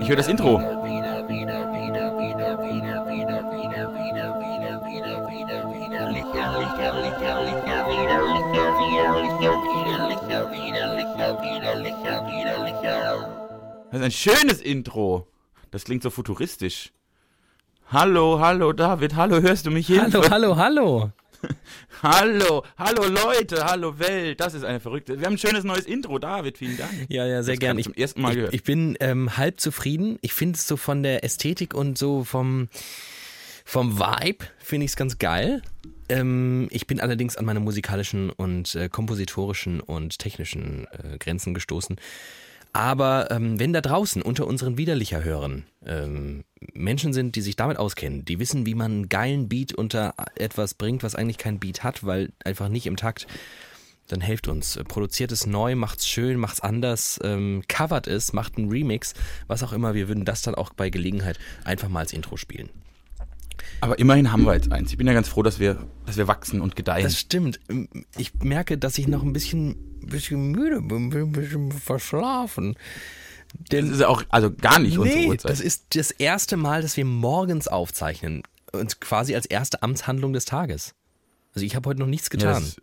[0.00, 0.58] Ich höre das Intro.
[13.90, 15.26] Das ist ein schönes Intro.
[15.70, 16.92] Das klingt so futuristisch.
[17.88, 20.00] Hallo, hallo David, hallo, hörst du mich hin?
[20.00, 21.10] Hallo, hallo, hallo.
[22.02, 24.40] hallo, hallo Leute, hallo Welt.
[24.40, 25.18] Das ist eine verrückte.
[25.18, 26.92] Wir haben ein schönes neues Intro, David, vielen Dank.
[27.08, 27.80] Ja, ja, sehr gerne.
[27.80, 28.54] Ich, zum ersten Mal ich, gehört.
[28.54, 30.18] ich bin ähm, halb zufrieden.
[30.20, 32.68] Ich finde es so von der Ästhetik und so vom,
[33.64, 35.62] vom Vibe finde ich es ganz geil.
[36.08, 41.96] Ähm, ich bin allerdings an meine musikalischen und äh, kompositorischen und technischen äh, Grenzen gestoßen.
[42.72, 47.78] Aber ähm, wenn da draußen unter unseren Widerlicher hören ähm, Menschen sind, die sich damit
[47.78, 51.82] auskennen, die wissen, wie man einen geilen Beat unter etwas bringt, was eigentlich kein Beat
[51.82, 53.26] hat, weil einfach nicht im Takt,
[54.06, 54.78] dann helft uns.
[54.88, 59.14] Produziert es neu, macht's schön, macht's anders, ähm, covert es, macht einen Remix,
[59.46, 59.94] was auch immer.
[59.94, 62.70] Wir würden das dann auch bei Gelegenheit einfach mal als Intro spielen.
[63.80, 64.90] Aber immerhin haben wir jetzt eins.
[64.90, 67.04] Ich bin ja ganz froh, dass wir, dass wir wachsen und gedeihen.
[67.04, 67.60] Das stimmt.
[68.16, 72.76] Ich merke, dass ich noch ein bisschen, bisschen müde bin, ein bisschen verschlafen.
[73.72, 75.50] Denn, das ist auch also gar nicht nee, unsere Uhrzeit.
[75.50, 78.42] Das ist das erste Mal, dass wir morgens aufzeichnen.
[78.72, 80.94] Und quasi als erste Amtshandlung des Tages.
[81.54, 82.62] Also ich habe heute noch nichts getan.
[82.62, 82.82] Ja,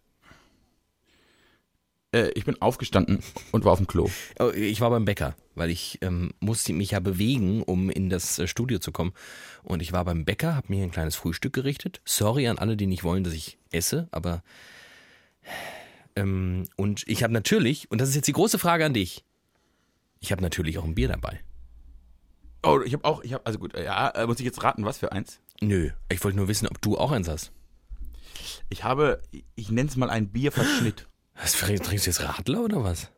[2.14, 3.20] äh, ich bin aufgestanden
[3.52, 4.10] und war auf dem Klo.
[4.40, 8.40] Oh, ich war beim Bäcker, weil ich ähm, musste mich ja bewegen, um in das
[8.40, 9.14] äh, Studio zu kommen.
[9.64, 12.02] Und ich war beim Bäcker, habe mir ein kleines Frühstück gerichtet.
[12.06, 14.44] Sorry an alle, die nicht wollen, dass ich esse, aber
[16.16, 19.24] ähm, und ich habe natürlich, und das ist jetzt die große Frage an dich,
[20.20, 21.40] ich habe natürlich auch ein Bier dabei.
[22.64, 24.98] Oh, ich habe auch, ich habe, also gut, ja, äh, muss ich jetzt raten, was
[24.98, 25.40] für eins?
[25.62, 27.52] Nö, ich wollte nur wissen, ob du auch eins hast.
[28.70, 29.22] Ich habe,
[29.56, 31.08] ich nenne es mal ein Bierverschnitt.
[31.42, 33.10] Was, trinkst du jetzt Radler oder was?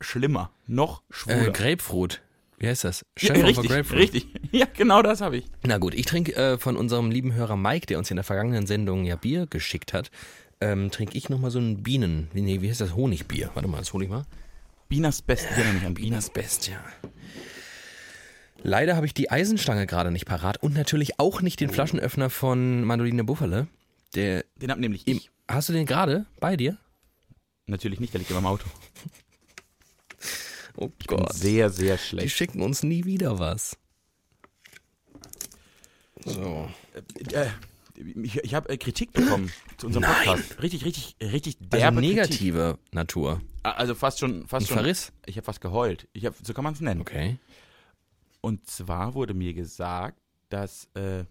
[0.00, 1.48] Schlimmer, noch schwuler.
[1.48, 2.20] Äh, Grapefruit.
[2.58, 3.04] Wie heißt das?
[3.18, 4.26] Ja, richtig, richtig.
[4.50, 5.44] Ja, genau das habe ich.
[5.62, 8.66] Na gut, ich trinke äh, von unserem lieben Hörer Mike, der uns in der vergangenen
[8.66, 10.10] Sendung ja Bier geschickt hat,
[10.60, 12.96] ähm, trinke ich nochmal so ein Bienen, nee, wie heißt das?
[12.96, 13.50] Honigbier.
[13.54, 14.24] Warte mal, das hole ich mal.
[14.88, 16.82] Bieners Best, hier nämlich an Bieners Best, ja.
[18.62, 22.82] Leider habe ich die Eisenstange gerade nicht parat und natürlich auch nicht den Flaschenöffner von
[22.84, 23.68] Mandoline Buffale.
[24.14, 25.30] Der den hab nämlich ich.
[25.46, 26.78] Hast du den gerade bei dir?
[27.68, 28.66] Natürlich nicht, der liegt immer im Auto.
[30.80, 31.32] Oh ich Gott.
[31.32, 32.26] Sehr, sehr schlecht.
[32.26, 33.76] Die schicken uns nie wieder was.
[36.24, 36.68] So.
[37.32, 37.48] Äh,
[38.22, 40.24] ich, ich habe äh, Kritik bekommen zu unserem Nein.
[40.24, 40.62] Podcast.
[40.62, 42.94] Richtig, richtig, richtig Also derbe negative Kritik.
[42.94, 43.40] Natur.
[43.64, 44.76] Also fast schon, fast Ein schon.
[44.76, 45.12] Verriss?
[45.26, 46.06] Ich habe fast geheult.
[46.12, 47.00] Ich hab, so kann man es nennen.
[47.00, 47.38] Okay.
[48.40, 51.24] Und zwar wurde mir gesagt, dass äh,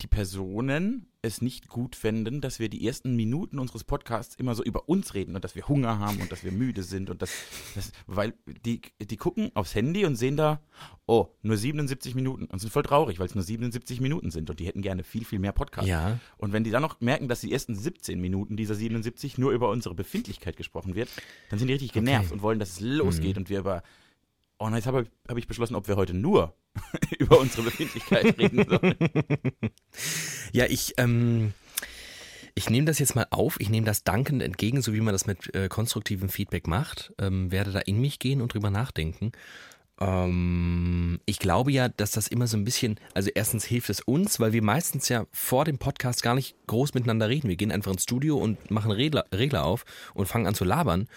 [0.00, 4.62] die Personen es nicht gut fänden, dass wir die ersten Minuten unseres Podcasts immer so
[4.62, 7.32] über uns reden und dass wir Hunger haben und dass wir müde sind und das,
[7.74, 8.34] das weil
[8.64, 10.60] die, die gucken aufs Handy und sehen da,
[11.06, 14.60] oh, nur 77 Minuten und sind voll traurig, weil es nur 77 Minuten sind und
[14.60, 15.88] die hätten gerne viel, viel mehr Podcasts.
[15.90, 16.20] Ja.
[16.36, 19.70] Und wenn die dann noch merken, dass die ersten 17 Minuten dieser 77 nur über
[19.70, 21.08] unsere Befindlichkeit gesprochen wird,
[21.50, 22.34] dann sind die richtig genervt Okay.
[22.34, 23.42] und wollen, dass es losgeht Mhm.
[23.42, 23.82] und wir über
[24.58, 26.54] Oh, und jetzt habe hab ich beschlossen, ob wir heute nur
[27.18, 28.96] über unsere Befindlichkeit reden sollen.
[30.52, 31.52] Ja, ich, ähm,
[32.54, 33.60] ich nehme das jetzt mal auf.
[33.60, 37.12] Ich nehme das dankend entgegen, so wie man das mit äh, konstruktivem Feedback macht.
[37.18, 39.32] Ähm, werde da in mich gehen und drüber nachdenken.
[40.00, 44.40] Ähm, ich glaube ja, dass das immer so ein bisschen, also erstens hilft es uns,
[44.40, 47.48] weil wir meistens ja vor dem Podcast gar nicht groß miteinander reden.
[47.48, 51.08] Wir gehen einfach ins Studio und machen Regler, Regler auf und fangen an zu labern.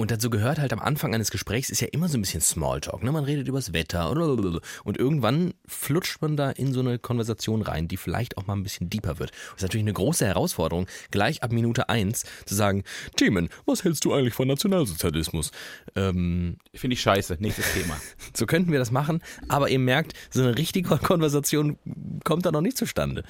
[0.00, 3.02] Und dazu gehört halt am Anfang eines Gesprächs ist ja immer so ein bisschen Smalltalk.
[3.02, 3.10] Ne?
[3.10, 7.88] Man redet übers Wetter oder und irgendwann flutscht man da in so eine Konversation rein,
[7.88, 9.32] die vielleicht auch mal ein bisschen deeper wird.
[9.32, 12.84] Das ist natürlich eine große Herausforderung, gleich ab Minute eins zu sagen,
[13.16, 15.50] Themen, was hältst du eigentlich von Nationalsozialismus?
[15.96, 17.38] Ähm, Finde ich scheiße.
[17.40, 18.00] Nächstes Thema.
[18.36, 21.76] so könnten wir das machen, aber ihr merkt, so eine richtige Konversation
[22.22, 23.24] kommt da noch nicht zustande.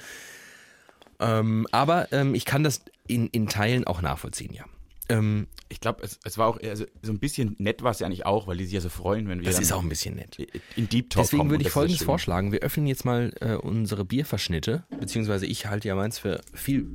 [1.19, 4.65] Ähm, aber ähm, ich kann das in, in Teilen auch nachvollziehen, ja.
[5.09, 8.05] Ähm, Ich glaube, es, es war auch, also so ein bisschen nett war es ja
[8.07, 10.15] eigentlich auch, weil die sich ja so freuen, wenn wir das ist auch ein bisschen
[10.15, 10.37] nett.
[10.75, 11.51] in Deep Talk Deswegen kommen.
[11.51, 12.51] würde ich Folgendes vorschlagen.
[12.51, 16.87] Wir öffnen jetzt mal äh, unsere Bierverschnitte, beziehungsweise ich halte ja meins für viel,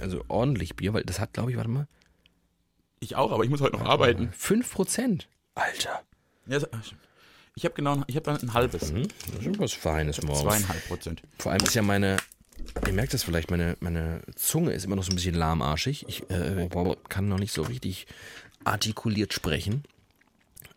[0.00, 1.86] also ordentlich Bier, weil das hat, glaube ich, warte mal,
[3.00, 4.30] Ich auch, aber ich muss heute noch arbeiten.
[4.38, 5.26] 5%.
[5.54, 6.02] Alter.
[6.46, 6.66] Ja, so-
[7.54, 8.92] ich habe genau, ich habe dann ein halbes.
[8.92, 10.42] Hm, das ist was Feines morgens.
[10.42, 11.22] Zweieinhalb Prozent.
[11.38, 12.16] Vor allem ist ja meine,
[12.86, 16.04] ihr merkt das vielleicht, meine, meine Zunge ist immer noch so ein bisschen lahmarschig.
[16.08, 16.68] Ich äh,
[17.08, 18.06] kann noch nicht so richtig
[18.64, 19.84] artikuliert sprechen.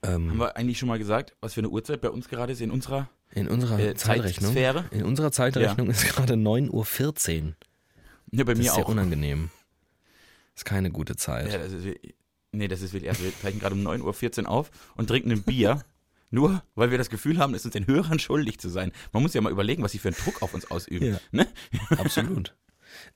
[0.04, 2.72] Haben wir eigentlich schon mal gesagt, was für eine Uhrzeit bei uns gerade ist in
[2.72, 4.54] unserer In unserer äh, Zeitrechnung.
[4.54, 4.86] Zeitsphäre?
[4.92, 7.54] In unserer Zeitrechnung ist gerade 9.14 Uhr.
[8.32, 8.90] Ja, bei Das mir ist sehr auch.
[8.90, 9.50] unangenehm.
[10.56, 11.52] ist keine gute Zeit.
[11.52, 11.88] Ja, das ist,
[12.54, 15.44] Nee, das ist wirklich, also wir zeichnen gerade um 9.14 Uhr auf und trinken ein
[15.44, 15.84] Bier.
[16.32, 18.92] Nur, weil wir das Gefühl haben, es uns den Hörern schuldig zu sein.
[19.12, 21.06] Man muss ja mal überlegen, was sie für einen Druck auf uns ausüben.
[21.14, 21.20] Ja.
[21.32, 21.48] Ne?
[21.98, 22.56] Absolut.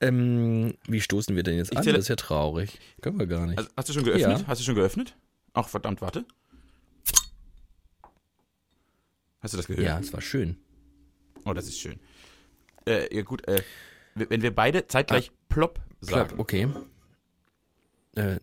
[0.02, 1.84] ähm, wie stoßen wir denn jetzt Ich an?
[1.84, 2.80] zähle- Das ist ja traurig.
[3.02, 3.58] Können wir gar nicht.
[3.58, 4.42] Also, hast du schon geöffnet?
[4.42, 4.48] Ja.
[4.48, 5.16] Hast du schon geöffnet?
[5.54, 6.26] Ach, verdammt, warte.
[9.40, 9.86] Hast du das gehört?
[9.86, 10.58] ja, es war schön.
[11.46, 12.00] Oh, das ist schön.
[12.88, 13.62] Äh, ja, gut, äh,
[14.16, 16.28] wenn wir beide zeitgleich plopp sagen.
[16.30, 16.68] Klapp, okay.
[18.16, 18.40] Äh,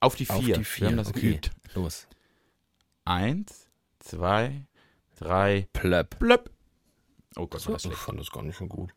[0.00, 0.56] Auf die auf vier.
[0.58, 0.82] die vier.
[0.82, 1.20] Wir haben das okay.
[1.20, 1.50] geübt.
[1.74, 2.06] Los.
[3.04, 3.61] Eins,
[4.02, 4.64] zwei,
[5.16, 6.18] drei, Plöpp.
[6.18, 6.50] plöpp.
[7.36, 8.02] Oh Gott, war das Ich schlecht.
[8.02, 8.90] fand das gar nicht so gut.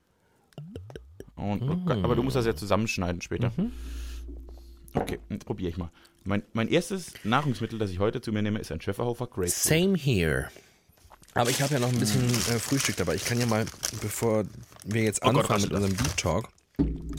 [1.36, 3.52] Und, oh Gott, aber du musst das ja zusammenschneiden später.
[3.57, 3.72] Mhm.
[4.94, 5.90] Okay, jetzt probiere ich mal.
[6.24, 9.52] Mein, mein erstes Nahrungsmittel, das ich heute zu mir nehme, ist ein Schäferhofer Grapefruit.
[9.52, 10.50] Same here.
[11.34, 13.16] Aber ich habe ja noch ein bisschen äh, Frühstück dabei.
[13.16, 13.66] Ich kann ja mal,
[14.01, 14.46] bevor
[14.86, 15.81] wir jetzt Oh Gott, anfangen mit raschelt das.
[15.84, 16.50] unserem Deep Talk,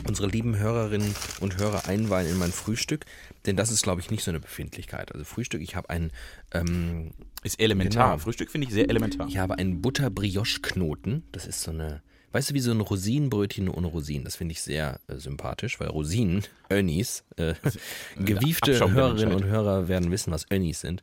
[0.08, 3.04] unsere lieben Hörerinnen und Hörer einweihen in mein Frühstück.
[3.44, 5.12] Denn das ist, glaube ich, nicht so eine Befindlichkeit.
[5.12, 6.10] Also Frühstück, ich habe einen,
[6.52, 7.12] ähm,
[7.46, 8.10] Ist elementar.
[8.10, 8.18] Genau.
[8.18, 9.28] Frühstück finde ich sehr elementar.
[9.28, 11.22] ich habe einen Butter-Brioche-Knoten.
[11.30, 12.02] Das ist so eine,
[12.32, 14.24] weißt du, wie so ein Rosinenbrötchen ohne Rosinen.
[14.24, 17.54] Das finde ich sehr äh, sympathisch, weil Rosinen, Önnies, äh,
[18.18, 19.44] gewiefte Abschaum der Hörerinnen und.
[19.44, 21.02] Hörer werden wissen, was Önnies sind.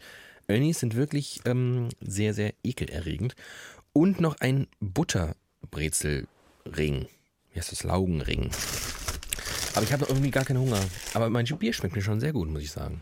[0.50, 3.36] Önnies sind wirklich ähm, sehr, sehr ekelerregend.
[3.94, 6.28] Und noch ein Butterbrezelring.
[6.75, 7.84] Wie heißt das?
[7.84, 8.51] Laugenring.
[9.75, 10.81] Aber ich habe irgendwie gar keinen Hunger.
[11.13, 13.01] Aber mein Bier schmeckt mir schon sehr gut, muss ich sagen.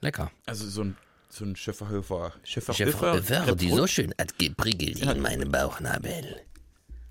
[0.00, 0.30] Lecker.
[0.46, 0.96] Also so ein,
[1.30, 2.32] so ein Schäferhofer.
[2.42, 3.54] Chef Schäferhofer.
[3.56, 6.36] die so schön hat geprickelt in meinem Bauchnabel.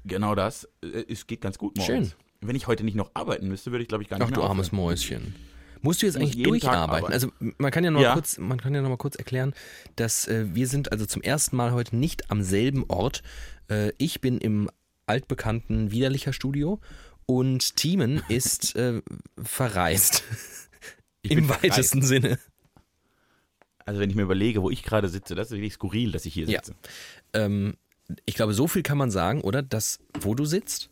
[0.06, 0.68] Genau das.
[0.84, 2.10] Äh, Es geht ganz gut morgens.
[2.10, 2.18] Schön.
[2.42, 4.40] Wenn ich heute nicht noch arbeiten müsste, würde ich glaube ich gar nicht Ach mehr
[4.40, 4.84] du armes aufhören.
[4.86, 5.36] Mäuschen.
[5.82, 7.06] Musst du jetzt eigentlich durcharbeiten?
[7.06, 7.14] arbeiten.
[7.14, 8.10] Also man kann ja noch Ja.
[8.10, 9.54] mal kurz, man kann ja noch mal kurz erklären,
[9.96, 13.22] dass äh, wir sind also zum ersten Mal heute nicht am selben Ort.
[13.70, 14.70] Äh, ich bin im
[15.06, 16.80] altbekannten Widerlicher Studio
[17.28, 19.02] und Thiemen ist äh,
[19.42, 20.24] verreist.
[21.22, 21.64] Ich Im bin verreist.
[21.64, 22.40] weitesten Sinne.
[23.88, 26.34] Also wenn ich mir überlege, wo ich gerade sitze, das ist wirklich skurril, dass ich
[26.34, 26.60] hier Ja.
[26.60, 26.76] sitze.
[27.34, 27.76] Ähm,
[28.26, 29.62] ich glaube, so viel kann man sagen, oder?
[29.64, 30.90] Dass, wo du sitzt?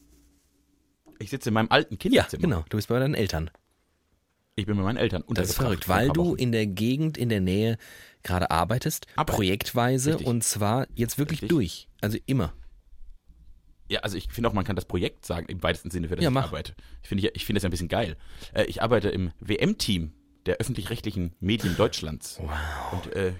[1.19, 2.41] Ich sitze in meinem alten Ja, Kinderzimmer.
[2.41, 2.65] genau.
[2.69, 3.51] Du bist bei deinen Eltern.
[4.55, 7.41] Ich bin mit meinen Eltern Das ist verrückt, weil du in der Gegend, in der
[7.41, 7.77] Nähe
[8.23, 9.35] gerade arbeitest, Arbeit.
[9.35, 10.27] projektweise Richtig.
[10.27, 11.49] und zwar jetzt wirklich Richtig.
[11.49, 11.87] durch.
[11.99, 12.53] Also immer.
[13.89, 16.23] Ja, also ich finde auch, man kann das Projekt sagen, im weitesten Sinne, für das
[16.23, 16.45] Ja, ich mach.
[16.45, 16.73] arbeite.
[17.03, 18.15] Ich finde ich finde das ein bisschen geil.
[18.53, 20.13] Äh, ich arbeite im WM-Team
[20.45, 22.39] der öffentlich-rechtlichen Medien Deutschlands.
[22.41, 22.49] Wow.
[22.93, 23.33] Und, äh,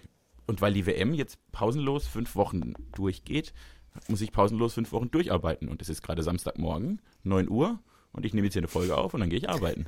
[0.48, 3.54] und weil die WM jetzt pausenlos fünf Wochen durchgeht,
[4.08, 5.70] muss ich pausenlos fünf Wochen durcharbeiten.
[5.70, 7.80] Und es ist gerade Samstagmorgen, 9 Uhr,
[8.12, 9.88] und ich nehme jetzt hier eine Folge auf und dann gehe ich arbeiten.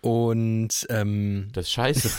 [0.00, 2.10] Und ähm, Das ist scheiße.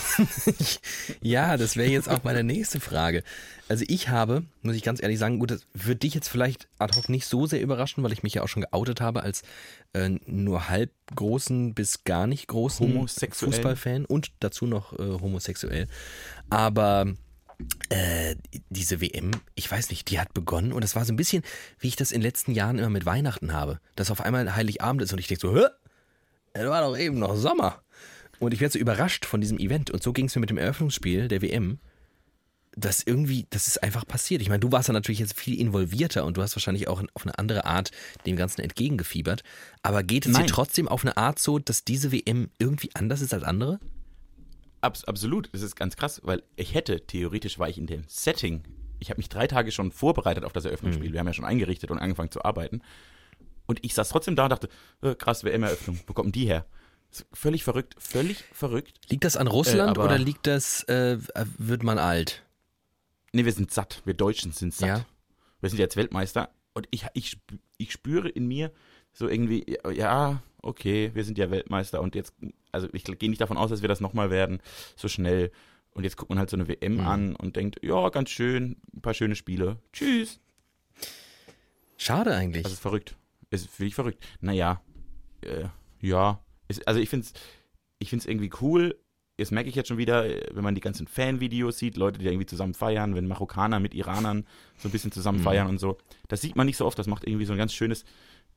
[1.21, 3.23] ja, das wäre jetzt auch meine nächste Frage.
[3.69, 6.97] Also ich habe, muss ich ganz ehrlich sagen, gut, das wird dich jetzt vielleicht ad
[6.97, 9.43] hoc nicht so sehr überraschen, weil ich mich ja auch schon geoutet habe als
[9.93, 12.85] äh, nur halb großen bis gar nicht großen.
[13.53, 15.87] Fußballfan und dazu noch äh, homosexuell.
[16.49, 17.05] Aber
[17.89, 18.35] äh,
[18.69, 21.43] diese WM, ich weiß nicht, die hat begonnen und es war so ein bisschen,
[21.79, 25.01] wie ich das in den letzten Jahren immer mit Weihnachten habe, dass auf einmal Heiligabend
[25.01, 25.65] ist und ich denke so, hä?
[26.53, 27.81] Es war doch eben noch Sommer.
[28.39, 29.91] Und ich werde so überrascht von diesem Event.
[29.91, 31.79] Und so ging es mir mit dem Eröffnungsspiel der WM.
[32.75, 34.41] Das irgendwie, das ist einfach passiert.
[34.41, 37.23] Ich meine, du warst da natürlich jetzt viel involvierter und du hast wahrscheinlich auch auf
[37.23, 37.91] eine andere Art
[38.25, 39.43] dem Ganzen entgegengefiebert.
[39.81, 40.47] Aber geht es dir Nein.
[40.47, 43.79] trotzdem auf eine Art so, dass diese WM irgendwie anders ist als andere?
[44.81, 48.63] Abs absolut, das ist ganz krass, weil ich hätte, theoretisch war ich in dem Setting,
[48.99, 51.91] ich habe mich drei Tage schon vorbereitet auf das Eröffnungsspiel, wir haben ja schon eingerichtet
[51.91, 52.81] und angefangen zu arbeiten.
[53.69, 54.67] Und ich saß trotzdem da und dachte,
[55.03, 56.65] äh, krass, WM-Eröffnung, wo kommt denn die her?
[57.33, 58.93] Völlig verrückt, völlig verrückt.
[59.09, 61.19] Liegt das an Russland aber- oder liegt das, äh,
[61.59, 62.43] wird man alt?
[63.31, 64.87] Nee, wir sind satt, wir Deutschen sind satt.
[64.89, 65.05] Ja.
[65.61, 67.37] Wir sind jetzt Weltmeister und ich, ich,
[67.77, 68.71] ich spüre in mir
[69.13, 72.33] so irgendwie, ja, okay, wir sind ja Weltmeister und jetzt,
[72.71, 74.61] also ich gehe nicht davon aus, dass wir das nochmal werden,
[74.95, 75.51] so schnell.
[75.91, 76.99] Und jetzt guckt man halt so eine WM Mhm.
[77.07, 79.77] an und denkt, ja, ganz schön, ein paar schöne Spiele.
[79.93, 80.39] Tschüss.
[81.97, 82.63] Schade eigentlich.
[82.63, 83.15] Das ist verrückt.
[83.49, 84.23] Es ist wirklich verrückt.
[84.41, 84.81] Naja,
[85.41, 85.65] äh,
[86.01, 86.43] ja.
[86.67, 87.33] Es, also ich finde es
[87.99, 88.97] ich find's irgendwie cool.
[89.37, 92.45] Das merke ich jetzt schon wieder, wenn man die ganzen Fanvideos sieht, Leute, die irgendwie
[92.45, 94.45] zusammen feiern, wenn Marokkaner mit Iranern
[94.77, 95.43] so ein bisschen zusammen Mhm.
[95.43, 95.97] feiern und so.
[96.27, 96.99] Das sieht man nicht so oft.
[96.99, 98.03] Das macht irgendwie so ein ganz schönes,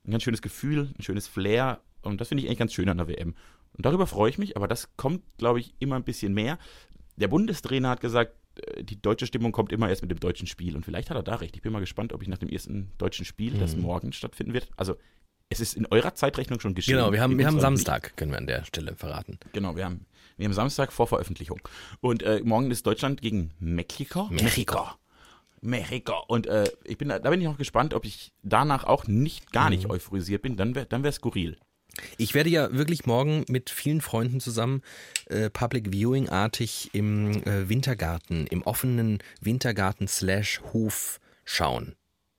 [0.05, 1.81] ein ganz schönes Gefühl, ein schönes Flair.
[2.03, 3.35] Und das finde ich eigentlich ganz schön an der WM.
[3.77, 6.59] Und darüber freue ich mich, aber das kommt, glaube ich, immer ein bisschen mehr.
[7.17, 8.35] Der Bundestrainer hat gesagt,
[8.83, 10.77] die deutsche Stimmung kommt immer erst mit dem deutschen Spiel.
[10.77, 11.57] Und vielleicht hat er da recht.
[11.57, 13.83] Ich bin mal gespannt, ob ich nach dem ersten deutschen Spiel, das Mhm.
[13.83, 14.97] morgen stattfinden wird, also
[15.49, 16.97] es ist in eurer Zeitrechnung schon geschehen.
[16.97, 19.33] genau, wir haben, wir haben Samstag, können wir an der Stelle verraten.
[19.33, 19.53] nicht.
[19.53, 20.07] Genau, wir haben,
[20.39, 21.61] wir haben Samstag vor Veröffentlichung.
[22.01, 24.29] Und äh, morgen ist Deutschland gegen Mexiko.
[24.31, 24.89] Mexiko.
[25.61, 26.25] Mexiko.
[26.27, 29.71] Und äh, ich bin, da bin ich auch gespannt, ob ich danach auch nicht, gar
[29.71, 29.91] nicht Mhm.
[29.93, 30.57] euphorisiert bin.
[30.57, 31.57] Dann wäre dann wär skurril.
[32.17, 34.83] Ich werde ja wirklich morgen mit vielen Freunden zusammen
[35.27, 41.95] äh, Public Viewing-artig im äh, Wintergarten, im offenen Wintergarten slash Hof schauen.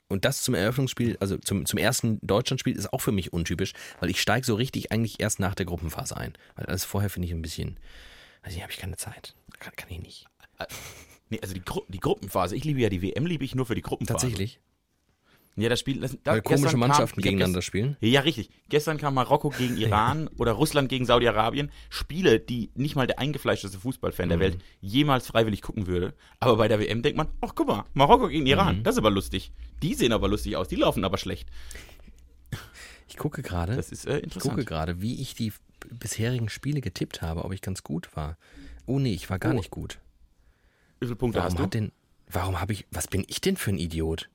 [0.07, 4.10] Und das zum Eröffnungsspiel, also zum, zum ersten Deutschlandspiel, ist auch für mich untypisch, weil
[4.10, 6.33] ich steige so richtig eigentlich erst nach der Gruppenphase ein.
[6.55, 7.79] Weil alles vorher finde ich ein bisschen,
[8.41, 9.33] also hier habe ich keine Zeit.
[9.60, 10.27] Kann, kann ich nicht.
[11.29, 12.55] Nee, also die, Gru die Gruppenphase.
[12.55, 14.27] Ich liebe ja die WM, liebe ich nur für die Gruppenphase.
[14.27, 14.60] Tatsächlich.
[15.55, 16.00] Ja, das Spiel.
[16.01, 17.95] Das, da, Weil komische Mannschaften kam, gegeneinander spielen.
[18.01, 18.50] Ja, richtig.
[18.69, 21.69] Gestern kam Marokko gegen Iran oder Russland gegen Saudi-Arabien.
[21.89, 24.41] Spiele, die nicht mal der eingefleischteste Fußballfan der Mhm.
[24.41, 26.13] Welt jemals freiwillig gucken würde.
[26.39, 28.83] Aber bei der WM denkt man, ach guck mal, Marokko gegen Iran, Mhm.
[28.83, 29.51] das ist aber lustig.
[29.83, 31.50] Die sehen aber lustig aus, die laufen aber schlecht.
[33.07, 33.75] Ich gucke gerade.
[33.75, 34.55] Das ist äh, Ich interessant.
[34.55, 35.53] gucke gerade, wie ich die
[35.91, 38.38] bisherigen Spiele getippt habe, ob ich ganz gut war.
[38.86, 39.55] Oh nee, ich war gar Oh.
[39.55, 40.00] nicht gut.
[41.00, 41.63] Wie viele Punkte Warum hast du?
[41.63, 41.91] hat denn,
[42.27, 44.29] warum habe ich, was bin ich denn für ein Idiot?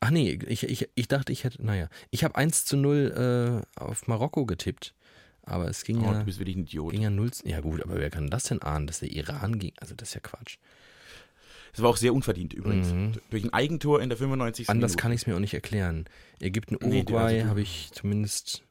[0.00, 3.80] Ach nee, ich, ich, ich dachte, ich hätte, naja, ich habe 1 zu 0 äh,
[3.80, 4.94] auf Marokko getippt.
[5.42, 6.92] Aber es ging, Oh, ja, du bist wirklich ein Idiot.
[6.92, 9.72] ging ja 0, ja gut, aber wer kann das denn ahnen, dass der Iran ging?
[9.80, 10.58] Also das ist ja Quatsch.
[11.72, 12.88] Das war auch sehr unverdient übrigens.
[12.92, 13.12] Mhm.
[13.30, 14.68] Durch ein Eigentor in der 95.
[14.70, 15.02] Anders Minute.
[15.02, 16.04] kann ich es mir auch nicht erklären.
[16.40, 18.62] Ägypten, Nee, Uruguay also du- habe ich zumindest,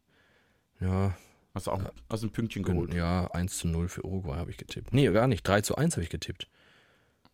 [0.79, 1.15] ja,
[1.55, 2.93] Hast du auch aus dem Pünktchen geholt.
[2.93, 4.93] ja, 1 zu 0 für Uruguay habe ich getippt.
[4.93, 6.47] Nee, gar nicht, 3 zu 1 habe ich getippt.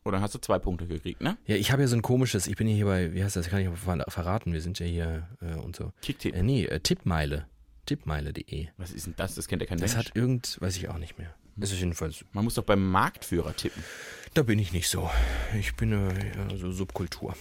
[0.05, 1.35] Oder hast du zwei Punkte gekriegt, ne?
[1.47, 3.49] Ja, ich habe ja so ein komisches, ich bin ja hier bei, wie heißt das,
[3.49, 3.67] kann ich
[4.07, 5.91] verraten, wir sind ja hier äh, und so.
[6.01, 6.35] Kicktipp.
[6.35, 7.47] Äh, nee, äh, Tippmeile.
[7.87, 8.67] Tippmeile.de.
[8.77, 9.35] Was ist denn das?
[9.35, 10.07] Das kennt ja kein Das Mensch.
[10.07, 11.33] hat irgend, weiß ich auch nicht mehr.
[11.55, 13.83] Das ist jedenfalls, Man muss doch beim Marktführer tippen.
[14.35, 15.09] da bin ich nicht so.
[15.59, 17.35] Ich bin äh, ja, so Subkultur.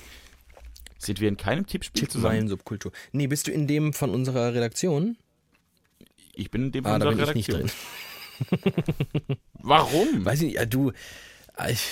[0.99, 2.23] Sind wir in keinem Tippspiel zusammen?
[2.25, 2.93] Tippmeilen Subkultur.
[3.13, 5.19] Nee, bist du in dem von unserer Redaktion?
[6.35, 7.71] Ich bin in dem Ah, von da unserer bin ich nicht Redaktion.
[9.21, 9.37] drin.
[9.61, 10.25] Warum?
[10.25, 10.93] Weiß ich nicht, ja, du,
[11.59, 11.87] äh, ich,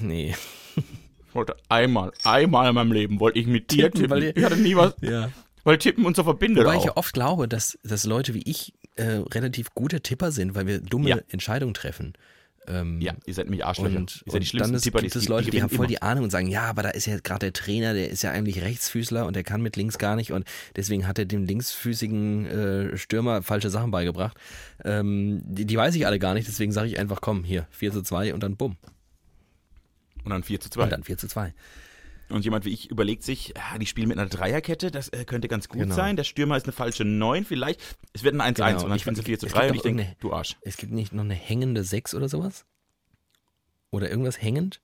[0.00, 0.34] nee.
[0.76, 4.10] Ich wollte einmal, einmal in meinem Leben wollte ich mit dir Tippen, tippen.
[4.10, 5.30] weil ich hatte nie was, Ja.
[5.64, 6.80] weil Tippen uns so verbindet Wobei auch.
[6.80, 10.66] ich ja oft glaube, dass, dass Leute wie ich äh, relativ gute Tipper sind, weil
[10.68, 11.18] wir dumme Ja.
[11.28, 12.12] Entscheidungen treffen.
[12.66, 13.96] Ähm, ja, ihr seid nämlich Arschlöcher.
[13.98, 15.76] Und, ihr seid die schlimmsten dann ist, Tipper, gibt die es Leute, die, haben gewinnen
[15.76, 15.88] voll immer.
[15.90, 18.30] die Ahnung und sagen, ja, aber da ist ja gerade der Trainer, der ist ja
[18.30, 22.46] eigentlich Rechtsfüßler und der kann mit links gar nicht und deswegen hat er dem linksfüßigen
[22.46, 24.36] äh, Stürmer falsche Sachen beigebracht.
[24.82, 27.92] Ähm, die, die weiß ich alle gar nicht, deswegen sage ich einfach, komm, hier, 4
[27.92, 28.76] zu 2 und dann bumm.
[30.24, 30.82] Und dann 4 zu 2.
[30.84, 31.54] Und dann 4 zu 2.
[32.30, 35.46] Und jemand wie ich überlegt sich, ja, die spielen mit einer Dreierkette, das äh, könnte
[35.46, 35.94] ganz gut Genau.
[35.94, 36.16] sein.
[36.16, 37.80] Der Stürmer ist eine falsche 9 vielleicht.
[38.14, 38.82] Es wird ein 1-1 Genau.
[38.84, 40.56] und dann Ich- spielen sie 4 zu es 3 gibt und ich denke, du Arsch.
[40.62, 42.64] Es gibt nicht noch eine hängende 6 oder sowas?
[43.90, 44.80] Oder irgendwas hängend?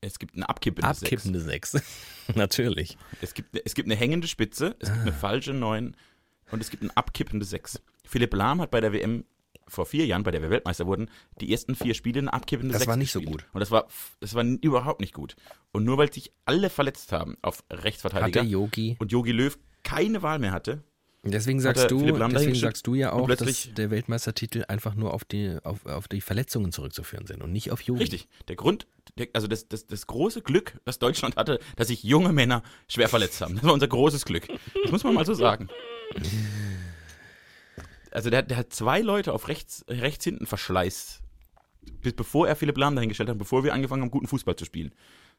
[0.00, 1.02] Es gibt eine abkippende 6.
[1.02, 1.76] Abkippende 6.
[2.34, 2.96] Natürlich.
[3.20, 5.14] Es gibt, es gibt eine hängende Spitze, es gibt eine Ah.
[5.14, 5.96] falsche 9
[6.50, 7.82] und es gibt eine abkippende 6.
[8.04, 9.24] Philipp Lahm hat bei der WM
[9.68, 11.10] vor vier Jahren, bei der wir Weltmeister wurden,
[11.40, 13.44] die ersten vier Spiele eine abkippende Das 6 war nicht so gut.
[13.52, 13.86] Und das war,
[14.20, 15.36] das war überhaupt nicht gut.
[15.72, 18.96] Und nur weil sich alle verletzt haben auf Rechtsverteidiger Yogi.
[18.98, 20.82] und Jogi Löw keine Wahl mehr hatte,
[21.24, 25.56] Deswegen sagst du, deswegen sagst du ja auch, dass der Weltmeistertitel einfach nur auf die,
[25.64, 28.00] auf, auf die Verletzungen zurückzuführen sind und nicht auf Yogi.
[28.00, 28.28] Richtig.
[28.46, 28.86] Der Grund,
[29.18, 33.08] der, also das, das, das große Glück, das Deutschland hatte, dass sich junge Männer schwer
[33.08, 33.56] verletzt haben.
[33.56, 34.46] Das war unser großes Glück.
[34.82, 35.68] Das muss man mal so sagen.
[38.12, 41.20] Also der, der hat zwei Leute auf rechts, rechts hinten verschleißt.
[42.02, 44.92] Bis bevor er Philipp Lahm dahingestellt hat, bevor wir angefangen haben, guten Fußball zu spielen.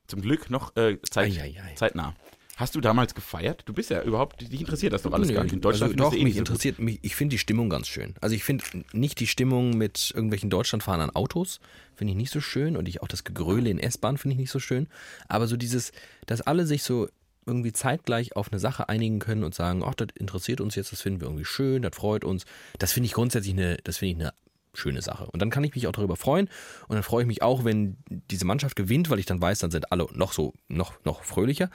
[0.08, 1.40] Zum Glück noch äh, zeit,
[1.76, 2.16] zeitnah.
[2.60, 3.62] Hast du damals gefeiert?
[3.68, 5.54] Du bist ja überhaupt, dich interessiert das doch alles Nö, gar nicht.
[5.54, 6.50] In Deutschland also doch, eh mich so gut.
[6.50, 8.16] interessiert mich, ich finde die Stimmung ganz schön.
[8.20, 11.62] Also ich finde nicht die Stimmung mit irgendwelchen Deutschland fahrenden Autos,
[11.96, 14.52] finde ich nicht so schön und ich auch das Gegröle in S-Bahn finde ich nicht
[14.52, 14.90] so schön,
[15.30, 15.94] aber so dieses,
[16.26, 17.08] dass alle sich so
[17.50, 21.02] irgendwie zeitgleich auf eine Sache einigen können und sagen, ach, das interessiert uns jetzt, das
[21.02, 22.46] finden wir irgendwie schön, das freut uns.
[22.78, 24.34] Das finde ich grundsätzlich eine, das finde ich eine
[24.74, 25.26] schöne Sache.
[25.26, 26.50] Und dann kann ich mich auch darüber freuen
[26.88, 29.72] und dann freue ich mich auch, wenn diese Mannschaft gewinnt, weil ich dann weiß, dann
[29.72, 31.70] sind alle noch so, noch, noch fröhlicher.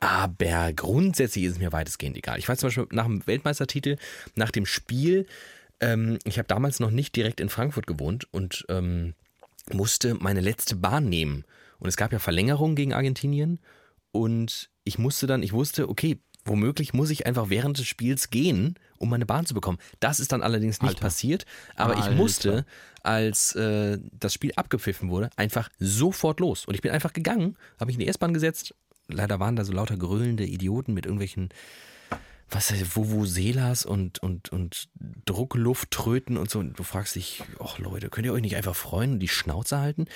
[0.00, 2.38] Aber grundsätzlich ist es mir weitestgehend egal.
[2.38, 3.96] Ich weiß zum Beispiel nach dem Weltmeistertitel,
[4.36, 5.26] nach dem Spiel,
[5.80, 9.14] ähm, ich habe damals noch nicht direkt in Frankfurt gewohnt und ähm,
[9.72, 11.44] musste meine letzte Bahn nehmen.
[11.78, 13.58] Und es gab ja Verlängerungen gegen Argentinien
[14.18, 18.74] und ich musste dann, ich wusste, okay, womöglich muss ich einfach während des Spiels gehen,
[18.96, 19.78] um meine Bahn zu bekommen.
[20.00, 21.00] Das ist dann allerdings nicht Alter.
[21.00, 21.46] passiert,
[21.76, 22.16] aber ich Alter.
[22.16, 22.66] musste,
[23.02, 26.64] als äh, das Spiel abgepfiffen wurde, einfach sofort los.
[26.64, 28.74] Und ich bin einfach gegangen, habe mich in die S-Bahn gesetzt.
[29.08, 31.50] Leider waren da so lauter gröhlende Idioten mit irgendwelchen
[32.50, 34.88] was heißt, Vuvuzelas und, und, und
[35.26, 36.60] Drucklufttröten und so.
[36.60, 39.78] Und du fragst dich, ach Leute, könnt ihr euch nicht einfach freuen und die Schnauze
[39.78, 40.06] halten?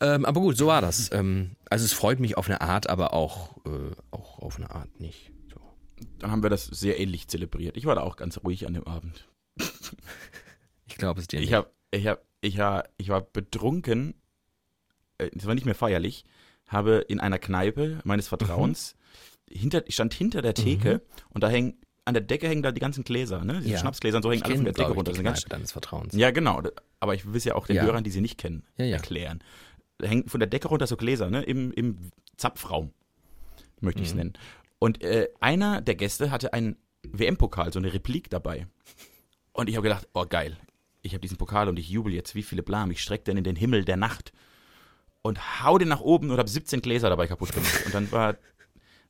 [0.00, 1.10] Ähm, aber gut, so war das.
[1.12, 3.70] Ähm, also es freut mich auf eine Art, aber auch, äh,
[4.10, 5.30] auch auf eine Art nicht.
[5.52, 5.60] So.
[6.18, 7.76] Dann haben wir das sehr ähnlich zelebriert.
[7.76, 9.28] Ich war da auch ganz ruhig an dem Abend.
[10.86, 11.48] Ich glaube es dir nicht.
[11.48, 14.14] Ich habe, ich habe, ich war, ich war betrunken.
[15.18, 16.24] äh, Es war nicht mehr feierlich.
[16.66, 18.94] Habe in einer Kneipe meines Vertrauens
[19.50, 22.80] hinter, ich stand hinter der Theke und da hängen an der Decke hängen da die
[22.80, 23.60] ganzen Gläser, ne?
[23.60, 23.78] Diese Ja.
[23.78, 25.12] Schnapsgläser und so hängen Ich alle von der Decke runter.
[25.12, 26.14] die Das Kneipe deines Vertrauens.
[26.14, 26.62] ja, genau.
[27.00, 27.82] Aber ich will es ja auch den Ja.
[27.84, 28.84] Hörern, die sie nicht kennen, ja.
[28.86, 29.42] erklären.
[29.98, 31.42] Da hängen von der Decke runter so Gläser, ne?
[31.42, 32.92] Im, im Zapfraum,
[33.80, 34.18] möchte ich es Mhm.
[34.18, 34.32] nennen.
[34.78, 38.66] Und äh, einer der Gäste hatte einen WM-Pokal, so eine Replik dabei.
[39.52, 40.56] Und ich habe gedacht, oh geil,
[41.02, 43.44] ich habe diesen Pokal und ich jubel jetzt, wie viele Blam, ich strecke den in
[43.44, 44.32] den Himmel der Nacht
[45.22, 47.82] und hau den nach oben und habe 17 Gläser dabei kaputt gemacht.
[47.86, 48.36] Und dann war,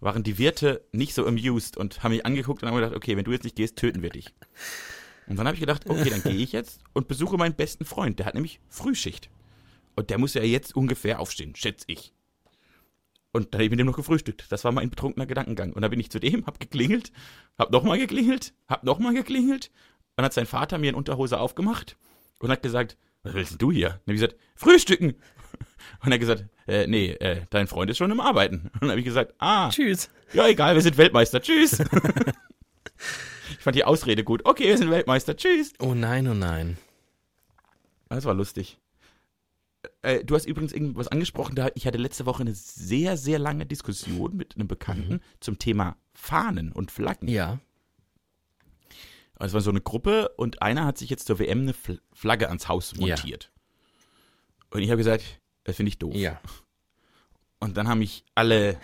[0.00, 3.25] waren die Wirte nicht so amused und haben mich angeguckt und haben gedacht, okay, wenn
[3.25, 4.35] du jetzt nicht gehst, töten wir dich.
[5.26, 8.19] Und dann habe ich gedacht, okay, dann gehe ich jetzt und besuche meinen besten Freund.
[8.19, 9.31] Der hat nämlich Frühschicht.
[9.97, 12.13] Und der muss ja jetzt ungefähr aufstehen, schätze ich.
[13.33, 14.47] Und dann habe ich mit dem noch gefrühstückt.
[14.51, 15.73] Das war mein betrunkener Gedankengang.
[15.73, 17.11] Und dann bin ich zu dem, hab geklingelt,
[17.59, 19.73] hab nochmal geklingelt, hab nochmal geklingelt.
[20.15, 21.97] Dann hat sein Vater mir in Unterhose aufgemacht
[22.39, 23.89] und hat gesagt, was willst denn du hier?
[23.89, 25.15] Und dann habe ich gesagt, Frühstücken.
[26.01, 28.71] Und er hat gesagt, äh, nee, äh, dein Freund ist schon im Arbeiten.
[28.75, 30.11] Und dann habe ich gesagt, ah, Tschüss.
[30.33, 31.81] ja egal, wir sind Weltmeister, tschüss.
[33.51, 34.45] ich fand die Ausrede gut.
[34.45, 35.73] Okay, wir sind Weltmeister, tschüss.
[35.79, 36.79] Oh nein, oh nein.
[38.09, 38.79] Das war lustig.
[40.05, 43.65] Äh, du hast übrigens irgendwas angesprochen, da ich hatte letzte Woche eine sehr, sehr lange
[43.67, 47.27] Diskussion mit einem Bekannten zum Thema Fahnen und Flaggen.
[47.29, 47.59] Ja.
[49.37, 52.01] Also es war so eine Gruppe und einer hat sich jetzt zur WM eine Fl-
[52.13, 53.07] Flagge ans Haus Ja.
[53.17, 53.51] montiert.
[54.71, 56.15] Und ich habe gesagt, das finde ich doof.
[56.15, 56.41] Ja.
[57.59, 58.79] Und dann haben mich alle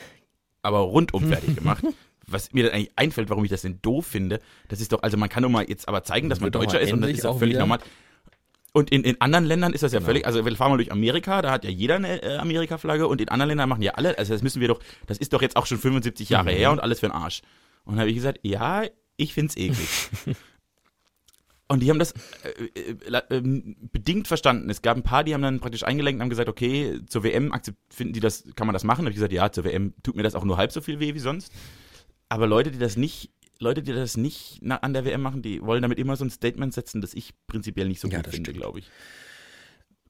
[0.62, 1.84] aber rundum fertig gemacht.
[2.26, 5.16] Was mir dann eigentlich einfällt, warum ich das denn doof finde, das ist doch, also
[5.16, 7.38] man kann doch mal jetzt aber zeigen, dass man Deutscher ist und das ist auch
[7.38, 7.80] völlig normal.
[8.72, 10.06] Und in, in anderen Ländern ist das ja Genau.
[10.06, 13.20] völlig, also wir fahren mal durch Amerika, da hat ja jeder eine äh, Amerika-Flagge und
[13.20, 15.56] in anderen Ländern machen ja alle, also das müssen wir doch, das ist doch jetzt
[15.56, 16.56] auch schon 75 Jahre Mhm.
[16.56, 17.42] her und alles für den Arsch.
[17.84, 18.84] Und dann habe ich gesagt, ja,
[19.16, 19.88] ich find's eklig.
[21.68, 22.12] Und die haben das
[22.42, 24.68] äh, äh, la- ähm, bedingt verstanden.
[24.70, 27.52] Es gab ein paar, die haben dann praktisch eingelenkt und haben gesagt, okay, zur WM
[27.88, 29.02] finden die das, kann man das machen?
[29.02, 30.98] Da habe ich gesagt, ja, zur WM tut mir das auch nur halb so viel
[30.98, 31.52] weh wie sonst.
[32.28, 35.82] Aber Leute, die das nicht, Leute, die das nicht an der WM machen, die wollen
[35.82, 38.80] damit immer so ein Statement setzen, das ich prinzipiell nicht so Ja, gut finde, glaube
[38.80, 38.90] ich.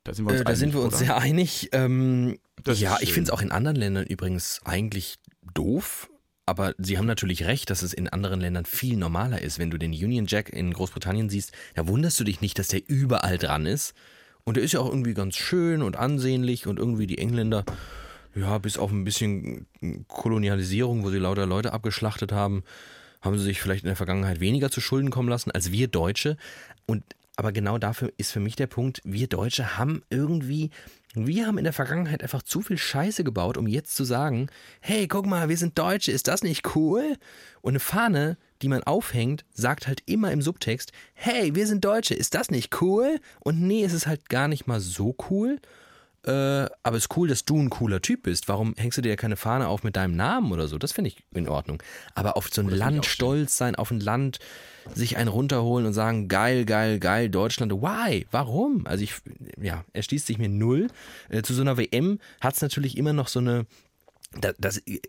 [0.04, 1.68] Da sind wir uns Äh, da sind wir uns sehr einig.
[1.72, 5.16] Ähm, ja, ich finde es auch in anderen Ländern übrigens eigentlich
[5.52, 6.08] doof.
[6.46, 9.58] Aber Sie haben natürlich recht, dass es in anderen Ländern viel normaler ist.
[9.58, 12.88] Wenn du den Union Jack in Großbritannien siehst, da wunderst du dich nicht, dass der
[12.88, 13.94] überall dran ist.
[14.44, 17.64] Und der ist ja auch irgendwie ganz schön und ansehnlich und irgendwie die Engländer,
[18.34, 19.66] ja, bis auf ein bisschen
[20.08, 22.64] Kolonialisierung, wo sie lauter Leute abgeschlachtet haben,
[23.20, 26.36] haben sie sich vielleicht in der Vergangenheit weniger zu Schulden kommen lassen als wir Deutsche.
[26.86, 27.04] Und
[27.40, 30.68] aber genau dafür ist für mich der Punkt, wir Deutsche haben irgendwie,
[31.14, 34.48] wir haben in der Vergangenheit einfach zu viel Scheiße gebaut, um jetzt zu sagen,
[34.80, 37.16] hey, guck mal, wir sind Deutsche, ist das nicht cool?
[37.62, 42.12] Und eine Fahne, die man aufhängt, sagt halt immer im Subtext, hey, wir sind Deutsche,
[42.12, 43.18] ist das nicht cool?
[43.38, 45.60] Und nee, es ist halt gar nicht mal so cool.
[46.26, 46.30] Äh,
[46.82, 48.48] aber es ist cool, dass du ein cooler Typ bist.
[48.48, 50.76] Warum hängst du dir keine Fahne auf mit deinem Namen oder so?
[50.76, 51.82] Das finde ich in Ordnung.
[52.14, 54.38] Aber auf so ein ich Land stolz sein, auf ein Land
[54.94, 57.72] sich einen runterholen und sagen, geil, geil, geil, Deutschland.
[57.72, 58.26] Why?
[58.30, 58.86] Warum?
[58.86, 59.14] Also ich,
[59.60, 60.88] ja, er schließt sich mir null.
[61.30, 63.66] Äh, zu so einer WM hat es natürlich immer noch so eine,
[64.38, 65.00] da- das äh,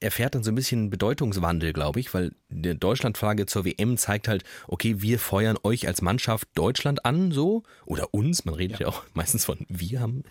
[0.00, 4.44] erfährt dann so ein bisschen Bedeutungswandel, glaube ich, weil die Deutschlandflagge zur WM zeigt halt,
[4.68, 9.02] okay, wir feuern euch als Mannschaft Deutschland an, so, oder uns, man redet ja, auch
[9.14, 10.22] meistens von wir haben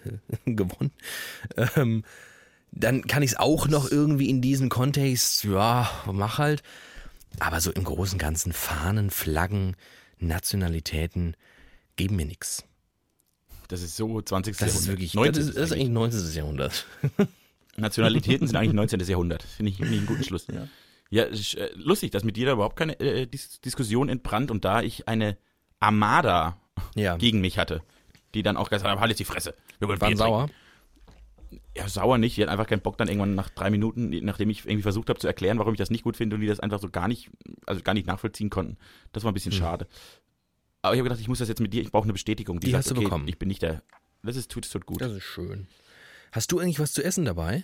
[0.46, 0.92] äh, gewonnen.
[1.76, 2.04] Ähm,
[2.72, 6.62] dann kann ich es auch noch irgendwie in diesem Kontext, ja, mach halt.
[7.40, 9.76] Aber so im Großen und Ganzen Fahnen, Flaggen,
[10.20, 11.36] Nationalitäten
[11.98, 12.64] geben mir nichts.
[13.68, 14.56] Das ist so 20.
[14.58, 14.82] Das Jahrhundert.
[14.82, 15.34] ist wirklich, 19.
[15.34, 16.34] das ist, das ist eigentlich 19.
[16.34, 16.86] Jahrhundert.
[17.78, 19.00] Nationalitäten sind eigentlich 19.
[19.02, 19.44] Jahrhundert.
[19.44, 20.48] Finde ich, finde ich einen guten Schluss.
[20.48, 20.68] Ja,
[21.10, 24.66] ja ist, äh, lustig, dass mit dir da überhaupt keine äh, Dis Diskussion entbrannt und
[24.66, 25.38] da ich eine
[25.80, 26.58] Armada
[26.96, 27.82] Ja, gegen mich hatte,
[28.34, 29.56] die dann auch gesagt haben, halt jetzt die Fresse.
[29.80, 30.50] Wir wollen waren sauer.
[31.78, 32.38] Ja, sauer nicht.
[32.38, 35.20] Die hatten einfach keinen Bock dann irgendwann nach drei Minuten, nachdem ich irgendwie versucht habe
[35.20, 37.30] zu erklären, warum ich das nicht gut finde und die das einfach so gar nicht,
[37.66, 38.78] also gar nicht nachvollziehen konnten.
[39.12, 39.60] Das war ein bisschen Hm.
[39.60, 39.88] schade.
[40.82, 42.60] Aber ich habe gedacht, ich muss das jetzt mit dir, ich brauche eine Bestätigung.
[42.60, 43.28] Die hast du okay, bekommen.
[43.28, 43.82] Ich bin nicht der,
[44.24, 45.02] das ist, tut, tut gut.
[45.02, 45.68] Das ist schön.
[46.36, 47.64] Hast du eigentlich was zu essen dabei?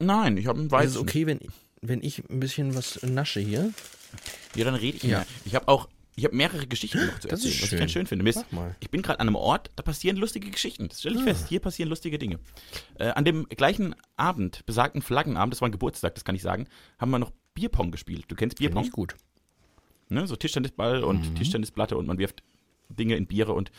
[0.00, 0.96] Nein, ich habe einen Ist Weißen.
[0.96, 1.38] es okay, wenn,
[1.80, 3.72] wenn ich ein bisschen was nasche hier?
[4.56, 5.18] Ja, dann rede ich Ja.
[5.18, 5.26] mehr.
[5.44, 7.76] Ich habe auch, ich habe mehrere Geschichten noch zu Das ist erzählen, was schön.
[7.76, 8.28] ich ganz schön finde.
[8.28, 8.74] Ist- mal.
[8.80, 10.88] Ich bin gerade an einem Ort, da passieren lustige Geschichten.
[10.88, 11.26] Das stelle ich Ah.
[11.26, 11.48] fest.
[11.48, 12.40] Hier passieren lustige Dinge.
[12.98, 16.66] Äh, an dem gleichen Abend, besagten Flaggenabend, das war ein Geburtstag, das kann ich sagen,
[16.98, 18.24] haben wir noch Bierpong gespielt.
[18.28, 18.84] Du kennst Bierpong?
[18.84, 19.14] ich gut.
[20.08, 20.26] Ne?
[20.26, 21.34] So Tischtennisball und Mhm.
[21.36, 22.42] Tischtennisplatte und man wirft
[22.88, 23.70] Dinge in Biere und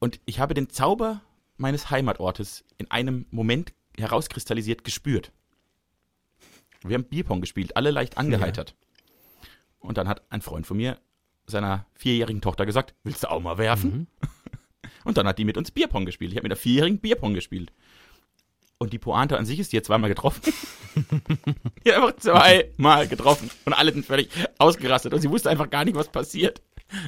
[0.00, 1.22] und ich habe den Zauber
[1.56, 5.32] meines Heimatortes in einem Moment herauskristallisiert gespürt.
[6.82, 8.74] Wir haben Bierpong gespielt, alle leicht angeheitert.
[9.78, 10.98] Und dann hat ein Freund von mir
[11.46, 13.90] seiner vierjährigen Tochter gesagt, willst du auch mal werfen?
[13.90, 14.06] Mhm.
[15.04, 16.32] Und dann hat die mit uns Bierpong gespielt.
[16.32, 17.72] Ich habe mit der vierjährigen Bierpong gespielt.
[18.78, 20.42] Und die Pointe an sich ist, die hat zweimal getroffen.
[21.84, 25.84] Die hat einfach zweimal getroffen und alle sind völlig ausgerastet und sie wusste einfach gar
[25.84, 26.62] nicht, was passiert.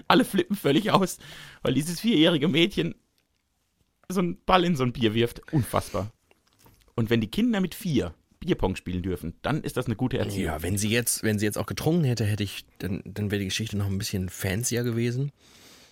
[0.09, 1.19] Alle flippen völlig aus,
[1.63, 2.97] weil dieses vierjährige Mädchen
[4.09, 5.53] so einen Ball in so ein Bier wirft.
[5.53, 6.13] Unfassbar.
[6.95, 10.45] Und wenn die Kinder mit vier Bierpong spielen dürfen, dann ist das eine gute Erziehung.
[10.45, 13.41] Ja, wenn sie jetzt, wenn sie jetzt auch getrunken hätte, hätte ich, dann, dann wäre
[13.41, 15.33] die Geschichte noch ein bisschen fancier gewesen.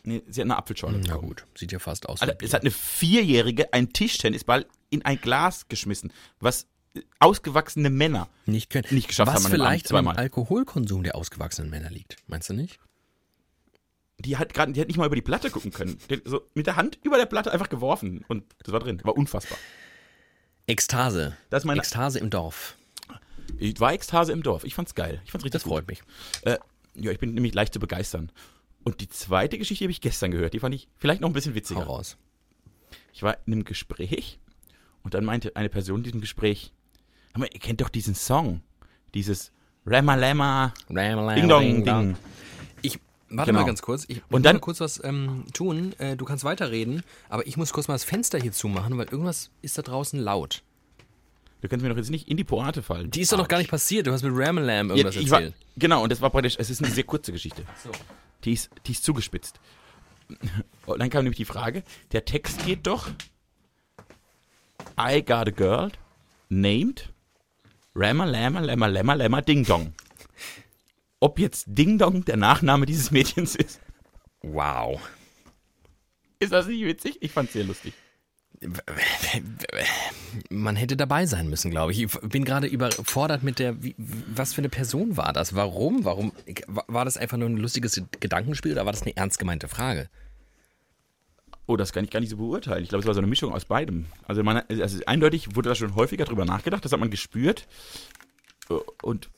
[0.05, 0.99] Nee, sie hat eine Apfelschorle.
[0.99, 1.29] Na bekommen.
[1.29, 2.21] gut, sieht ja fast aus.
[2.21, 6.67] Wie es hat eine Vierjährige einen Tischtennisball in ein Glas geschmissen, was
[7.19, 8.87] ausgewachsene Männer nicht, können.
[8.91, 10.09] nicht geschafft Was haben einem vielleicht am.
[10.09, 12.17] Alkoholkonsum der ausgewachsenen Männer liegt.
[12.27, 12.79] Meinst du nicht?
[14.19, 15.99] Die hat gerade, die hat nicht mal über die Platte gucken können.
[16.09, 19.01] Die hat so mit der Hand über der Platte einfach geworfen und das war drin.
[19.05, 19.59] War unfassbar.
[20.67, 21.37] Ekstase.
[21.51, 22.77] Das ist meine- Ekstase im Dorf.
[23.59, 24.65] Ich war Ekstase im Dorf.
[24.65, 25.21] Ich fand's geil.
[25.25, 26.03] Ich fand's richtig Das freut mich.
[26.43, 26.59] Äh,
[26.95, 28.31] ja, ich bin nämlich leicht zu begeistern.
[28.85, 30.55] Und die zweite Geschichte habe ich gestern gehört.
[30.55, 31.83] Die fand ich vielleicht noch ein bisschen Hau witziger.
[31.85, 32.17] raus.
[33.13, 34.39] Ich war in einem Gespräch
[35.03, 36.73] und dann meinte eine Person in diesem Gespräch,
[37.33, 38.63] "Hör mal, ihr kennt doch diesen Song.
[39.15, 39.53] Dieses
[39.87, 42.17] Rama Lama Ding Dong Ding.
[43.35, 43.61] Ich warte Genau.
[43.63, 44.05] mal ganz kurz.
[44.09, 45.93] Ich Und muss dann- mal kurz was ähm, tun.
[45.99, 49.51] Äh, du kannst weiterreden, aber ich muss kurz mal das Fenster hier zumachen, weil irgendwas
[49.61, 50.63] ist da draußen laut.
[51.61, 53.11] Du kannst mir doch jetzt nicht in die Poate fallen.
[53.11, 54.07] Die ist doch noch gar nicht passiert.
[54.07, 55.57] Du hast mit Ramalam Ja, irgendwas ich war, erzählt.
[55.77, 57.65] genau, und das war praktisch, es ist eine sehr kurze Geschichte.
[57.83, 57.91] So.
[58.45, 59.59] Die ist, die ist zugespitzt.
[60.87, 63.09] Und dann kam nämlich die Frage, der Text geht doch
[64.99, 65.91] I got a girl
[66.51, 67.09] named
[67.95, 69.93] Rama Lama Lama Lama Lama Ding Dong.
[71.25, 73.81] Ob jetzt Ding Dong der Nachname dieses Mädchens ist,
[74.43, 75.01] Wow.
[76.39, 77.17] ist das nicht witzig?
[77.23, 77.95] Ich fand's sehr lustig.
[80.51, 82.03] Man hätte dabei sein müssen, glaube ich.
[82.03, 85.55] Ich bin gerade überfordert mit der, wie, was für eine Person war das?
[85.55, 86.05] Warum?
[86.05, 86.33] Warum?
[86.67, 90.11] War das einfach nur ein lustiges Gedankenspiel oder war das eine ernst gemeinte Frage?
[91.65, 92.83] Oh, das kann ich gar nicht so beurteilen.
[92.83, 94.05] Ich glaube, es war so eine Mischung aus beidem.
[94.29, 97.67] Also, man, also eindeutig wurde da schon häufiger drüber nachgedacht, das hat man gespürt.
[99.01, 99.31] Und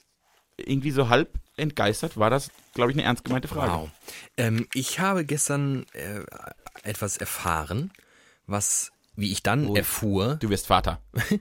[0.59, 3.73] irgendwie so halb entgeistert war das, glaube ich, eine ernst gemeinte Frage.
[3.73, 3.91] Wow.
[4.37, 6.21] Ähm, ich habe gestern äh,
[6.83, 7.91] etwas erfahren,
[8.47, 9.75] was, wie ich dann Oh.
[9.75, 11.01] erfuhr, Du wirst Vater.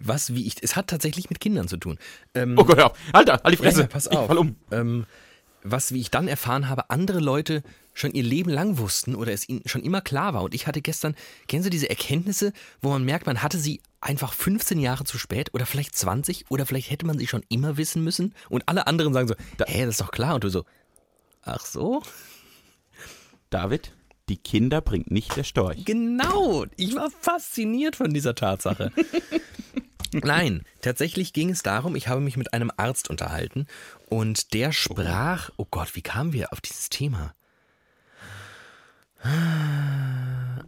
[0.00, 1.98] was, wie ich, es hat tatsächlich mit Kindern zu tun.
[2.34, 2.98] Ähm, Oh Gott, hör auf.
[3.12, 3.82] Alter, halt die Fresse.
[3.82, 4.20] Ja, pass auf.
[4.22, 4.56] Ich fall um.
[4.70, 5.06] Ähm,
[5.62, 7.62] was, wie ich dann erfahren habe, andere Leute
[7.96, 10.42] schon ihr Leben lang wussten oder es ihnen schon immer klar war.
[10.42, 11.16] Und ich hatte gestern,
[11.48, 15.52] kennen Sie diese Erkenntnisse, wo man merkt, man hatte sie einfach 15 Jahre zu spät
[15.54, 19.14] oder vielleicht 20 oder vielleicht hätte man sie schon immer wissen müssen und alle anderen
[19.14, 19.34] sagen so,
[19.66, 20.34] hä, das ist doch klar.
[20.34, 20.64] Und du so,
[21.42, 22.02] ach so?
[23.48, 23.92] David,
[24.28, 25.84] die Kinder bringt nicht der Storch.
[25.84, 28.92] Genau, ich war fasziniert von dieser Tatsache.
[30.12, 33.66] Nein, tatsächlich ging es darum, ich habe mich mit einem Arzt unterhalten
[34.08, 37.34] und der sprach, oh Gott, wie kamen wir auf dieses Thema?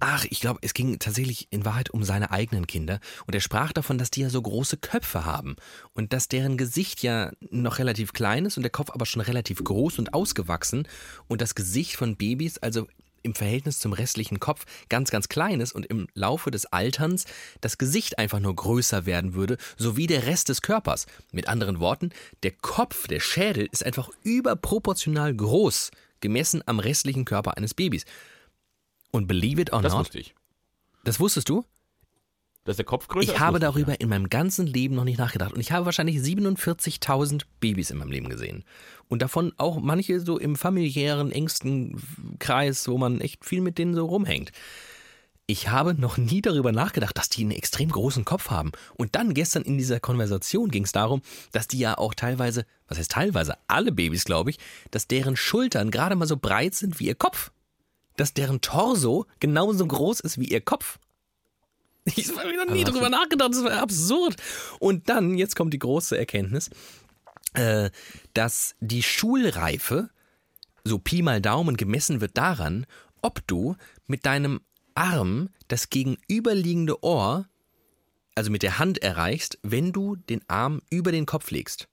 [0.01, 3.01] Ach, ich glaube, es ging tatsächlich in Wahrheit um seine eigenen Kinder.
[3.27, 5.57] Und er sprach davon, dass die ja so große Köpfe haben
[5.93, 9.63] und dass deren Gesicht ja noch relativ klein ist und der Kopf aber schon relativ
[9.63, 10.87] groß und ausgewachsen
[11.27, 12.87] und das Gesicht von Babys also
[13.23, 17.25] im Verhältnis zum restlichen Kopf ganz, ganz klein ist und im Laufe des Alterns
[17.61, 21.07] das Gesicht einfach nur größer werden würde, sowie der Rest des Körpers.
[21.33, 22.11] Mit anderen Worten,
[22.43, 28.05] der Kopf, der Schädel ist einfach überproportional groß, gemessen am restlichen Körper eines Babys.
[29.11, 30.35] Und believe it or Das not, wusste ich.
[31.05, 31.65] das wusstest du?
[32.65, 33.35] Dass der Kopf größer ist.
[33.35, 35.55] Ich habe darüber in meinem ganzen Leben noch nicht nachgedacht.
[35.55, 38.65] Und ich habe wahrscheinlich 47.000 Babys in meinem Leben gesehen.
[39.09, 42.03] Und davon auch manche so im familiären, engsten
[42.39, 44.53] Kreis, wo man echt viel mit denen so rumhängt.
[45.47, 48.73] Ich habe noch nie darüber nachgedacht, dass die einen extrem großen Kopf haben.
[48.97, 52.99] Und dann gestern in dieser Konversation ging es darum, dass die ja auch teilweise, was
[52.99, 54.59] heißt teilweise, alle Babys, glaube ich,
[54.91, 57.51] dass deren Schultern gerade mal so breit sind wie ihr Kopf.
[58.19, 60.99] Dass deren Torso genauso groß ist wie ihr Kopf.
[62.17, 64.37] Ich habe noch nie hast drüber nachgedacht, das war absurd.
[64.81, 66.71] Und dann, jetzt kommt die große Erkenntnis,
[67.55, 67.91] äh,
[68.35, 70.11] dass die Schulreife,
[70.85, 72.87] so Pi mal Daumen gemessen wird daran,
[73.23, 73.77] ob du
[74.07, 74.61] mit deinem
[74.95, 77.47] Arm das gegenüberliegende Ohr,
[78.35, 81.89] also mit der Hand erreichst, wenn du den Arm über den Kopf legst.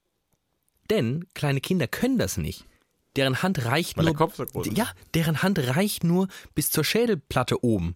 [0.90, 2.66] Denn kleine Kinder können das nicht.
[3.16, 4.14] Deren Hand reicht Weil nur.
[4.14, 4.78] der Kopf so groß ist.
[4.78, 7.96] Ja, deren Hand reicht nur bis zur Schädelplatte oben.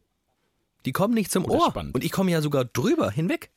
[0.86, 1.70] Die kommen nicht zum Oh, das ist Ohr.
[1.72, 1.96] spannend.
[1.96, 3.50] Und ich komme ja sogar drüber hinweg.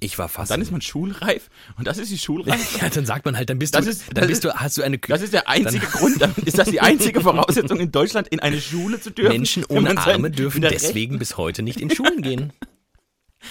[0.00, 0.50] Ich war fast.
[0.50, 2.78] Dann ist man schulreif und das ist die Schulreife.
[2.80, 4.54] ja, dann sagt man halt, dann bist Das du, ist- dann das bist ist- du,
[4.60, 7.90] hast du eine Das ist der einzige Grund, dann ist das die einzige Voraussetzung in
[7.90, 9.32] Deutschland, in eine Schule zu dürfen.
[9.32, 12.52] Menschen ohne Arme dürfen wieder recht- deswegen bis heute nicht in Schulen gehen.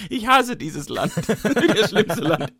[0.10, 1.14] Ich hasse dieses Land.
[1.16, 2.52] das schlimmste Land.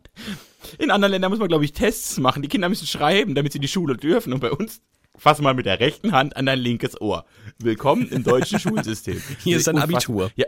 [0.78, 2.42] In anderen Ländern muss man, glaube ich, Tests machen.
[2.42, 4.32] Die Kinder müssen schreiben, damit sie in die Schule dürfen.
[4.32, 4.80] Und bei uns,
[5.16, 7.24] fass mal mit der rechten Hand an dein linkes Ohr.
[7.58, 9.20] Willkommen im deutschen Schulsystem.
[9.42, 9.78] Hier ist dein.
[9.78, 10.30] Abitur.
[10.36, 10.46] Ja.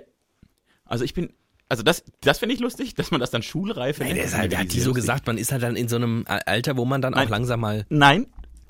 [0.85, 1.31] Also ich bin
[1.68, 4.37] also das, das finde ich lustig, dass man das dann Schulreife Nein, nennt.
[4.37, 5.02] halt, hat die so lustig.
[5.02, 7.29] gesagt, man ist halt dann in so einem Alter, wo man dann auch Nein.
[7.29, 7.85] langsam mal.
[7.88, 8.26] Nein,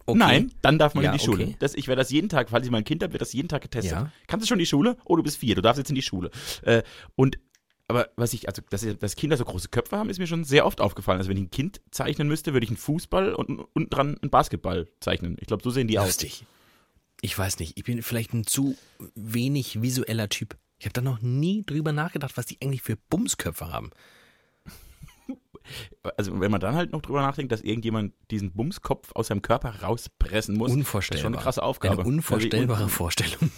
[0.09, 0.19] Okay.
[0.21, 1.45] nein, dann darf man Ja, in die Schule.
[1.45, 1.57] okay.
[1.59, 3.49] Das, ich werde das jeden Tag, falls ich mal ein Kind habe, wird das jeden
[3.49, 3.93] Tag getestet.
[3.93, 4.13] Ja.
[4.29, 4.97] Kannst du schon in die Schule?
[5.05, 6.31] Oh, du bist vier, du darfst jetzt in die Schule.
[6.63, 6.85] Äh,
[7.17, 7.39] und
[7.89, 10.67] aber was ich, also dass, dass Kinder so große Köpfe haben, ist mir schon sehr
[10.67, 11.19] oft aufgefallen.
[11.19, 14.31] Also wenn ich ein Kind zeichnen müsste, würde ich einen Fußball und unten dran einen
[14.31, 15.37] Basketball zeichnen.
[15.41, 16.07] Ich glaube, so sehen die aus.
[16.07, 16.45] Lustig.
[17.23, 18.77] Ich weiß nicht, ich bin vielleicht ein zu
[19.15, 20.57] wenig visueller Typ.
[20.79, 23.91] Ich habe da noch nie drüber nachgedacht, was die eigentlich für Bumsköpfe haben.
[26.17, 29.83] Also wenn man dann halt noch drüber nachdenkt, dass irgendjemand diesen Bumskopf aus seinem Körper
[29.83, 31.17] rauspressen muss, Unvorstellbar.
[31.17, 32.03] das ist schon eine krasse Aufgabe.
[32.03, 33.51] Eine unvorstellbare Also, Vorstellung.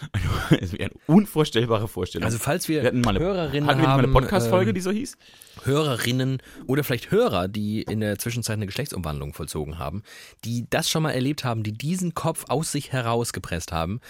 [0.60, 2.24] Es wäre eine unvorstellbare Vorstellung.
[2.24, 4.74] Also falls wir, wir hatten mal eine, Hörerinnen hatten wir mal eine haben, Podcast-Folge, ähm,
[4.74, 5.16] die so hieß?
[5.64, 10.02] Hörerinnen oder vielleicht Hörer, die in der Zwischenzeit eine Geschlechtsumwandlung vollzogen haben,
[10.44, 14.00] die das schon mal erlebt haben, die diesen Kopf aus sich herausgepresst haben,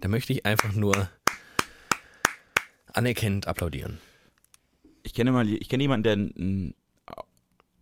[0.00, 1.08] da möchte ich einfach nur
[2.92, 3.98] anerkennend applaudieren.
[5.02, 6.74] Ich kenne mal, ich kenne jemanden, der einen,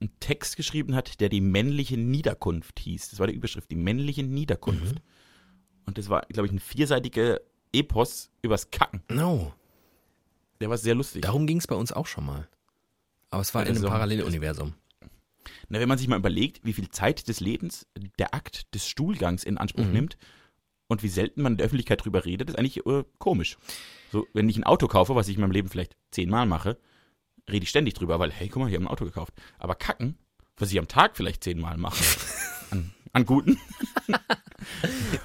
[0.00, 3.10] einen Text geschrieben hat, der die männliche Niederkunft hieß.
[3.10, 4.96] Das war die Überschrift, die männliche Niederkunft.
[4.96, 5.00] Mhm.
[5.86, 7.40] Und das war, glaube ich, ein vierseitiger
[7.76, 9.02] Epos übers Kacken.
[9.08, 9.52] No,
[10.60, 11.22] Der war sehr lustig.
[11.22, 12.48] darum ging es bei uns auch schon mal.
[13.30, 14.74] Aber es war Ja, in einem auch- Paralleluniversum.
[15.68, 17.86] Na, wenn man sich mal überlegt, wie viel Zeit des Lebens
[18.18, 19.92] der Akt des Stuhlgangs in Anspruch Mhm.
[19.92, 20.16] nimmt
[20.88, 23.56] und wie selten man in der Öffentlichkeit drüber redet, ist eigentlich äh, komisch.
[24.12, 26.78] So, wenn ich ein Auto kaufe, was ich in meinem Leben vielleicht zehnmal mache,
[27.50, 29.34] rede ich ständig drüber, weil, hey, guck mal, ich habe ein Auto gekauft.
[29.58, 30.16] Aber kacken,
[30.56, 31.96] was ich am Tag vielleicht zehnmal mache,
[32.70, 33.58] an, an guten,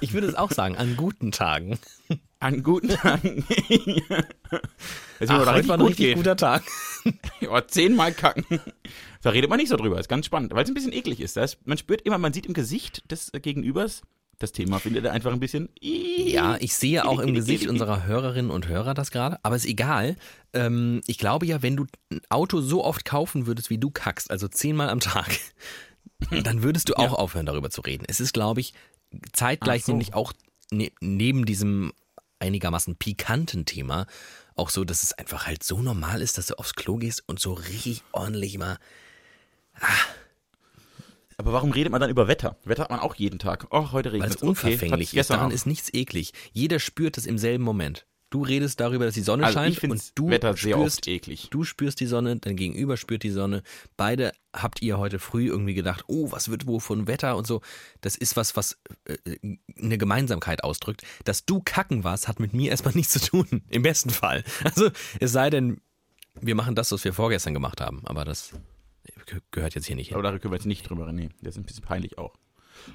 [0.00, 1.78] Ich würde es auch sagen, an guten Tagen.
[2.42, 3.44] An guten Tagen.
[5.18, 6.16] Es Ach, heute war ein richtig geht.
[6.16, 6.62] guter Tag.
[7.40, 8.44] Ja, zehnmal kacken.
[9.22, 9.98] Da redet man nicht so drüber.
[9.98, 11.36] Ist ganz spannend, weil es ein bisschen eklig ist.
[11.36, 14.02] Das, man spürt immer, man sieht im Gesicht des äh, Gegenübers,
[14.38, 15.68] das Thema findet er einfach ein bisschen.
[15.80, 20.16] Ja, ich sehe auch im Gesicht unserer Hörerinnen und Hörer das gerade, aber ist egal.
[20.52, 24.30] Ähm, ich glaube ja, wenn du ein Auto so oft kaufen würdest, wie du kackst,
[24.30, 25.38] also zehnmal am Tag,
[26.44, 28.04] dann würdest du auch aufhören, darüber zu reden.
[28.08, 28.74] Es ist, glaube ich,
[29.32, 29.92] zeitgleich so.
[29.92, 30.32] nämlich auch
[30.72, 31.92] ne, neben diesem
[32.42, 34.06] einigermaßen pikanten Thema
[34.54, 37.40] auch so, dass es einfach halt so normal ist, dass du aufs Klo gehst und
[37.40, 38.78] so richtig ordentlich mal.
[41.38, 42.56] Aber warum redet man dann über Wetter?
[42.64, 43.66] Wetter hat man auch jeden Tag.
[43.70, 44.36] Oh, heute regnet Weil es.
[44.36, 45.14] es unverfänglich ist.
[45.14, 46.32] gestern Daran ist nichts eklig.
[46.52, 48.06] Jeder spürt es im selben Moment.
[48.32, 51.06] Du redest darüber, dass die Sonne Also scheint und du Wetter sehr spürst,
[51.50, 53.62] du spürst die Sonne, dein Gegenüber spürt die Sonne.
[53.96, 57.60] Beide habt ihr heute früh irgendwie gedacht, oh, was wird wohl von Wetter und so.
[58.00, 59.16] Das ist was, was äh,
[59.78, 61.02] eine Gemeinsamkeit ausdrückt.
[61.24, 63.62] Dass du kacken warst, hat mit mir erstmal nichts zu tun.
[63.68, 64.44] Im besten Fall.
[64.64, 64.90] Also
[65.20, 65.82] es sei denn,
[66.40, 68.00] wir machen das, was wir vorgestern gemacht haben.
[68.06, 68.52] Aber das
[69.26, 70.14] ge- gehört jetzt hier nicht hin.
[70.14, 71.16] Aber darüber können wir jetzt nicht drüber reden.
[71.16, 72.34] Nee, das ist ein bisschen peinlich auch.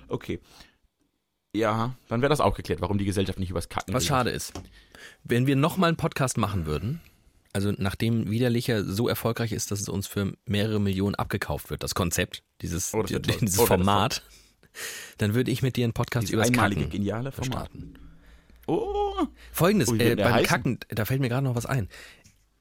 [0.08, 0.40] Okay.
[1.58, 4.08] Ja, dann wäre das auch geklärt, warum die Gesellschaft nicht übers Kacken Was redet.
[4.10, 4.54] schade ist.
[5.24, 7.02] Wenn wir nochmal einen Podcast machen würden,
[7.54, 11.96] also nachdem Widerlicher so erfolgreich ist, dass es uns für mehrere Millionen abgekauft wird, das
[11.96, 14.22] Konzept, dieses, Oh, das dieses Oh, das Format,
[15.18, 17.52] dann würde ich mit dir einen Podcast übers einmalige, Kacken geniale Format.
[17.70, 17.94] starten.
[18.68, 20.46] Oh, Folgendes, Oh, äh, beim heißen?
[20.48, 21.88] Kacken, da fällt mir gerade noch was ein.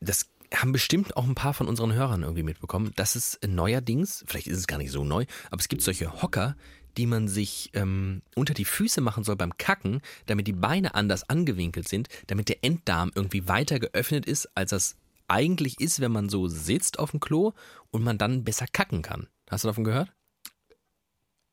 [0.01, 4.47] Das haben bestimmt auch ein paar von unseren Hörern irgendwie mitbekommen, dass es neuerdings, vielleicht
[4.47, 6.57] ist es gar nicht so neu, aber es gibt solche Hocker,
[6.97, 11.29] die man sich ähm, unter die Füße machen soll beim Kacken, damit die Beine anders
[11.29, 14.97] angewinkelt sind, damit der Enddarm irgendwie weiter geöffnet ist, als das
[15.29, 17.53] eigentlich ist, wenn man so sitzt auf dem Klo
[17.91, 19.29] und man dann besser kacken kann.
[19.51, 20.13] Hast du davon gehört?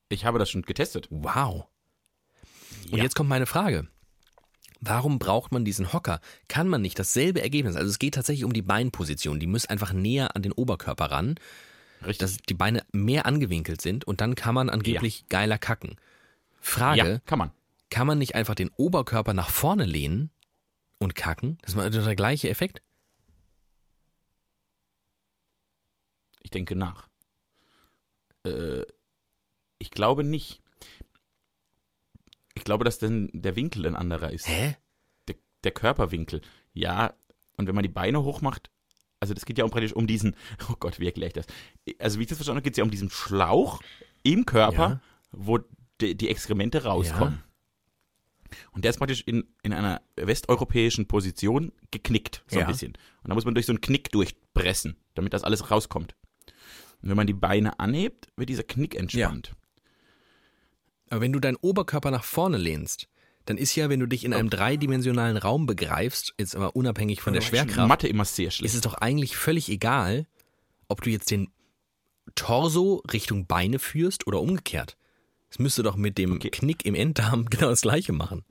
[0.10, 1.08] ich habe das schon getestet.
[1.10, 1.66] Wow.
[2.92, 3.04] Und Ja.
[3.04, 3.88] jetzt kommt meine Frage.
[4.80, 6.20] Warum braucht man diesen Hocker?
[6.48, 7.76] Kann man nicht dasselbe Ergebnis?
[7.76, 9.40] Also es geht tatsächlich um die Beinposition.
[9.40, 11.36] Die muss einfach näher an den Oberkörper ran,
[12.06, 12.20] Richtig.
[12.20, 15.98] dass die Beine mehr angewinkelt sind und dann kann man angeblich geiler kacken.
[16.60, 17.52] Frage, ja, kann man.
[17.90, 20.32] kann man nicht einfach den Oberkörper nach vorne lehnen
[20.98, 21.58] und kacken?
[21.62, 22.82] Das ist der gleiche Effekt.
[26.42, 27.08] Ich denke nach.
[28.46, 28.84] Äh,
[29.80, 30.62] ich glaube nicht.
[32.56, 34.48] Ich glaube, dass denn der Winkel ein anderer ist.
[34.48, 34.78] Hä?
[35.28, 36.42] Der, der Körperwinkel.
[36.74, 37.14] Ja,
[37.58, 38.70] und wenn man die Beine hochmacht,
[39.24, 40.36] also das geht ja um praktisch um diesen,
[40.70, 41.46] oh Gott, wie erkläre ich das?
[41.98, 43.82] Also wie ich das verstanden habe, geht es ja um diesen Schlauch
[44.24, 45.02] im Körper, Ja.
[45.32, 45.60] wo
[46.02, 47.42] die, die Exkremente rauskommen.
[48.72, 52.66] Und der ist praktisch in, in einer westeuropäischen Position geknickt, so Ja.
[52.66, 52.92] ein bisschen.
[53.24, 56.16] Und da muss man durch so einen Knick durchpressen, damit das alles rauskommt.
[57.02, 59.54] Und wenn man die Beine anhebt, wird dieser Knick entspannt.
[61.10, 63.08] Aber wenn du deinen Oberkörper nach vorne lehnst,
[63.46, 67.34] dann ist ja, wenn du dich in einem dreidimensionalen Raum begreifst, jetzt aber unabhängig von
[67.34, 68.74] der Schwerkraft, Mathe immer sehr ist schlecht.
[68.76, 70.28] es doch eigentlich völlig egal,
[70.88, 71.50] ob du jetzt den
[72.36, 74.96] Torso Richtung Beine führst oder umgekehrt.
[75.50, 76.50] Es müsste doch mit dem Okay.
[76.50, 78.44] Knick im Enddarm genau das gleiche machen.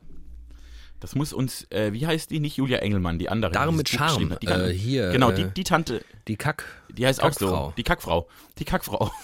[1.01, 2.39] Das muss uns, äh, wie heißt die?
[2.39, 3.51] Nicht Julia Engelmann, die andere.
[3.51, 4.37] Darum mit Charme.
[4.41, 6.65] Die Äh, hier, genau, äh, die, die Tante, Die Kack.
[6.91, 7.47] die heißt auch so.
[7.47, 7.75] Kackfrau.
[7.77, 8.29] Die Kackfrau.
[8.59, 9.11] Die Kackfrau.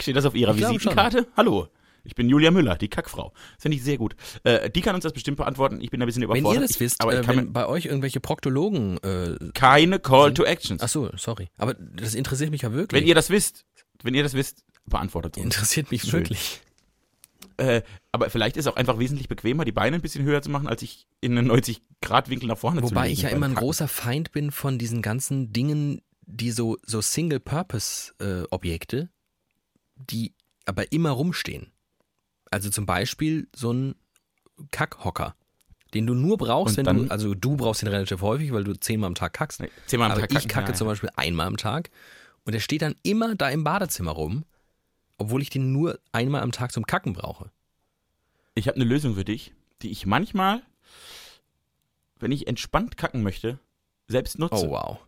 [0.00, 0.60] Steht das auf ihrer Ich.
[0.62, 1.28] Visitenkarte?
[1.36, 1.68] Hallo.
[2.04, 3.32] Ich bin Julia Müller, die Kackfrau.
[3.54, 4.14] Das finde ich sehr gut.
[4.44, 5.80] Äh, die kann uns das bestimmt beantworten.
[5.80, 6.62] Ich bin ein bisschen Wenn überfordert.
[6.62, 8.98] ihr das wisst, aber ich äh, kann wenn bei euch irgendwelche Proktologen.
[8.98, 10.82] Äh, keine Call to Actions.
[10.82, 11.48] ach so, sorry.
[11.56, 13.00] Aber das interessiert mich ja wirklich.
[13.00, 13.64] Wenn ihr das wisst,
[14.02, 15.44] wenn ihr das wisst, beantwortet uns.
[15.44, 16.12] interessiert mich Schön.
[16.12, 16.60] wirklich.
[17.56, 20.50] Äh, aber vielleicht ist es auch einfach wesentlich bequemer, die Beine ein bisschen höher zu
[20.50, 22.96] machen, als sich in einen 90-Grad-Winkel nach vorne zu legen.
[22.96, 27.00] Wobei ich ja immer ein großer Feind bin von diesen ganzen Dingen, die so, so
[27.00, 29.10] Single-Purpose-Objekte,
[29.96, 31.70] die aber immer rumstehen.
[32.54, 33.96] Also zum Beispiel so ein
[34.70, 35.34] Kackhocker,
[35.92, 38.78] den du nur brauchst, Und wenn du, also du brauchst den relativ häufig, weil du
[38.78, 39.60] zehnmal am Tag kackst.
[39.60, 40.92] Nee, zehnmal am aber Tag ich kacken, kacke ja, zum ja.
[40.92, 41.90] Beispiel einmal am Tag
[42.44, 44.44] und der steht dann immer da im Badezimmer rum,
[45.18, 47.50] obwohl ich den nur einmal am Tag zum Kacken brauche.
[48.54, 50.62] Ich habe eine Lösung für dich, die ich manchmal,
[52.20, 53.58] wenn ich entspannt kacken möchte,
[54.06, 54.68] selbst nutze.
[54.68, 54.98] Oh wow.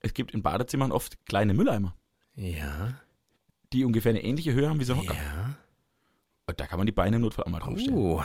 [0.00, 1.94] Es gibt in Badezimmern oft kleine Mülleimer,
[2.34, 2.94] Ja,
[3.72, 5.14] die ungefähr eine ähnliche Höhe haben wie so ein Hocker.
[5.14, 5.45] ja.
[6.54, 7.98] Da kann man die Beine im Notfall auch mal draufstellen.
[7.98, 8.22] Uh,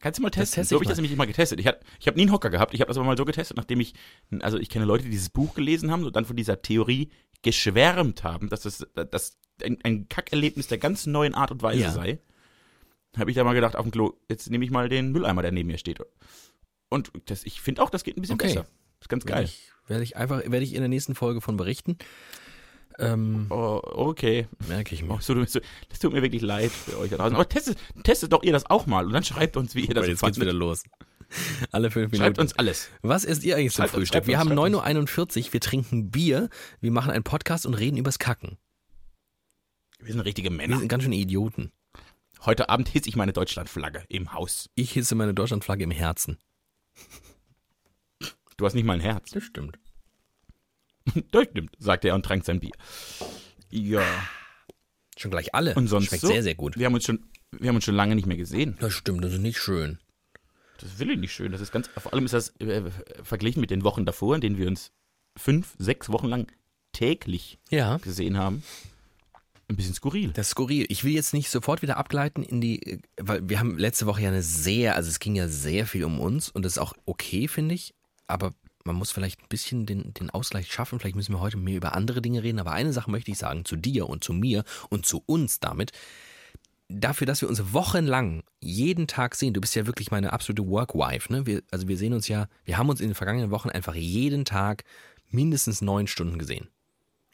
[0.00, 0.60] Kannst du mal testen?
[0.62, 1.60] teste so ich habe ich das nämlich immer getestet.
[1.60, 2.74] Ich, hab- ich habe nie einen Hocker gehabt.
[2.74, 3.94] Ich habe das aber mal so getestet, nachdem ich,
[4.40, 7.10] also ich kenne Leute, die dieses Buch gelesen haben und dann von dieser Theorie
[7.42, 11.90] geschwärmt haben, dass das, das ein, ein Kackerlebnis der ganz neuen Art und Weise Ja.
[11.92, 12.18] sei.
[13.16, 15.52] Habe ich da mal gedacht, auf dem Klo, jetzt nehme ich mal den Mülleimer, der
[15.52, 16.00] neben mir steht.
[16.90, 18.48] Und das, ich finde auch, das geht ein bisschen Okay.
[18.48, 18.66] besser.
[19.00, 19.44] ist ganz Werde geil.
[19.44, 21.96] ich, werde ich einfach, werde ich in der nächsten Folge von berichten.
[22.98, 24.46] Ähm, Oh, okay.
[24.68, 25.20] merke ich Oh, mir.
[25.20, 27.34] so, so, das tut mir wirklich leid für euch da draußen.
[27.34, 30.02] Aber testet, testet doch ihr das auch mal und dann schreibt uns, wie ihr das
[30.04, 30.60] Weil jetzt geht's wieder fandet.
[30.60, 30.84] los.
[31.72, 32.16] Alle fünf Minuten.
[32.24, 32.90] Schreibt uns alles.
[33.02, 34.14] Was isst ihr eigentlich zum Schreibt uns, Frühstück?
[34.18, 36.48] schreibt Wir uns, haben schreibt 9.41 Uhr, wir trinken Bier,
[36.80, 38.58] wir machen einen Podcast und reden übers Kacken.
[40.00, 40.78] Wir sind richtige Wir Männer.
[40.78, 41.72] sind ganz schön Idioten.
[42.44, 44.68] Heute Abend hisse ich meine Deutschlandflagge im Haus.
[44.74, 46.38] Ich hisse meine Deutschlandflagge im Herzen.
[48.56, 49.30] Du hast nicht mal ein Herz.
[49.30, 49.78] Das stimmt.
[51.30, 52.72] Das stimmt, sagte er und trank sein Bier.
[53.70, 54.02] Ja.
[55.16, 55.74] Schon gleich alle.
[55.74, 56.28] Und sonst Schmeckt so?
[56.28, 56.76] sehr, sehr gut.
[56.78, 58.76] Wir haben uns schon, wir haben uns schon lange nicht mehr gesehen.
[58.80, 59.98] Das stimmt, das ist nicht schön.
[60.78, 61.52] Das will ich nicht schön.
[61.52, 62.82] Das ist ganz, vor allem ist das äh,
[63.22, 64.90] verglichen mit den Wochen davor, in denen wir uns
[65.36, 66.50] fünf, sechs Wochen lang
[66.92, 67.98] täglich Ja.
[67.98, 68.62] gesehen haben.
[69.68, 70.30] Ein bisschen skurril.
[70.32, 70.84] Das ist skurril.
[70.88, 74.22] Ich will jetzt nicht sofort wieder abgleiten in die, äh, weil wir haben letzte Woche
[74.22, 76.94] ja eine sehr, also es ging ja sehr viel um uns und das ist auch
[77.06, 77.94] okay, finde ich.
[78.26, 78.52] Aber
[78.84, 81.00] man muss vielleicht ein bisschen den, den Ausgleich schaffen.
[81.00, 82.58] Vielleicht müssen wir heute mehr über andere Dinge reden.
[82.58, 85.92] Aber eine Sache möchte ich sagen, zu dir und zu mir und zu uns damit.
[86.88, 91.32] Dafür, dass wir uns wochenlang jeden Tag sehen, du bist ja wirklich meine absolute Workwife,
[91.32, 91.46] ne?
[91.46, 94.44] Wir, also wir sehen uns ja, wir haben uns in den vergangenen Wochen einfach jeden
[94.44, 94.84] Tag
[95.30, 96.68] mindestens neun Stunden gesehen.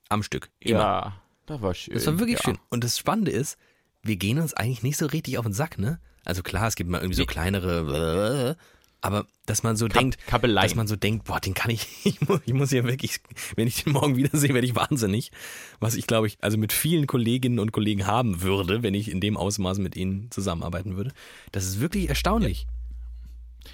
[0.08, 0.50] Am Stück.
[0.60, 0.78] Immer.
[0.78, 1.94] Ja, das war schön.
[1.94, 2.44] Das war wirklich ja.
[2.44, 2.58] schön.
[2.68, 3.58] Und das Spannende ist,
[4.02, 6.00] wir gehen uns eigentlich nicht so richtig auf den Sack, ne?
[6.24, 8.56] Also klar, es gibt mal irgendwie so kleinere,
[9.00, 10.68] aber dass man so Kap denkt, Kabeleien.
[10.68, 13.20] dass man so denkt, boah, den kann ich, ich muss, ich muss ja wirklich,
[13.56, 15.30] wenn ich den morgen wiedersehe, werde ich wahnsinnig.
[15.78, 19.20] Was ich glaube ich, also mit vielen Kolleginnen und Kollegen haben würde, wenn ich in
[19.20, 21.12] dem Ausmaß mit ihnen zusammenarbeiten würde.
[21.52, 22.66] Das ist wirklich erstaunlich.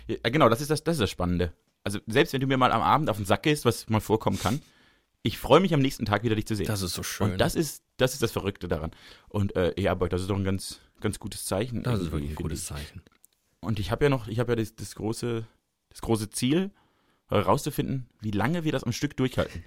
[0.07, 1.53] Ja, genau, das ist das, das ist das Spannende.
[1.85, 4.39] Also selbst wenn du mir mal am Abend auf den Sack gehst, was mal vorkommen
[4.39, 4.61] kann,
[5.23, 6.67] ich freue mich am nächsten Tag wieder dich zu sehen.
[6.67, 7.33] Das ist so schön.
[7.33, 8.93] Und das ist, das ist das Verrückte daran.
[9.29, 11.83] Und äh, ja, aber das ist doch ein ganz, ganz gutes Zeichen.
[11.83, 13.16] das ist wirklich ein gutes ich.
[13.67, 15.45] Und ich habe ja noch, ich habe ja das, das große,
[15.91, 16.71] das große Ziel,
[17.29, 19.65] herauszufinden, wie lange wir das am Stück durchhalten.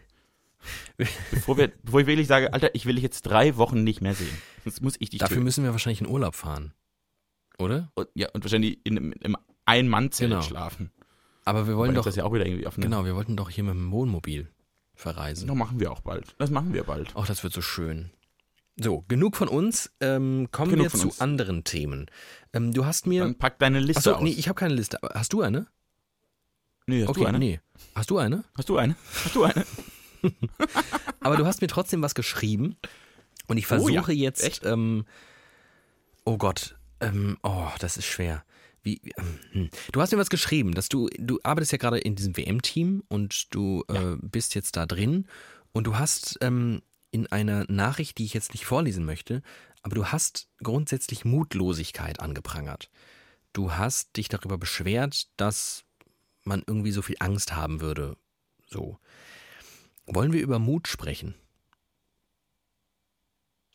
[0.97, 4.15] bevor, wir, bevor ich wirklich sage, Alter, ich will dich jetzt drei Wochen nicht mehr
[4.15, 4.37] sehen.
[4.63, 5.43] Sonst muss ich dich Dafür töten.
[5.43, 6.73] müssen wir wahrscheinlich in Urlaub fahren.
[7.57, 7.91] Oder?
[7.95, 10.41] Und, ja, und wahrscheinlich in einem, einem Ein-Mann-Zelt Genau.
[10.41, 10.91] schlafen.
[11.43, 13.49] Aber wir wollen doch, das ja auch wieder irgendwie auf eine, genau, wir wollten doch
[13.49, 14.49] hier mit dem Wohnmobil
[14.93, 15.47] verreisen.
[15.47, 16.35] Das machen wir auch bald.
[16.37, 17.11] Das machen wir bald.
[17.15, 18.11] Ach, das wird so schön.
[18.81, 19.91] So, genug von uns.
[19.99, 21.19] Ähm, kommen Genug wir zu uns.
[21.19, 22.05] anderen Themen.
[22.53, 23.23] Ähm, du hast mir.
[23.23, 24.23] Dann pack deine Liste Achso, aus.
[24.23, 24.99] nee, ich habe keine Liste.
[25.13, 25.67] Hast du eine?
[26.87, 27.39] nee, hast okay, du eine?
[27.39, 27.59] nee.
[27.93, 28.43] Hast du eine?
[28.55, 28.95] Hast du eine?
[29.23, 29.65] Hast du eine?
[31.19, 32.77] Aber du hast mir trotzdem was geschrieben.
[33.47, 34.65] Und ich Oh ja, versuche jetzt.
[34.65, 35.05] Ähm,
[36.23, 36.77] oh Gott.
[37.01, 38.43] Ähm, oh, das ist schwer.
[38.81, 39.69] Wie, ähm, hm.
[39.91, 43.53] Du hast mir was geschrieben, dass du, du arbeitest ja gerade in diesem WM-Team und
[43.53, 45.25] du äh, bist jetzt da drin
[45.73, 46.81] und du hast ähm,
[47.11, 49.41] in einer Nachricht, die ich jetzt nicht vorlesen möchte,
[49.81, 52.89] aber du hast grundsätzlich Mutlosigkeit angeprangert.
[53.53, 55.85] Du hast dich darüber beschwert, dass
[56.43, 58.17] man irgendwie so viel Angst haben würde.
[58.67, 58.99] So.
[60.05, 61.35] Wollen wir über Mut sprechen?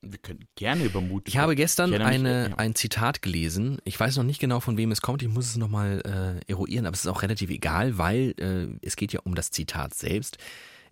[0.03, 2.55] Wir können gerne über Mut Ich habe gestern eine, ja.
[2.57, 3.79] ein Zitat gelesen.
[3.85, 5.23] Ich weiß noch nicht genau, von wem es kommt.
[5.23, 6.03] Ich muss es nochmal
[6.47, 9.51] äh, eruieren, aber es ist auch relativ egal, weil äh, es geht ja um das
[9.51, 10.37] Zitat selbst.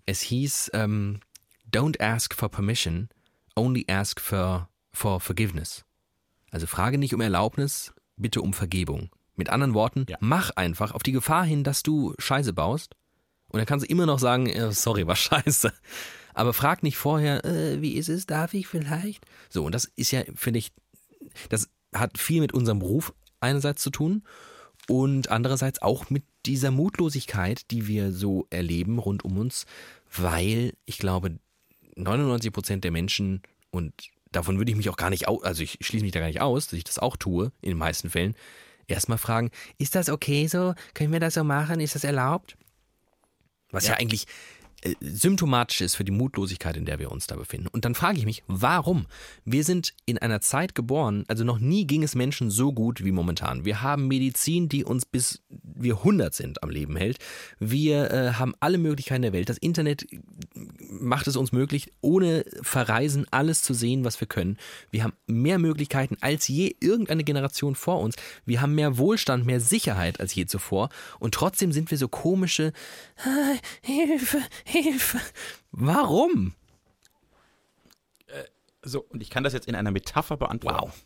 [0.07, 1.21] Es hieß, ähm,
[1.73, 3.09] Don't ask for permission,
[3.57, 5.85] only ask for, for forgiveness.
[6.51, 9.11] Also frage nicht um Erlaubnis, bitte um Vergebung.
[9.37, 10.19] Mit anderen Worten, Ja.
[10.21, 12.95] mach einfach auf die Gefahr hin, dass du Scheiße baust.
[13.49, 15.73] Und dann kannst du immer noch sagen, äh, sorry, war scheiße.
[16.35, 19.25] Aber frag nicht vorher, äh, wie ist es, darf ich vielleicht?
[19.49, 20.73] So, und das ist ja, finde ich,
[21.49, 24.23] das hat viel mit unserem Beruf einerseits zu tun
[24.89, 29.67] und andererseits auch mit dieser Mutlosigkeit, die wir so erleben rund um uns,
[30.15, 31.39] weil ich glaube,
[31.97, 33.93] 99 Prozent der Menschen und
[34.31, 36.41] davon würde ich mich auch gar nicht aus, also ich schließe mich da gar nicht
[36.41, 38.35] aus, dass ich das auch tue, in den meisten Fällen,
[38.87, 40.75] erstmal fragen, ist das okay so?
[40.95, 41.81] Können wir das so machen?
[41.81, 42.57] Ist das erlaubt?
[43.71, 43.99] Was ja, Ja.
[43.99, 44.27] eigentlich
[45.01, 47.69] symptomatisch ist für die Mutlosigkeit, in der wir uns da befinden.
[47.69, 49.07] Und dann frage ich mich, warum?
[49.45, 53.13] Wir sind in einer Zeit geboren, also noch nie ging es Menschen so gut wie
[53.13, 53.65] momentan.
[53.65, 57.19] Wir haben Medizin, die uns bis wir 100 sind am Leben hält.
[57.59, 59.49] Wir äh, haben alle Möglichkeiten der Welt.
[59.49, 60.07] Das Internet
[60.79, 64.57] macht es uns möglich, ohne Verreisen alles zu sehen, was wir können.
[64.91, 68.17] Wir haben mehr Möglichkeiten als je irgendeine Generation vor uns.
[68.45, 70.89] Wir haben mehr Wohlstand, mehr Sicherheit als je zuvor.
[71.19, 72.73] Und trotzdem sind wir so komische
[73.25, 74.39] "Ah, Hilfe,
[74.73, 75.21] Hilfe.
[75.71, 76.55] Warum?
[78.85, 80.81] So, und ich kann das jetzt in einer Metapher beantworten.
[80.81, 81.05] Wow.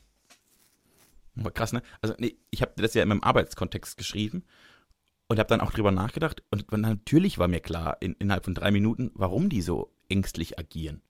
[1.34, 1.52] Wow.
[1.52, 1.82] Krass, ne?
[2.00, 4.44] Also, nee, ich habe das ja in meinem Arbeitskontext geschrieben
[5.28, 6.42] und habe dann auch drüber nachgedacht.
[6.50, 11.02] Und natürlich war mir klar, in, innerhalb von drei Minuten, warum die so ängstlich agieren.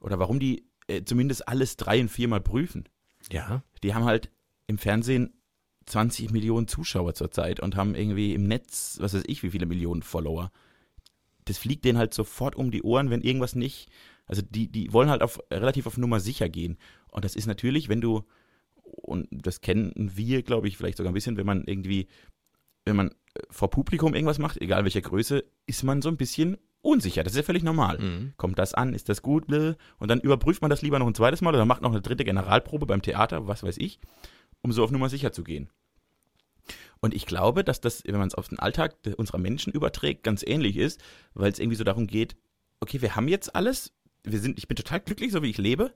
[0.00, 2.88] Oder warum die äh, zumindest alles drei- und viermal prüfen.
[3.30, 3.62] Ja.
[3.82, 4.30] Die haben halt
[4.66, 5.32] im Fernsehen
[5.86, 10.02] 20 Millionen Zuschauer zurzeit und haben irgendwie im Netz, was weiß ich, wie viele Millionen
[10.02, 10.52] Follower.
[11.44, 13.90] Das fliegt denen halt sofort um die Ohren, wenn irgendwas nicht.
[14.26, 16.78] Also die, die wollen halt auf relativ auf Nummer sicher gehen.
[17.08, 18.22] Und das ist natürlich, wenn du,
[18.82, 22.06] und das kennen wir, glaube ich, vielleicht sogar ein bisschen, wenn man irgendwie,
[22.84, 26.56] wenn man äh, vor Publikum irgendwas macht, egal welcher Größe, ist man so ein bisschen
[26.82, 27.22] unsicher.
[27.22, 27.98] Das ist ja völlig normal.
[27.98, 28.32] Mhm.
[28.36, 28.94] Kommt das an?
[28.94, 29.46] Ist das gut?
[29.46, 29.74] Bläh.
[29.98, 32.24] Und dann überprüft man das lieber noch ein zweites Mal oder macht noch eine dritte
[32.24, 34.00] Generalprobe beim Theater, was weiß ich,
[34.62, 35.68] um so auf Nummer sicher zu gehen.
[37.02, 40.44] Und ich glaube, dass das, wenn man es auf den Alltag unserer Menschen überträgt, ganz
[40.46, 41.02] ähnlich ist,
[41.34, 42.36] weil es irgendwie so darum geht,
[42.80, 43.92] okay, wir haben jetzt alles,
[44.22, 45.92] wir sind, ich bin total glücklich, so wie ich lebe.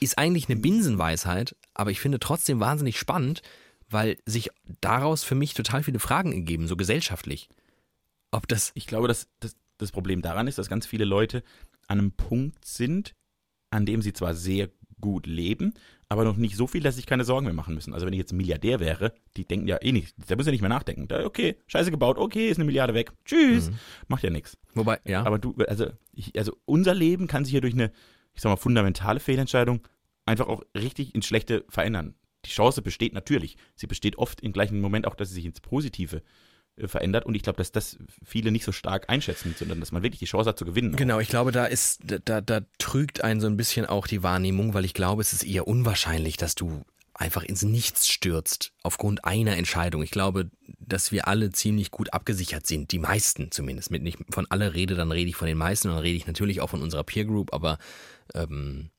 [0.00, 3.42] Ist eigentlich eine Binsenweisheit, aber ich finde trotzdem wahnsinnig spannend,
[3.90, 7.48] weil sich daraus für mich total viele Fragen ergeben, so gesellschaftlich.
[8.30, 11.42] Ob das ich glaube, dass, dass das Problem daran ist, dass ganz viele Leute
[11.86, 13.14] an einem Punkt sind,
[13.70, 14.70] an dem sie zwar sehr
[15.00, 15.74] gut leben,
[16.08, 17.94] aber noch nicht so viel, dass sie sich keine Sorgen mehr machen müssen.
[17.94, 20.62] Also wenn ich jetzt Milliardär wäre, die denken ja eh nicht, da müssen ja nicht
[20.62, 21.06] mehr nachdenken.
[21.06, 23.12] Da, okay, scheiße gebaut, okay, ist eine Milliarde weg.
[23.24, 23.70] Tschüss.
[24.08, 24.56] Macht ja nichts.
[24.74, 25.24] Wobei, ja.
[25.24, 27.92] Aber du, also, ich, also unser Leben kann sich ja durch eine,
[28.38, 29.80] ich sag mal, fundamentale Fehlentscheidung
[30.24, 32.14] einfach auch richtig ins Schlechte verändern.
[32.44, 33.56] Die Chance besteht natürlich.
[33.74, 36.22] Sie besteht oft im gleichen Moment auch, dass sie sich ins Positive
[36.76, 37.26] äh, verändert.
[37.26, 40.26] Und ich glaube, dass das viele nicht so stark einschätzen, sondern dass man wirklich die
[40.26, 40.94] Chance hat zu gewinnen.
[40.94, 44.72] Genau, ich glaube, da ist, da, da trügt einen so ein bisschen auch die Wahrnehmung,
[44.72, 46.84] weil ich glaube, es ist eher unwahrscheinlich, dass du
[47.18, 50.04] einfach ins Nichts stürzt aufgrund einer Entscheidung.
[50.04, 53.90] Ich glaube, dass wir alle ziemlich gut abgesichert sind, die meisten zumindest.
[53.90, 56.28] Mit nicht von aller Rede, dann rede ich von den meisten und dann rede ich
[56.28, 57.78] natürlich auch von unserer Peer Group, aber
[58.34, 58.90] ähm,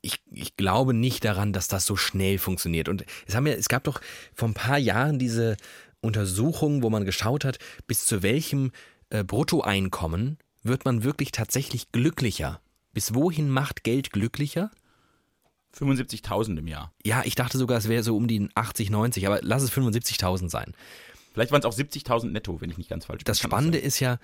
[0.00, 2.88] ich, ich glaube nicht daran, dass das so schnell funktioniert.
[2.88, 4.00] Und es haben ja, es gab doch
[4.34, 5.56] vor ein paar Jahren diese
[6.00, 8.72] Untersuchung, wo man geschaut hat, bis zu welchem
[9.10, 12.60] äh, Bruttoeinkommen wird man wirklich tatsächlich glücklicher.
[12.92, 14.70] Bis wohin macht Geld glücklicher?
[15.76, 16.92] 75.000 im Jahr.
[17.04, 20.48] Ja, ich dachte sogar, es wäre so um die 80, 90, aber lass es 75.000
[20.48, 20.72] sein.
[21.32, 23.24] Vielleicht waren es auch 70.000 netto, wenn ich nicht ganz falsch bin.
[23.24, 24.18] Das Spannende ist ja,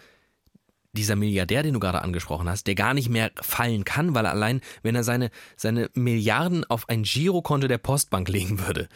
[0.93, 4.33] dieser Milliardär, den du gerade angesprochen hast, der gar nicht mehr fallen kann, weil er
[4.33, 8.89] allein, wenn er seine, seine Milliarden auf ein Girokonto der Postbank legen würde,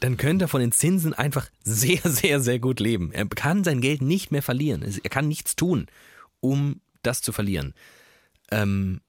[0.00, 3.12] dann könnte er von den Zinsen einfach sehr, sehr, sehr gut leben.
[3.12, 4.82] Er kann sein Geld nicht mehr verlieren.
[4.82, 5.86] Er kann nichts tun,
[6.40, 7.74] um das zu verlieren.
[8.50, 9.00] Ähm,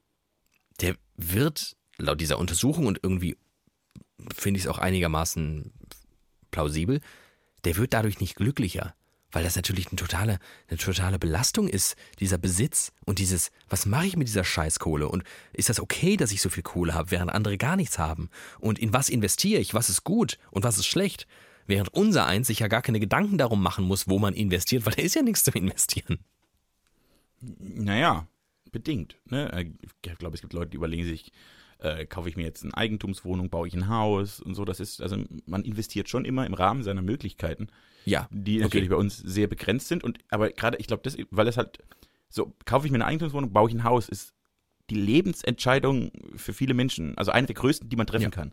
[0.80, 3.38] der wird laut dieser Untersuchung und irgendwie
[4.36, 5.72] finde ich es auch einigermaßen
[6.52, 7.02] plausibel,
[7.64, 8.96] der wird dadurch nicht glücklicher.
[9.32, 14.08] Weil das natürlich eine totale, eine totale Belastung ist, dieser Besitz und dieses, was mache
[14.08, 15.24] ich mit dieser Scheißkohle und
[15.54, 18.30] ist das okay, dass ich so viel Kohle habe, während andere gar nichts haben?
[18.60, 19.74] Und in was investiere ich?
[19.74, 21.28] Was ist gut und was ist schlecht?
[21.68, 24.94] Während unser eins sich ja gar keine Gedanken darum machen muss, wo man investiert, weil
[24.94, 26.20] da ist ja nichts zum Investieren.
[27.40, 28.28] Naja,
[28.72, 29.18] bedingt.
[29.26, 29.74] Ne?
[30.02, 31.32] Ich glaube, es gibt Leute, die überlegen sich,
[31.82, 34.66] äh, kaufe ich mir jetzt eine Eigentumswohnung, baue ich ein Haus und so.
[34.66, 37.68] Das ist, also man investiert schon immer im Rahmen seiner Möglichkeiten.
[38.06, 38.28] Ja.
[38.32, 38.96] Die natürlich okay.
[38.96, 40.04] bei uns sehr begrenzt sind.
[40.04, 41.80] Und aber gerade, ich glaube, das, weil es halt
[42.30, 44.34] so, kaufe ich mir eine Eigentumswohnung, baue ich ein Haus, ist
[44.90, 48.30] die Lebensentscheidung für viele Menschen, also eine der größten, die man treffen ja.
[48.30, 48.52] kann.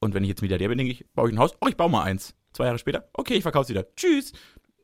[0.00, 1.90] Und wenn ich jetzt Milliardär bin, denke ich, baue ich ein Haus, oh, ich baue
[1.90, 2.34] mal eins.
[2.52, 3.94] Zwei Jahre später, okay, ich verkaufe es wieder.
[3.96, 4.32] Tschüss.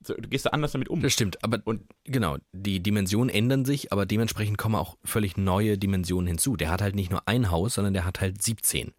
[0.07, 1.01] Du gehst da anders damit um.
[1.01, 5.79] Das stimmt, aber und genau, die Dimensionen ändern sich, aber dementsprechend kommen auch völlig neue
[5.79, 6.57] Dimensionen hinzu.
[6.57, 8.93] Der hat halt nicht nur ein Haus, sondern der hat halt 17.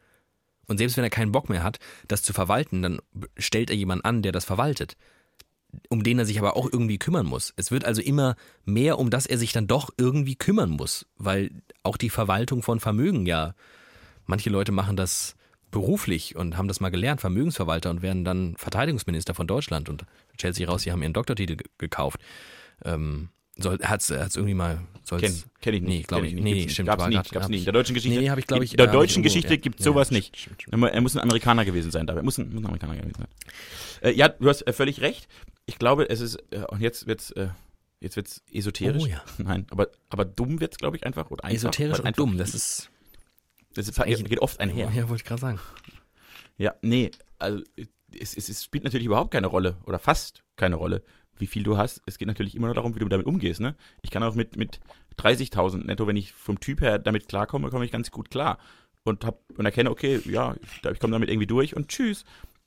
[0.67, 2.99] Und selbst wenn er keinen Bock mehr hat, das zu verwalten, dann
[3.37, 4.95] stellt er jemanden an, der das verwaltet,
[5.89, 7.53] um den er sich aber auch irgendwie kümmern muss.
[7.57, 11.51] Es wird also immer mehr, um das er sich dann doch irgendwie kümmern muss, weil
[11.83, 13.55] auch die Verwaltung von Vermögen ja,
[14.25, 15.35] manche Leute machen das
[15.73, 20.05] beruflich und haben das mal gelernt, Vermögensverwalter und werden dann Verteidigungsminister von Deutschland und
[20.37, 22.21] stellt sich raus, sie haben ihren Doktortitel gekauft.
[22.85, 24.79] Ähm, soll, hat's, hat's irgendwie mal.
[25.09, 25.89] Kenn, kenn ich nicht.
[25.89, 26.33] Nee, glaube ich.
[26.33, 26.43] nicht.
[26.43, 26.87] Nee, stimmt.
[26.87, 27.15] Gab's nie.
[27.15, 27.59] Gab's nie.
[27.59, 28.19] In der deutschen Geschichte.
[28.19, 28.71] Nee, habe ich, glaube ich.
[28.71, 29.59] In der deutschen irgendwo, Geschichte ja.
[29.59, 30.37] gibt es sowas ja, nicht.
[30.37, 30.83] Stimmt, stimmt.
[30.83, 32.21] Er muss ein Amerikaner gewesen sein dabei.
[32.21, 33.27] Er muss ein, muss ein Amerikaner gewesen sein.
[34.01, 35.27] Äh, ja, du hast äh, völlig recht.
[35.65, 37.49] Ich glaube, es ist, äh, und jetzt wird's, äh,
[37.99, 39.03] jetzt wird's esoterisch.
[39.03, 39.21] Oh ja.
[39.37, 41.29] Nein, aber, aber dumm wird's, glaube ich, einfach.
[41.29, 42.89] Oder einfach esoterisch und dumm, das ist.
[43.75, 44.91] Das ist, geht oft einher.
[44.93, 45.59] Ja, wollte ich gerade sagen.
[46.57, 47.63] Ja, nee, also
[48.19, 51.03] es, es, es spielt natürlich überhaupt keine Rolle oder fast keine Rolle,
[51.37, 52.01] wie viel du hast.
[52.05, 53.59] Es geht natürlich immer nur darum, wie du damit umgehst.
[53.59, 53.75] Ne?
[54.01, 54.79] Ich kann auch mit, mit
[55.17, 58.59] 30.000 netto, wenn ich vom Typ her damit klarkomme, komme ich ganz gut klar.
[59.03, 62.23] Und, hab, und erkenne, okay, ja, ich, ich komme damit irgendwie durch und tschüss.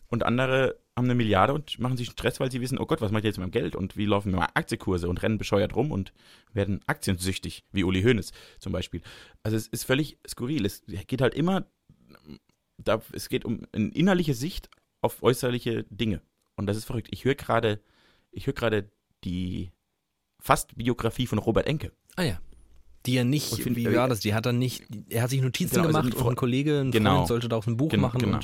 [0.09, 3.11] Und andere haben eine Milliarde und machen sich Stress, weil sie wissen, oh Gott, was
[3.11, 5.91] mache ich jetzt mit meinem Geld und wie laufen meine Aktienkurse und rennen bescheuert rum
[5.91, 6.13] und
[6.53, 9.03] werden aktiensüchtig, wie Uli Hoeneß zum Beispiel.
[9.43, 10.65] Also es ist völlig skurril.
[10.65, 11.67] Es geht halt immer,
[12.79, 14.71] da, es geht um eine innerliche Sicht
[15.03, 16.23] auf äußerliche Dinge.
[16.57, 17.09] Und das ist verrückt.
[17.11, 17.81] Ich höre gerade
[18.37, 18.91] ich höre gerade
[19.25, 19.73] die
[20.39, 21.93] fast Biografie von Robert Enke.
[22.17, 22.41] Ah ja.
[23.07, 24.21] Die er nicht, find, wie war das?
[24.21, 26.81] Die hat er nicht, er hat sich Notizen genau, also gemacht also und ein Kollege,
[26.81, 28.21] ein genau, Freund sollte daraus ein Buch genau, machen.
[28.21, 28.41] Genau.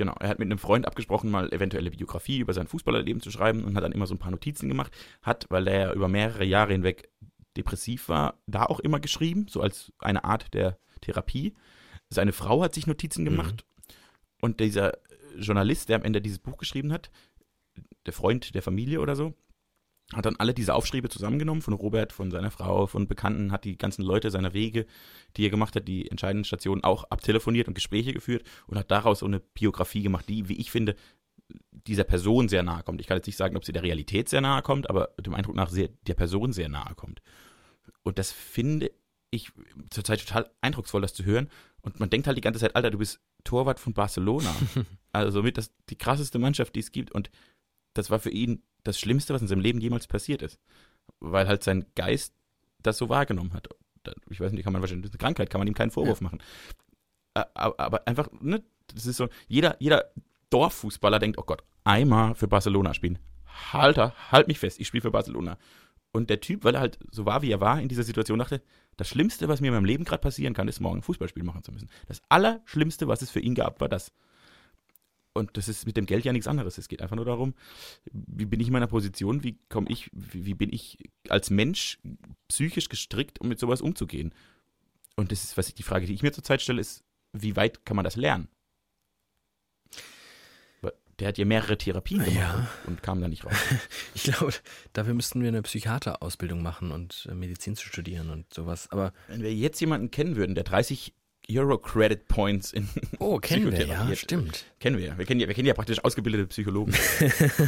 [0.00, 3.64] Genau, er hat mit einem Freund abgesprochen, mal eventuelle Biografie über sein Fußballerleben zu schreiben
[3.64, 4.92] und hat dann immer so ein paar Notizen gemacht.
[5.20, 7.10] Hat, weil er über mehrere Jahre hinweg
[7.54, 11.54] depressiv war, da auch immer geschrieben, so als eine Art der Therapie.
[12.08, 13.94] Seine Frau hat sich Notizen gemacht mhm.
[14.40, 14.96] und dieser
[15.36, 17.10] Journalist, der am Ende dieses Buch geschrieben hat,
[18.06, 19.34] der Freund der Familie oder so,
[20.12, 23.78] hat dann alle diese Aufschriebe zusammengenommen von Robert, von seiner Frau, von Bekannten, hat die
[23.78, 24.86] ganzen Leute seiner Wege,
[25.36, 29.20] die er gemacht hat, die entscheidenden Stationen auch abtelefoniert und Gespräche geführt und hat daraus
[29.20, 30.96] so eine Biografie gemacht, die, wie ich finde,
[31.86, 33.00] dieser Person sehr nahe kommt.
[33.00, 35.56] Ich kann jetzt nicht sagen, ob sie der Realität sehr nahe kommt, aber dem Eindruck
[35.56, 37.22] nach sehr, der Person sehr nahe kommt.
[38.02, 38.90] Und das finde
[39.30, 39.52] ich
[39.90, 41.48] zurzeit total eindrucksvoll, das zu hören.
[41.82, 44.54] Und man denkt halt die ganze Zeit, Alter, du bist Torwart von Barcelona.
[45.12, 47.12] also somit das die krasseste Mannschaft, die es gibt.
[47.12, 47.30] Und
[47.94, 50.58] das war für ihn das Schlimmste, was in seinem Leben jemals passiert ist.
[51.18, 52.34] Weil halt sein Geist
[52.82, 53.68] das so wahrgenommen hat.
[54.30, 56.20] Ich weiß nicht, kann man wahrscheinlich, das ist eine Krankheit, kann man ihm keinen Vorwurf
[56.20, 56.24] ja.
[56.24, 56.42] machen.
[57.34, 58.62] Aber einfach, ne,
[58.94, 60.10] das ist so, jeder, jeder
[60.50, 63.18] Dorffußballer denkt, oh Gott, einmal für Barcelona spielen.
[63.72, 65.58] Halter, halt mich fest, ich spiele für Barcelona.
[66.12, 68.62] Und der Typ, weil er halt so war, wie er war in dieser Situation, dachte,
[68.96, 71.62] das Schlimmste, was mir in meinem Leben gerade passieren kann, ist morgen ein Fußballspiel machen
[71.62, 71.88] zu müssen.
[72.08, 74.12] Das Allerschlimmste, was es für ihn gab, war das.
[75.40, 76.78] Und das ist mit dem Geld ja nichts anderes.
[76.78, 77.54] Es geht einfach nur darum,
[78.12, 81.98] wie bin ich in meiner Position, wie komme ich, wie, wie, bin ich als Mensch
[82.48, 84.32] psychisch gestrickt, um mit sowas umzugehen.
[85.16, 87.84] Und das ist, was ich, die Frage, die ich mir zurzeit stelle, ist, wie weit
[87.84, 88.48] kann man das lernen?
[91.20, 92.68] Der hat ja mehrere Therapien gemacht ja.
[92.86, 93.52] und, kam da nicht raus.
[94.14, 94.54] Ich glaube,
[94.94, 98.90] dafür müssten wir eine Psychiaterausbildung machen und äh, Medizin zu studieren und sowas.
[98.90, 101.12] Aber wenn wir jetzt jemanden kennen würden, der 30
[101.58, 102.88] Euro Credit Points in
[103.18, 104.64] Oh, kennen wir, ja, stimmt.
[104.78, 105.16] Kennen wir.
[105.18, 106.94] Wir kennen ja, wir kennen ja praktisch ausgebildete Psychologen.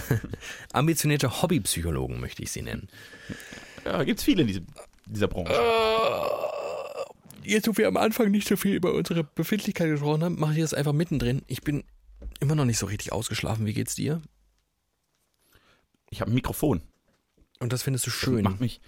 [0.72, 2.88] Ambitionierte Hobbypsychologen möchte ich sie nennen.
[3.84, 4.62] Ja, gibt es viele in diese,
[5.06, 5.52] dieser Branche.
[5.52, 6.42] Uh,
[7.44, 10.60] jetzt, wo wir am Anfang nicht so viel über unsere Befindlichkeit gesprochen haben, mache ich
[10.60, 11.42] das einfach mittendrin.
[11.46, 11.84] Ich bin
[12.40, 13.66] immer noch nicht so richtig ausgeschlafen.
[13.66, 14.22] Wie geht's dir?
[16.10, 16.82] Ich habe ein Mikrofon.
[17.58, 18.44] Und das findest du schön.
[18.44, 18.80] Das macht mich,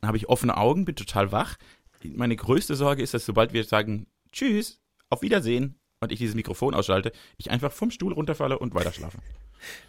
[0.00, 1.56] dann habe ich offene Augen, bin total wach.
[2.04, 6.74] Meine größte Sorge ist, dass sobald wir sagen, Tschüss, auf Wiedersehen und ich dieses Mikrofon
[6.74, 9.18] ausschalte, ich einfach vom Stuhl runterfalle und weiter schlafe.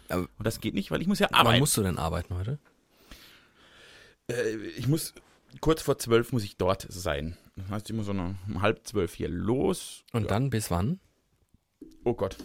[0.08, 1.54] und das geht nicht, weil ich muss ja arbeiten.
[1.54, 2.58] Wann musst du denn arbeiten heute?
[4.30, 5.14] Äh, ich muss,
[5.60, 7.36] kurz vor zwölf muss ich dort sein.
[7.56, 10.04] Das heißt, ich muss so um halb zwölf hier los.
[10.12, 10.28] Und ja.
[10.28, 11.00] dann bis wann?
[12.04, 12.36] Oh Gott.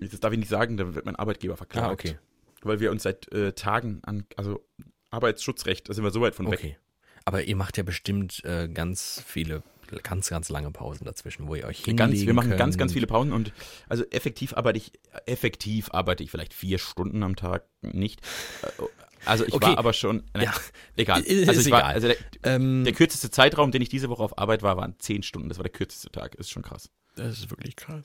[0.00, 1.86] Das darf ich nicht sagen, dann wird mein Arbeitgeber verklagt.
[1.86, 2.18] Ah, okay.
[2.62, 4.64] weil wir uns seit äh, Tagen an, also
[5.10, 6.58] Arbeitsschutzrecht, da sind wir so weit von weg.
[6.58, 6.76] Okay.
[7.24, 9.62] Aber ihr macht ja bestimmt äh, ganz viele,
[10.02, 12.78] ganz, ganz lange Pausen dazwischen, wo ihr euch hinlegen Ganz, wir machen ganz, könnt.
[12.78, 13.52] ganz viele Pausen und
[13.88, 14.92] also effektiv arbeite ich,
[15.26, 18.20] effektiv arbeite ich vielleicht vier Stunden am Tag nicht.
[18.62, 18.82] Äh,
[19.24, 19.66] Also ich Okay.
[19.66, 20.54] war aber schon, ne, Ja.
[20.96, 21.22] egal.
[21.22, 21.94] Ist Also ich war, egal.
[21.94, 25.22] also der, Ähm, der kürzeste Zeitraum, den ich diese Woche auf Arbeit war, waren zehn
[25.22, 25.48] Stunden.
[25.48, 26.34] Das war der kürzeste Tag.
[26.36, 26.88] Ist schon krass.
[27.16, 28.04] das ist wirklich krass.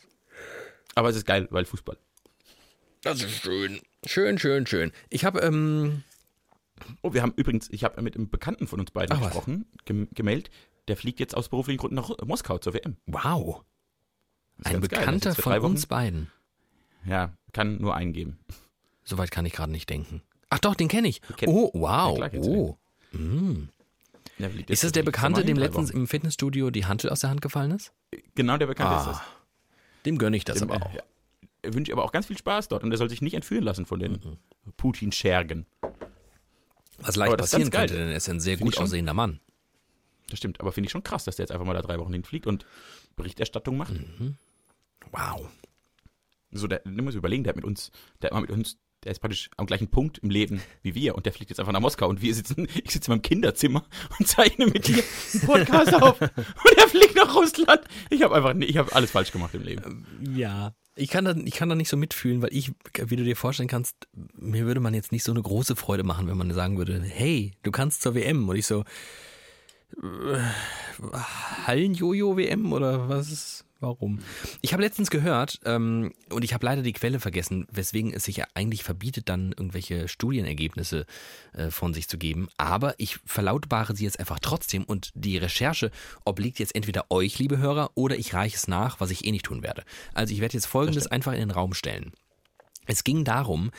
[0.95, 1.97] Aber es ist geil, weil Fußball.
[3.03, 3.79] Das ist schön.
[4.05, 4.91] Schön, schön, schön.
[5.09, 6.03] Ich habe, ähm,
[7.01, 10.07] Oh, wir haben übrigens, ich habe mit einem Bekannten von uns beiden Ach, gesprochen, gem
[10.13, 10.49] gemeldet.
[10.87, 12.97] Der fliegt jetzt aus beruflichen Gründen nach Moskau zur WM.
[13.05, 13.63] wow,
[14.63, 16.31] ein Bekannter von Wochen- uns beiden.
[17.05, 18.39] Ja, kann nur eingeben.
[19.03, 20.21] Soweit kann ich gerade nicht denken.
[20.49, 21.21] Ach doch, den kenne ich.
[21.37, 22.17] kennt- Oh, wow.
[22.17, 22.77] Ja, klar oh.
[23.11, 23.69] Mm.
[24.37, 27.71] Jetzt Ist das der Bekannte, dem letztens im Fitnessstudio die Hantel aus der Hand gefallen
[27.71, 27.91] ist?
[28.35, 29.17] Genau der Bekannte ist das.
[29.17, 29.25] Ah,
[30.05, 30.93] Dem gönne ich das Dem, aber äh, auch.
[30.93, 31.03] ja.
[31.61, 33.85] Er wünscht aber auch ganz viel Spaß dort und er soll sich nicht entführen lassen
[33.85, 34.37] von den Mhm.
[34.77, 35.65] Putin-Schergen.
[36.99, 39.39] Was leicht passieren könnte, denn er ist ein sehr Find gut ich aussehender Mann.
[40.29, 42.13] Das stimmt, aber finde ich schon krass, dass der jetzt einfach mal da drei Wochen
[42.13, 42.65] hinfliegt und
[43.15, 43.93] Berichterstattung macht.
[43.93, 44.37] Mhm.
[45.11, 45.49] Wow.
[46.51, 49.11] So, der, du musst überlegen, der hat mit uns, der hat mal mit uns, der
[49.11, 51.79] ist praktisch am gleichen Punkt im Leben wie wir und der fliegt jetzt einfach nach
[51.79, 53.85] Moskau und wir sitzen, ich sitze in meinem Kinderzimmer
[54.17, 55.03] und zeichne mit dir
[55.33, 57.81] einen Podcast auf und er fliegt nach Russland.
[58.09, 60.05] Ich habe einfach, ich habe alles falsch gemacht im Leben.
[60.35, 60.73] Ja.
[60.95, 63.67] Ich kann, da, ich kann da nicht so mitfühlen, weil ich, wie du dir vorstellen
[63.67, 63.95] kannst,
[64.35, 67.53] mir würde man jetzt nicht so eine große Freude machen, wenn man sagen würde, hey,
[67.63, 68.47] du kannst zur WM.
[68.47, 68.83] Und ich so,
[71.65, 74.19] Hallen-Jojo-WM oder was ist, warum?
[74.61, 78.37] Ich habe letztens gehört, ähm, und ich habe leider die Quelle vergessen, weswegen es sich
[78.37, 81.05] ja eigentlich verbietet, dann irgendwelche Studienergebnisse
[81.53, 82.47] äh, von sich zu geben.
[82.57, 85.91] Aber ich verlautbare sie jetzt einfach trotzdem und die Recherche
[86.25, 89.45] obliegt jetzt entweder euch, liebe Hörer, oder ich reiche es nach, was ich eh nicht
[89.45, 89.83] tun werde.
[90.13, 92.13] Also ich werde jetzt Folgendes einfach in den Raum stellen.
[92.85, 93.71] Es ging darum,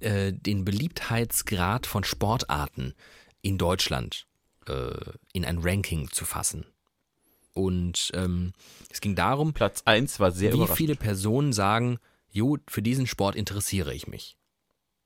[0.00, 2.94] äh, den Beliebtheitsgrad von Sportarten
[3.42, 4.27] in Deutschland
[4.68, 6.66] äh, in ein Ranking zu fassen.
[7.52, 8.52] Und ähm,
[8.90, 11.98] es ging darum, Platz 1 war sehr wie viele Personen sagen,
[12.30, 14.36] jo, für diesen Sport interessiere ich mich.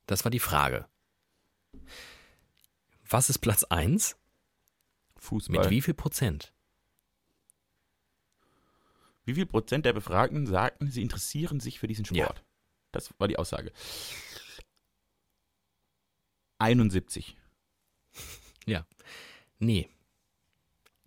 [0.06, 0.86] Das war die Frage.
[3.08, 4.16] Was ist Platz 1?
[5.16, 5.60] Fußball.
[5.60, 6.52] Mit wie viel Prozent?
[9.24, 12.24] Wie viel Prozent der Befragten sagten, sie interessieren sich für diesen Ja.
[12.24, 12.44] Sport?
[12.90, 13.72] Das war die Aussage.
[16.58, 17.36] 71.
[19.62, 19.88] Nee.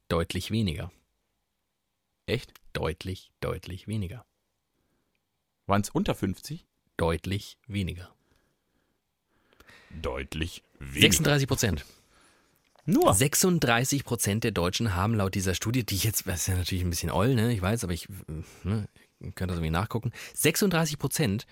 [0.08, 0.90] Deutlich weniger.
[2.26, 2.54] Echt?
[2.72, 4.26] Deutlich, deutlich weniger.
[5.66, 6.66] Waren es unter 50?
[6.96, 8.16] Deutlich weniger.
[9.90, 11.86] Deutlich 36 Prozent.
[12.86, 13.14] Nur.
[13.14, 16.86] 36 Prozent der Deutschen haben laut dieser Studie, die ich jetzt, das ist ja natürlich
[16.86, 18.08] ein bisschen oll, ne, ich weiß, aber ich
[18.64, 18.88] ne,
[19.20, 20.14] ihr könnt das irgendwie nachgucken.
[20.34, 21.46] 36 Prozent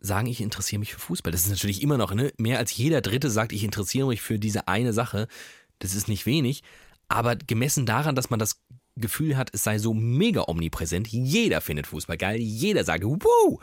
[0.00, 1.32] sagen, ich interessiere mich für Fußball.
[1.32, 4.38] Das ist natürlich immer noch, ne, mehr als jeder Dritte sagt, ich interessiere mich für
[4.38, 5.28] diese eine Sache.
[5.78, 6.62] Das ist nicht wenig,
[7.08, 8.62] aber gemessen daran, dass man das
[8.96, 13.60] Gefühl hat, es sei so mega omnipräsent, jeder findet Fußball geil, jeder sagt, wow,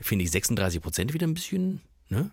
[0.00, 2.30] finde ich 36 Prozent wieder ein bisschen, ne?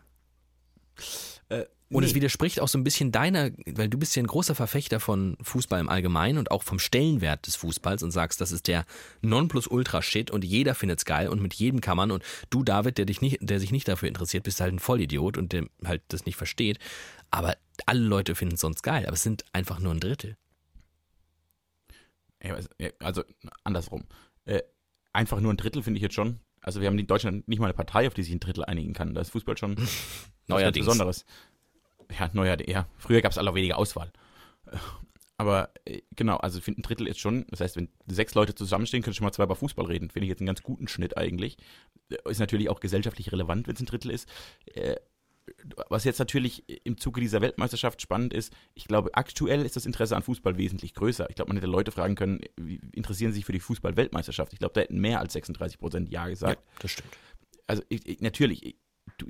[1.89, 2.15] Und es nee.
[2.15, 5.79] widerspricht auch so ein bisschen deiner, weil du bist ja ein großer Verfechter von Fußball
[5.79, 8.85] im Allgemeinen und auch vom Stellenwert des Fußballs und sagst, das ist der
[9.21, 13.21] Nonplusultra-Shit und jeder findet's geil und mit jedem kann man und du, David, der dich
[13.21, 16.35] nicht, der sich nicht dafür interessiert, bist halt ein Vollidiot und der halt das nicht
[16.35, 16.77] versteht.
[17.31, 20.35] Aber alle Leute finden es sonst geil, aber es sind einfach nur ein Drittel.
[22.39, 22.69] Also-
[22.99, 23.23] also
[23.63, 24.05] andersrum.
[24.45, 24.61] Äh,
[25.13, 26.39] einfach nur ein Drittel finde ich jetzt schon.
[26.61, 28.93] Also wir haben in Deutschland nicht mal eine Partei, auf die sich ein Drittel einigen
[28.93, 29.13] kann.
[29.13, 30.85] Da ist Fußball schon was Neuerdings.
[30.85, 31.25] Besonderes.
[32.17, 32.71] Ja, neuerdings.
[32.71, 32.87] Ja.
[32.97, 34.11] Früher gab es alle weniger Auswahl.
[35.37, 38.55] Aber äh, genau, also ich finde ein Drittel ist schon, das heißt, wenn sechs Leute
[38.55, 40.09] zusammenstehen, können schon mal zwei über Fußball reden.
[40.09, 41.57] Finde ich jetzt einen ganz guten Schnitt eigentlich.
[42.09, 44.27] Äh, Ist natürlich auch gesellschaftlich relevant, wenn es ein Drittel ist.
[44.73, 44.95] Äh,
[45.89, 50.15] was jetzt natürlich im Zuge dieser Weltmeisterschaft spannend ist, ich glaube, aktuell ist das Interesse
[50.15, 51.29] an Fußball wesentlich größer.
[51.29, 54.51] Ich glaube, man hätte Leute fragen können, wie interessieren Sie sich für die Fußball-Weltmeisterschaft?
[54.51, 56.61] Ich glaube, da hätten mehr als 36 Prozent Ja gesagt.
[56.79, 57.17] das stimmt.
[57.65, 58.75] Also ich, ich, natürlich, ich,
[59.17, 59.27] du,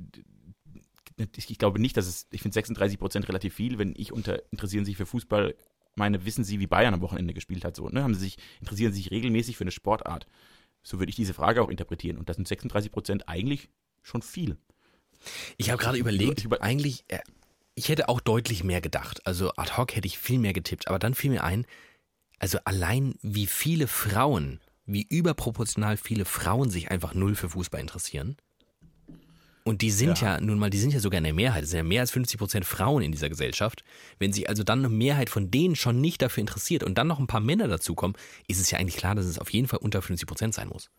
[1.17, 4.85] ich, glaube nicht, dass es, ich finde 36 Prozent relativ viel, wenn ich unter interessieren
[4.85, 5.55] Sie sich für Fußball
[5.95, 8.03] meine, wissen Sie, wie Bayern am Wochenende gespielt hat, so, ne?
[8.03, 10.27] Haben Sie sich, interessieren Sie sich regelmäßig für eine Sportart?
[10.83, 12.17] So würde ich diese Frage auch interpretieren.
[12.17, 13.69] Und das sind 36 Prozent eigentlich
[14.03, 14.57] schon viel.
[15.57, 17.19] Ich habe gerade überlegt, über- eigentlich, äh,
[17.73, 19.25] ich hätte auch deutlich mehr gedacht.
[19.25, 20.87] Also ad hoc hätte ich viel mehr getippt.
[20.87, 21.65] Aber dann fiel mir ein,
[22.39, 28.37] also allein wie viele Frauen, wie überproportional viele Frauen sich einfach null für Fußball interessieren.
[29.67, 30.35] Und die sind ja.
[30.35, 30.41] Ja.
[30.41, 31.63] nun mal, die sind ja sogar in der Mehrheit.
[31.63, 33.83] Es sind ja mehr als 50 Prozent Frauen in dieser Gesellschaft.
[34.17, 37.19] Wenn sich also dann eine Mehrheit von denen schon nicht dafür interessiert und dann noch
[37.19, 38.15] ein paar Männer dazukommen,
[38.47, 40.89] ist es ja eigentlich klar, dass es auf jeden Fall unter 50 Prozent sein muss.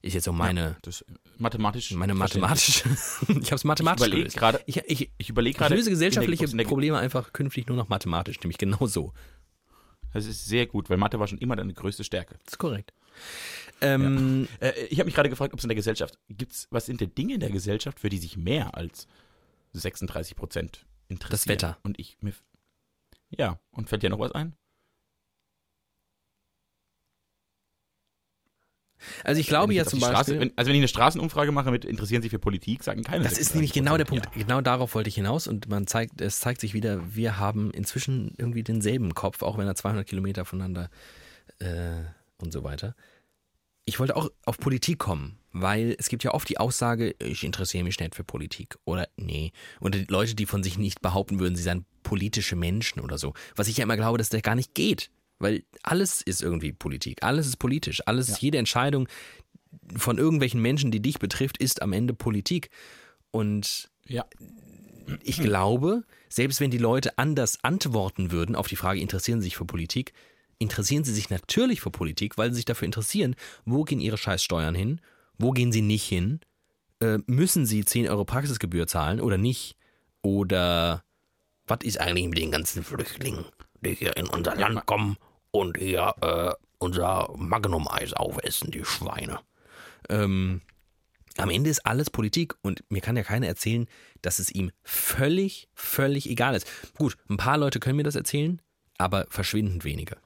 [0.00, 1.04] Ist jetzt so meine, Das
[1.38, 1.92] mathematisch.
[1.92, 2.88] meine mathematische.
[2.88, 4.36] ich habe es Ich mathematisch überlege gelöst.
[4.36, 5.76] gerade, Ich, ich, ich überlege ich gerade.
[5.76, 9.12] löse gesellschaftliche Probleme einfach künftig nur noch mathematisch, nämlich genau so.
[10.12, 12.34] Das ist sehr gut, weil Mathe war schon immer deine größte Stärke.
[12.44, 12.92] Das ist korrekt.
[13.80, 17.00] Ähm, Äh, ich habe mich gerade gefragt, ob es in der Gesellschaft gibt's, was sind
[17.00, 19.06] denn Dinge in der Gesellschaft, für die sich mehr als
[19.72, 21.30] 36 Prozent interessieren?
[21.30, 21.78] Das Wetter.
[21.82, 22.32] Und ich mir.
[23.30, 24.54] Ja, und fällt dir noch was ein?
[29.24, 30.16] Also ich glaube ja zum die Beispiel.
[30.16, 33.24] Straße, wenn, also wenn ich eine Straßenumfrage mache mit interessieren Sie für Politik, sagen keine.
[33.24, 33.54] Das ist 36%.
[33.54, 34.26] nämlich genau der Punkt.
[34.26, 34.42] Ja.
[34.42, 38.32] Genau darauf wollte ich hinaus und man zeigt, es zeigt sich wieder, wir haben inzwischen
[38.38, 40.88] irgendwie denselben Kopf, auch wenn er 200 Kilometer voneinander
[41.58, 42.02] äh,
[42.42, 42.94] und so weiter.
[43.84, 47.82] Ich wollte auch auf Politik kommen, weil es gibt ja oft die Aussage, ich interessiere
[47.84, 49.52] mich nicht für Politik oder nee.
[49.80, 53.34] Und die Leute, die von sich nicht behaupten würden, sie seien politische Menschen oder so.
[53.56, 55.10] Was ich ja immer glaube, dass das gar nicht geht.
[55.38, 59.08] Weil alles ist irgendwie Politik, alles ist politisch, alles, jede Entscheidung
[59.96, 62.70] von irgendwelchen Menschen, die dich betrifft, ist am Ende Politik.
[63.32, 64.24] Und Ja.
[65.24, 69.56] ich glaube, selbst wenn die Leute anders antworten würden auf die Frage, interessieren sie sich
[69.56, 70.12] für Politik,
[70.62, 73.34] interessieren sie sich natürlich für Politik, weil sie sich dafür interessieren,
[73.64, 75.00] wo gehen ihre Scheißsteuern hin,
[75.38, 76.40] wo gehen sie nicht hin,
[77.00, 79.76] äh, müssen sie 10 Euro Praxisgebühr zahlen oder nicht,
[80.22, 81.04] oder
[81.66, 83.44] was ist eigentlich mit den ganzen Flüchtlingen,
[83.80, 85.16] die hier in unser Land kommen
[85.50, 89.40] und hier äh, unser Magnum-Eis aufessen, die Schweine.
[90.08, 90.62] Ähm,
[91.38, 93.86] am Ende ist alles Politik und mir kann ja keiner erzählen,
[94.20, 96.66] dass es ihm völlig, völlig egal ist.
[96.96, 98.60] Gut, ein paar Leute können mir das erzählen,
[98.98, 100.18] aber verschwindend wenige.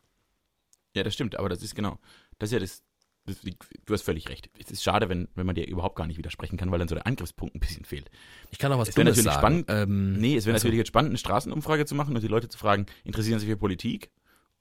[0.97, 1.99] Ja, das stimmt, aber das ist genau.
[2.38, 2.82] Das ist ja das.
[3.26, 4.49] das du hast völlig recht.
[4.59, 6.94] Es ist schade, wenn, wenn man dir überhaupt gar nicht widersprechen kann, weil dann so
[6.94, 8.11] der Angriffspunkt ein bisschen fehlt.
[8.51, 9.38] Ich kann auch was Es Dummes natürlich sagen.
[9.38, 9.66] spannend.
[9.68, 12.49] Ähm, Nee, es wäre also- natürlich jetzt spannend, eine Straßenumfrage zu machen und die Leute
[12.49, 14.11] zu fragen, interessieren sie sich für Politik?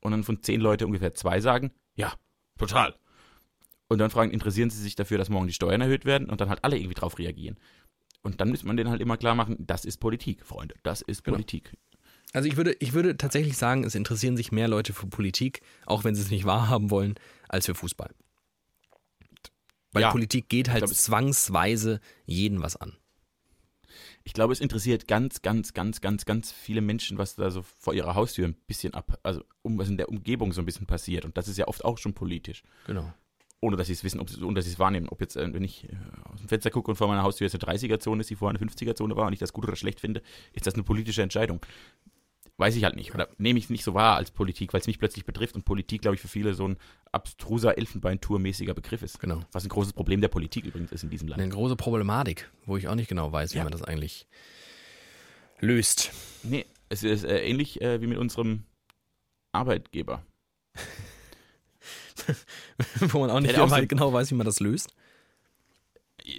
[0.01, 2.13] Und dann von zehn Leute ungefähr zwei sagen, ja,
[2.59, 2.95] total.
[3.87, 6.29] Und dann fragen, interessieren sie sich dafür, dass morgen die Steuern erhöht werden?
[6.29, 7.57] Und dann halt alle irgendwie drauf reagieren.
[8.23, 10.75] Und dann müsste man denen halt immer klar machen, das ist Politik, Freunde.
[10.83, 11.35] Das ist Genau.
[11.37, 11.71] Politik.
[12.33, 16.03] Also ich würde, ich würde tatsächlich sagen, es interessieren sich mehr Leute für Politik, auch
[16.03, 17.15] wenn sie es nicht wahrhaben wollen,
[17.47, 18.11] als für Fußball.
[19.93, 20.11] Weil Ja.
[20.11, 22.97] Politik geht halt glaub, zwangsweise jeden was an.
[24.25, 27.93] Ich glaube, es interessiert ganz, ganz, ganz, ganz, ganz viele Menschen, was da so vor
[27.93, 31.23] ihrer Haustür ein bisschen ab, also um was in der Umgebung so ein bisschen passiert.
[31.23, 32.63] Und das ist ja oft auch schon politisch.
[32.87, 33.13] Genau.
[33.61, 35.07] Ohne dass sie es wissen, ob sie, ohne dass sie es wahrnehmen.
[35.09, 37.63] Ob jetzt, äh, wenn ich äh, aus dem Fenster gucke und vor meiner Haustür jetzt
[37.63, 40.21] eine 30er-Zone ist, die vorher eine 50er-Zone war und ich das gut oder schlecht finde,
[40.53, 41.61] ist das eine politische Entscheidung.
[42.57, 43.13] Weiß ich halt nicht.
[43.13, 45.65] Oder nehme ich es nicht so wahr als Politik, weil es mich plötzlich betrifft und
[45.65, 46.77] Politik, glaube ich, für viele so ein
[47.11, 49.19] abstruser, Elfenbeintour-mäßiger Begriff ist.
[49.19, 49.41] Genau.
[49.51, 51.41] Was ein großes Problem der Politik übrigens ist in diesem Land.
[51.41, 53.63] Eine große Problematik, wo ich auch nicht genau weiß, wie Ja.
[53.63, 54.25] man das eigentlich
[55.59, 56.11] löst.
[56.43, 58.63] Nee, es ist äh, ähnlich äh, wie mit unserem
[59.51, 60.23] Arbeitgeber.
[63.11, 64.93] wo man auch nicht genau- so- genau weiß, wie man das löst.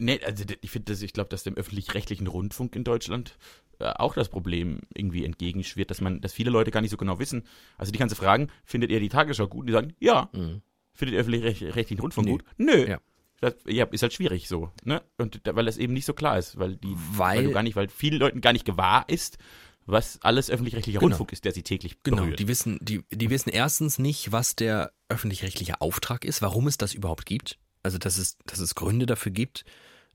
[0.01, 3.37] Nee, also ich finde, das- ich glaube, dass dem öffentlich-rechtlichen Rundfunk in Deutschland
[3.79, 7.19] äh, auch das Problem irgendwie entgegenschwirrt, dass man, dass viele Leute gar nicht so genau
[7.19, 7.43] wissen.
[7.77, 9.61] Also die kannst du fragen, findet ihr die Tagesschau gut?
[9.61, 10.31] Und die sagen, ja.
[10.33, 10.63] Mhm.
[10.95, 12.33] Findet ihr öffentlich-rechtlichen Rundfunk Nee.
[12.33, 12.45] gut?
[12.57, 12.89] Nö.
[12.89, 13.01] Ja.
[13.43, 15.03] Das, ja, ist halt schwierig so, ne?
[15.19, 17.77] Und weil das eben nicht so klar ist, weil die, weil, Weil- du gar nicht,
[17.77, 19.37] weil vielen Leuten gar nicht gewahr ist,
[19.85, 21.09] was alles öffentlich-rechtlicher Genau.
[21.11, 22.39] Rundfunk ist, der sie täglich Genau, berührt.
[22.41, 26.95] die wissen, die, die wissen erstens nicht, was der öffentlich-rechtliche Auftrag ist, warum es das
[26.95, 27.59] überhaupt gibt.
[27.87, 29.65] Also, dass es, dass es Gründe dafür gibt,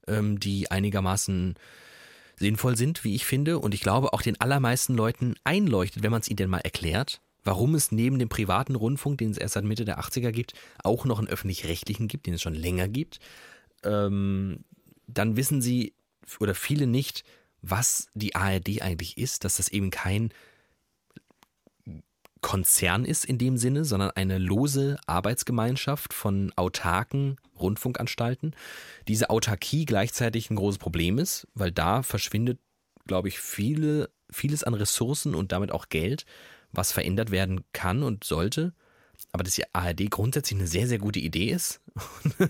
[0.07, 1.55] ähm, die einigermaßen
[2.35, 3.59] sinnvoll sind, wie ich finde.
[3.59, 7.21] Und ich glaube, auch den allermeisten Leuten einleuchtet, wenn man es ihnen denn mal erklärt,
[7.43, 10.53] warum es neben dem privaten Rundfunk, den es erst seit Mitte der 80er gibt,
[10.83, 13.19] auch noch einen öffentlich-rechtlichen gibt, den es schon länger gibt.
[13.83, 14.65] Ähm,
[15.07, 15.93] dann wissen sie
[16.39, 17.23] oder viele nicht,
[17.61, 20.33] was die ARD eigentlich ist, dass das eben kein
[22.41, 28.55] Konzern ist in dem Sinne, sondern eine lose Arbeitsgemeinschaft von autarken Rundfunkanstalten.
[29.07, 32.59] Diese Autarkie gleichzeitig ein großes Problem ist, weil da verschwindet,
[33.05, 36.25] glaube ich, viele, vieles an Ressourcen und damit auch Geld,
[36.71, 38.73] was verändert werden kann und sollte.
[39.31, 41.79] Aber dass die ARD grundsätzlich eine sehr, sehr gute Idee ist.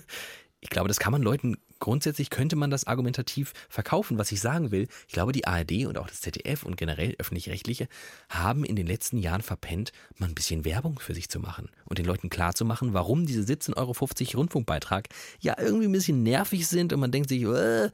[0.61, 4.17] ich glaube, das kann man Leuten grundsätzlich könnte man das argumentativ verkaufen.
[4.17, 7.89] Was ich sagen will, ich glaube, die ARD und auch das ZDF und generell öffentlich-rechtliche
[8.29, 11.97] haben in den letzten Jahren verpennt, mal ein bisschen Werbung für sich zu machen und
[11.97, 15.09] den Leuten klarzumachen, warum diese 17,50 Euro Rundfunkbeitrag
[15.41, 17.89] ja irgendwie ein bisschen nervig sind und man denkt sich, äh,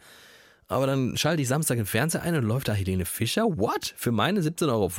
[0.68, 3.58] aber dann schalte ich Samstag den Fernseher ein und läuft da Helene Fischer.
[3.58, 3.94] What?
[3.96, 4.92] Für meine 17,50 Euro?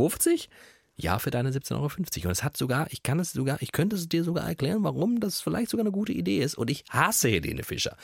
[1.01, 1.85] Ja, für deine 17,50 Euro.
[2.29, 5.21] Und es hat sogar, ich kann es sogar, ich könnte es dir sogar erklären, warum
[5.21, 6.57] das vielleicht sogar eine gute Idee ist.
[6.57, 7.97] Und ich hasse Helene Fischer.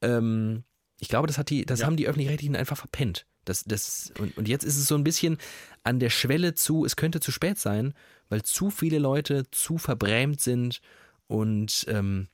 [0.00, 0.64] Ähm,
[0.98, 1.86] ich glaube, das, hat die, das Ja.
[1.86, 3.26] haben die Öffentlich-Rechtlichen einfach verpennt.
[3.44, 5.36] Das, das, und, und jetzt ist es so ein bisschen
[5.84, 7.92] an der Schwelle zu, es könnte zu spät sein,
[8.30, 10.80] weil zu viele Leute zu verbrämt sind
[11.26, 12.28] und ähm,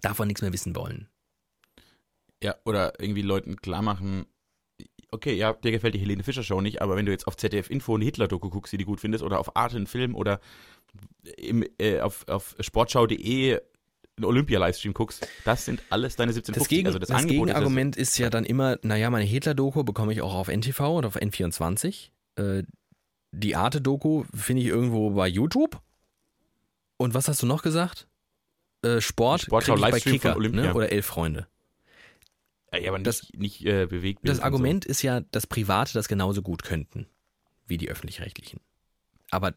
[0.00, 1.08] davon nichts mehr wissen wollen.
[2.42, 4.24] Ja, oder irgendwie Leuten klar machen,
[5.12, 7.70] okay, ja, dir gefällt die Helene Fischer Show nicht, aber wenn du jetzt auf ZDF
[7.70, 10.40] Info eine Hitler-Doku guckst, die du gut findest, oder auf Arte einen Film oder
[11.36, 13.60] im, äh, auf, auf sportschau.de
[14.16, 18.10] einen Olympia-Livestream guckst, das sind alles deine 17 Das, Gegen, also das, das Gegenargument ist,
[18.10, 22.10] ist, ja dann immer, naja, meine Hitler-Doku bekomme ich auch auf NTV oder auf N24.
[22.36, 22.64] Äh,
[23.32, 25.80] die Arte-Doku finde ich irgendwo bei YouTube.
[26.96, 28.08] Und was hast du noch gesagt?
[28.82, 30.74] Äh, Sport, Sportschau bei Kicker ne?
[30.74, 31.46] oder Elf Freunde.
[32.72, 34.20] Ja, aber nicht, das, nicht äh, bewegt.
[34.22, 34.90] Das Argument so.
[34.90, 37.06] ist ja, dass Private das genauso gut könnten
[37.66, 38.60] wie die öffentlich-rechtlichen.
[39.30, 39.54] Aber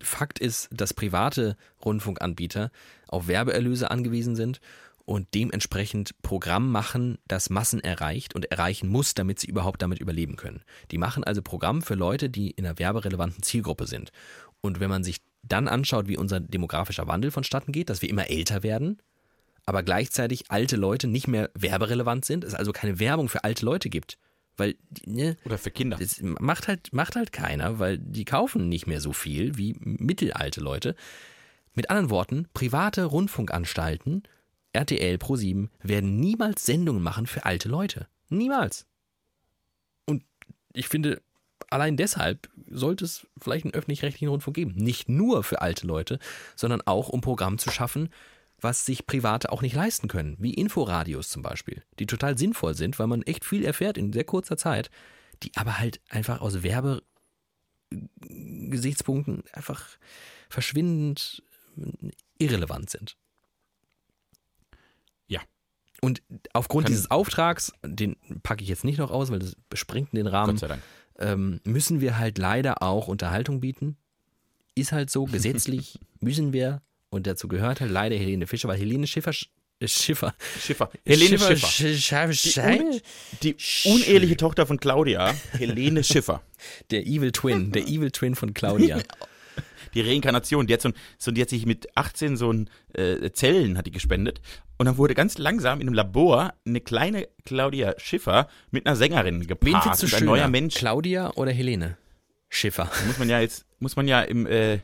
[0.00, 2.70] Fakt ist, dass private Rundfunkanbieter
[3.08, 4.60] auf Werbeerlöse angewiesen sind
[5.06, 10.36] und dementsprechend Programm machen, das Massen erreicht und erreichen muss, damit sie überhaupt damit überleben
[10.36, 10.62] können.
[10.90, 14.12] Die machen also Programm für Leute, die in einer werberelevanten Zielgruppe sind.
[14.60, 18.30] Und wenn man sich dann anschaut, wie unser demografischer Wandel vonstatten geht, dass wir immer
[18.30, 18.98] älter werden,
[19.66, 23.88] aber gleichzeitig alte Leute nicht mehr werberelevant sind, es also keine Werbung für alte Leute
[23.88, 24.18] gibt.
[24.56, 25.96] Weil, ne, Oder für Kinder.
[25.96, 30.60] Das macht halt, macht halt keiner, weil die kaufen nicht mehr so viel wie mittelalte
[30.60, 30.94] Leute.
[31.74, 34.22] Mit anderen Worten, private Rundfunkanstalten,
[34.72, 38.06] RTL Pro7, werden niemals Sendungen machen für alte Leute.
[38.28, 38.86] Niemals.
[40.06, 40.22] Und
[40.72, 41.20] ich finde,
[41.70, 44.74] allein deshalb sollte es vielleicht einen öffentlich-rechtlichen Rundfunk geben.
[44.76, 46.20] Nicht nur für alte Leute,
[46.54, 48.10] sondern auch, um Programm zu schaffen,
[48.64, 52.98] was sich Private auch nicht leisten können, wie Inforadios zum Beispiel, die total sinnvoll sind,
[52.98, 54.90] weil man echt viel erfährt in sehr kurzer Zeit,
[55.44, 59.86] die aber halt einfach aus Werbegesichtspunkten einfach
[60.48, 61.44] verschwindend
[62.38, 63.16] irrelevant sind.
[65.26, 65.40] Ja.
[66.00, 70.12] Und aufgrund Kann dieses Auftrags, den packe ich jetzt nicht noch aus, weil das bespringt
[70.12, 70.82] den Rahmen, Gott sei Dank.
[71.18, 73.96] Ähm, müssen wir halt leider auch Unterhaltung bieten.
[74.74, 76.82] Ist halt so, gesetzlich müssen wir
[77.14, 79.32] und dazu gehört halt leider Helene Fischer, weil Helene Schiffer
[79.80, 80.34] äh, Schiffer.
[80.60, 80.90] Schiffer.
[81.04, 81.56] Helene Schiffer.
[81.66, 82.28] Schiffer.
[82.32, 83.00] Die, un
[83.42, 86.42] die uneheliche Tochter von Claudia, Helene Schiffer.
[86.90, 89.00] Der Evil Twin, der Evil Twin von Claudia.
[89.92, 93.78] Die Reinkarnation, die hat, so, so, die hat sich mit 18 so ein äh, Zellen
[93.78, 94.40] hat die gespendet
[94.76, 99.46] und dann wurde ganz langsam in einem Labor eine kleine Claudia Schiffer mit einer Sängerin
[99.46, 99.84] gepaart.
[99.86, 100.74] Wen du schöner, ein neuer Mensch.
[100.74, 101.96] Claudia oder Helene
[102.48, 102.90] Schiffer?
[103.06, 104.80] muss man ja jetzt, muss man ja im, äh,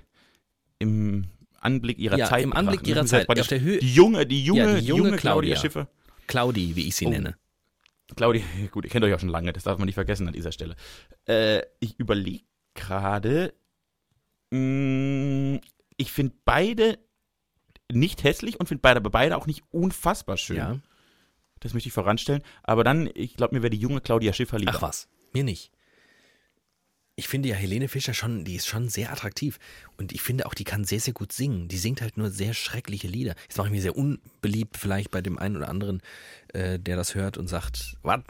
[0.79, 1.25] im
[1.61, 2.43] Anblick ihrer ja, Zeit.
[2.43, 3.29] Im Anblick ihrer Zeit.
[3.29, 3.79] Auf der Höhe.
[3.79, 5.55] Die junge, die junge, ja, die junge, junge Claudia.
[5.55, 5.89] Claudia Schiffer.
[6.27, 7.11] Claudi, wie ich sie oh.
[7.11, 7.37] nenne.
[8.17, 10.53] Claudia, gut, ihr kennt euch auch schon lange, das darf man nicht vergessen an dieser
[10.53, 10.75] Stelle.
[11.27, 12.45] Äh, ich überlege
[12.75, 13.55] gerade,
[14.51, 15.57] mm,
[15.97, 16.99] ich finde beide
[17.93, 20.57] nicht hässlich und finde beide, aber beide auch nicht unfassbar schön.
[20.57, 20.79] Ja.
[21.61, 22.43] Das möchte ich voranstellen.
[22.63, 24.73] Aber dann, ich glaube, mir wäre die junge Claudia Schiffer lieber.
[24.75, 25.73] Ach was, mir nicht
[27.17, 29.59] ich finde ja Helene Fischer schon, die ist schon sehr attraktiv.
[29.99, 31.69] Und ich finde auch, die kann sehr, sehr gut singen.
[31.69, 33.35] Die singt halt nur sehr schreckliche Lieder.
[33.43, 36.01] Jetzt mache ich mir sehr unbeliebt vielleicht bei dem einen oder anderen,
[36.55, 38.23] äh, der das hört und sagt, was?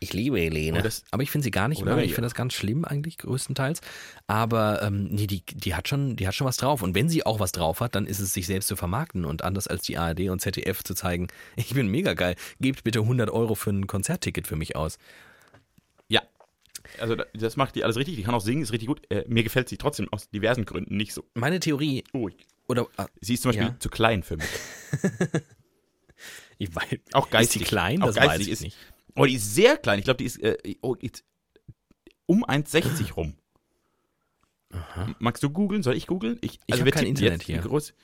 [0.00, 0.80] Ich liebe Helene.
[0.80, 2.02] Das, aber ich finde sie gar nicht mal.
[2.02, 3.82] Ich finde das ganz schlimm eigentlich, größtenteils.
[4.26, 6.80] Aber ähm, nee, die, die, hat schon, die hat schon was drauf.
[6.80, 9.44] Und wenn sie auch was drauf hat, dann ist es sich selbst zu vermarkten und
[9.44, 13.28] anders als die ARD und ZDF zu zeigen, ich bin mega geil, gebt bitte 100
[13.28, 14.98] Euro für ein Konzertticket für mich aus.
[16.98, 19.02] Also das macht die alles richtig, die kann auch singen, ist richtig gut.
[19.10, 21.24] Äh, mir gefällt sie trotzdem aus diversen Gründen nicht so.
[21.34, 22.04] Meine Theorie.
[22.12, 22.28] Oh,
[22.68, 23.76] oder, ah, sie ist zum Beispiel ja.
[23.78, 24.48] zu klein für mich.
[26.58, 27.62] ich weiß, auch geistig.
[27.62, 28.02] Ist sie klein?
[28.02, 28.76] Auch das geistig weiß ich ist, nicht.
[29.16, 29.98] Oh, die ist sehr klein.
[29.98, 30.96] Ich glaube, die ist äh, oh,
[32.26, 33.36] um 1,60 rum.
[34.70, 35.14] Aha.
[35.18, 35.82] Magst du googeln?
[35.82, 36.38] Soll ich googeln?
[36.40, 37.58] Ich, also ich habe kein Internet hier.
[37.58, 37.94] Groß,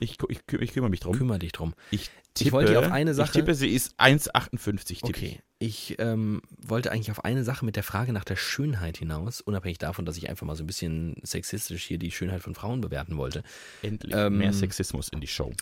[0.00, 1.16] ich, ich, ich, kümmere mich drum.
[1.16, 1.74] Kümmere dich drum.
[1.90, 3.26] Ich, tippe, ich wollte auf eine Sache.
[3.26, 5.00] Ich tippe, sie ist 1,58.
[5.02, 5.40] Okay.
[5.58, 9.78] Ich ähm, wollte eigentlich auf eine Sache mit der Frage nach der Schönheit hinaus, unabhängig
[9.78, 13.16] davon, dass ich einfach mal so ein bisschen sexistisch hier die Schönheit von Frauen bewerten
[13.16, 13.44] wollte.
[13.82, 15.52] Endlich ähm, mehr Sexismus in die Show.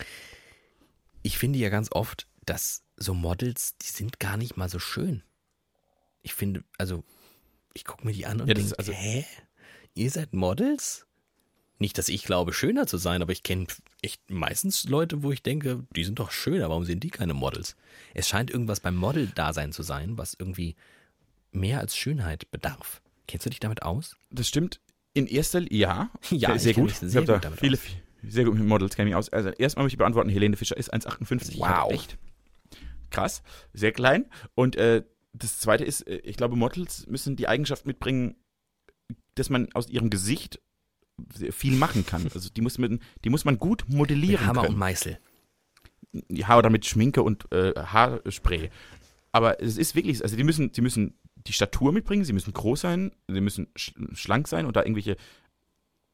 [1.23, 5.23] Ich finde ja ganz oft, dass so Models, die sind gar nicht mal so schön.
[6.23, 7.05] Ich finde, also,
[7.75, 9.27] ich gucke mir die an und ja, denke, also, hä?
[9.95, 11.07] Ihr seid Models?
[11.81, 13.67] Nicht, dass ich glaube, schöner zu sein, aber ich kenne
[14.03, 17.75] echt meistens Leute, wo ich denke, die sind doch schöner, warum sind die keine Models?
[18.13, 20.77] Es scheint irgendwas beim Model-Dasein zu sein, was irgendwie
[21.53, 23.01] mehr als Schönheit bedarf.
[23.27, 24.15] Kennst du dich damit aus?
[24.31, 24.79] Das stimmt.
[25.15, 26.11] In erster Linie, ja.
[26.31, 26.95] Ja, sehr gut.
[26.95, 27.83] Sehr ich habe da viele, aus.
[28.23, 29.31] sehr gut mit Models kenne ich aus.
[29.31, 31.59] Also erstmal möchte ich beantworten, Helene Fischer ist 1,58.
[31.59, 31.91] Wow.
[31.93, 32.19] Echt
[33.11, 34.27] krass, sehr klein.
[34.55, 35.03] Und äh,
[35.33, 38.37] das zweite ist, äh, ich glaube, Models müssen die Eigenschaft mitbringen,
[39.35, 40.61] dass man aus ihrem Gesicht
[41.51, 42.29] viel machen kann.
[42.35, 44.41] Also die muss man, die muss man gut modellieren.
[44.41, 44.75] Mit Hammer können.
[44.75, 45.19] und Meißel.
[46.29, 48.71] Ja, oder mit Schminke und äh, Haarspray.
[49.33, 51.15] Aber es ist wirklich, also die müssen, die müssen
[51.47, 55.17] die Statur mitbringen, sie müssen groß sein, sie müssen schlank sein und da irgendwelche.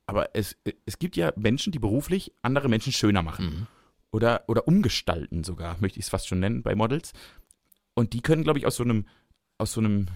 [0.07, 3.45] Aber es, es gibt ja Menschen, die beruflich andere Menschen schöner machen.
[3.47, 3.67] Mhm.
[4.13, 7.13] oder, oder umgestalten sogar, möchte ich es fast schon nennen, bei Models.
[7.95, 9.07] Und die können, glaube ich, aus so einem,
[9.59, 10.07] aus so einem,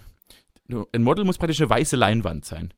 [0.92, 2.72] ein Model muss praktisch eine weiße Leinwand sein.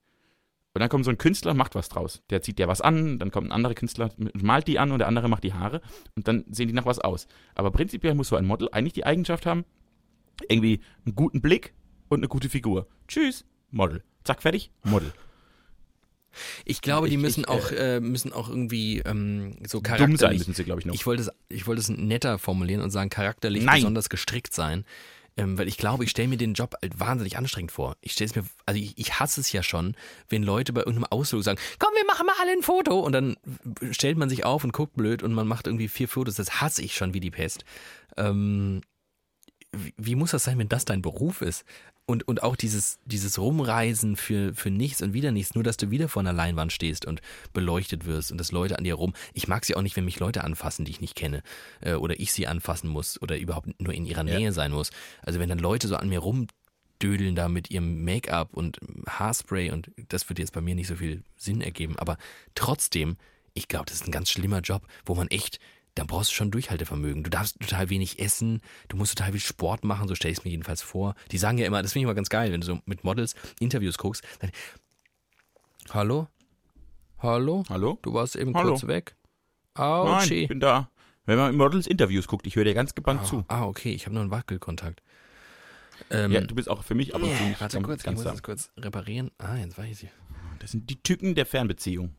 [0.75, 2.23] Und dann kommt so ein Künstler, macht was draus.
[2.31, 5.09] Der zieht dir was an, dann kommt ein anderer Künstler, malt die an und der
[5.09, 5.83] andere macht die Haare
[6.17, 7.27] und dann sehen die nach was aus.
[7.55, 9.65] Aber prinzipiell muss so ein Model eigentlich die Eigenschaft haben,
[10.49, 11.75] irgendwie einen guten Blick
[12.09, 12.87] und eine gute Figur.
[13.07, 14.03] Tschüss, Model.
[14.25, 15.13] Zack, fertig, Model.
[16.65, 19.83] Ich glaube, die Ich- müssen ich, auch äh, äh, müssen auch irgendwie ähm, so Dumm
[19.83, 20.21] charakterlich.
[20.21, 20.95] sein müssen sie, glaube ich, noch.
[20.95, 23.77] Ich wollte es, ich wollte es netter formulieren und sagen charakterlich Nein.
[23.81, 24.87] besonders gestrickt sein,
[25.37, 27.97] ähm, weil ich glaube, ich stelle mir den Job halt wahnsinnig anstrengend vor.
[28.01, 29.97] Ich stelle es mir, also ich, ich hasse es ja schon,
[30.29, 33.37] wenn Leute bei irgendeinem Ausflug sagen, komm, wir machen mal alle ein Foto und dann
[33.91, 36.37] stellt man sich auf und guckt blöd und man macht irgendwie vier Fotos.
[36.37, 37.65] Das hasse ich schon wie die Pest.
[38.17, 38.83] Ähm,
[39.97, 41.65] wie, muss das sein, wenn das dein Beruf ist?
[42.05, 45.91] Und, und auch dieses, dieses Rumreisen für, für nichts und wieder nichts, nur dass du
[45.91, 49.15] wieder vor einer Leinwand stehst und beleuchtet wirst und dass Leute an dir rum.
[49.35, 51.43] Ich mag sie auch nicht, wenn mich Leute anfassen, die ich nicht kenne.
[51.81, 54.39] Äh, oder ich sie anfassen muss oder überhaupt nur in ihrer Ja.
[54.39, 54.91] Nähe sein muss.
[55.23, 59.91] Also wenn dann Leute so an mir rumdödeln da mit ihrem Make-up und Haarspray und
[60.09, 61.97] das würde jetzt bei mir nicht so viel Sinn ergeben.
[61.99, 62.19] Aber
[62.57, 63.17] trotzdem,
[63.55, 65.61] ich glaube, das ist ein ganz schlimmer Job, wo man echt
[65.95, 67.23] dann brauchst du schon Durchhaltevermögen.
[67.23, 70.45] Du darfst total wenig essen, du musst total viel Sport machen, so stelle ich es
[70.45, 71.15] mir jedenfalls vor.
[71.31, 73.35] Die sagen ja immer, das finde ich immer ganz geil, wenn du so mit Models
[73.61, 74.25] Interviews guckst.
[74.41, 74.51] Dann,
[75.91, 76.29] Hallo?
[77.19, 77.65] Hallo?
[77.69, 77.99] Hallo?
[78.03, 78.71] Du warst eben Hallo.
[78.71, 79.17] kurz weg.
[79.77, 80.43] Nein, Autschi.
[80.43, 80.91] ich bin da.
[81.25, 83.45] Wenn man in Models Interviews guckt, ich höre dir ganz gebannt zu.
[83.49, 85.03] Ah, okay, ich habe nur einen Wackelkontakt.
[86.11, 88.01] Ähm, Ja, du bist auch für mich ab und zu yeah, nicht warte ganz- kurz,
[88.01, 88.31] ich ganz muss da.
[88.33, 89.31] das kurz reparieren.
[89.39, 90.11] Ah, jetzt weiß ich.
[90.59, 92.17] Das sind die Tücken der Fernbeziehung.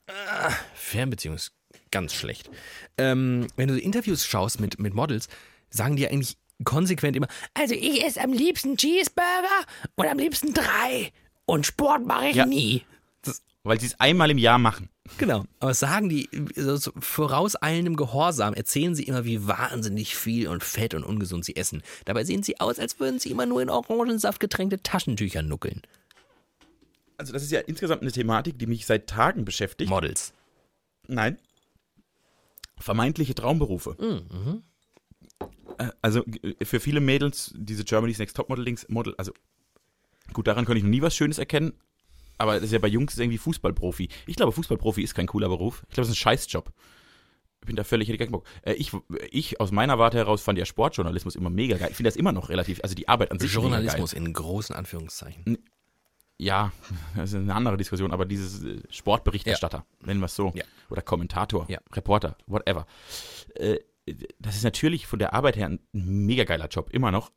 [0.73, 1.51] Fernbeziehung ist
[1.93, 2.49] ganz schlecht.
[2.97, 5.29] Ähm, wenn du Interviews schaust mit, mit Models,
[5.69, 6.35] sagen die eigentlich
[6.65, 9.65] konsequent immer, also ich esse am liebsten Cheeseburger
[9.95, 11.11] und am liebsten drei.
[11.45, 12.45] Und Sport mache ich Ja.
[12.45, 12.83] nie.
[13.23, 14.89] Das, Weil sie es einmal im Jahr machen.
[15.17, 15.45] genau.
[15.59, 21.03] Aber sagen die, so vorauseilendem Gehorsam erzählen sie immer, wie wahnsinnig viel und fett und
[21.03, 21.81] ungesund sie essen.
[22.05, 25.81] Dabei sehen sie aus, als würden sie immer nur in Orangensaft getränkte Taschentücher nuckeln.
[27.17, 29.89] Also das ist ja insgesamt eine Thematik, die mich seit Tagen beschäftigt.
[29.89, 30.33] Models.
[31.07, 31.37] Nein.
[32.83, 33.95] Vermeintliche Traumberufe.
[33.99, 34.63] Mhm.
[35.77, 39.31] Äh, Also äh, für viele Mädels, diese Germany's Next Topmodel-Dings, Model, also
[40.33, 41.73] gut, daran konnte ich noch nie was Schönes erkennen.
[42.37, 44.09] Aber das ist ja bei Jungs ist irgendwie Fußballprofi.
[44.25, 45.83] Ich glaube, Fußballprofi ist kein cooler Beruf.
[45.83, 46.73] Ich glaube, das ist ein Scheißjob.
[47.61, 48.45] Ich bin da völlig ich keinen Bock.
[48.63, 48.91] Äh, ich,
[49.31, 51.89] ich aus meiner Warte heraus fand ja Sportjournalismus immer mega geil.
[51.91, 54.75] Ich finde das immer noch relativ, also die Arbeit an sich mega Journalismus in großen
[54.75, 55.57] Anführungszeichen.
[56.37, 56.71] Ja,
[57.15, 60.63] das ist eine andere Diskussion, aber dieses äh, Sportberichterstatter, nennen wir es so, Ja.
[60.89, 61.79] oder Kommentator, Ja.
[61.93, 62.85] Reporter, whatever.
[63.55, 63.79] Äh,
[64.39, 67.31] das ist natürlich von der Arbeit her ein mega geiler Job, immer noch.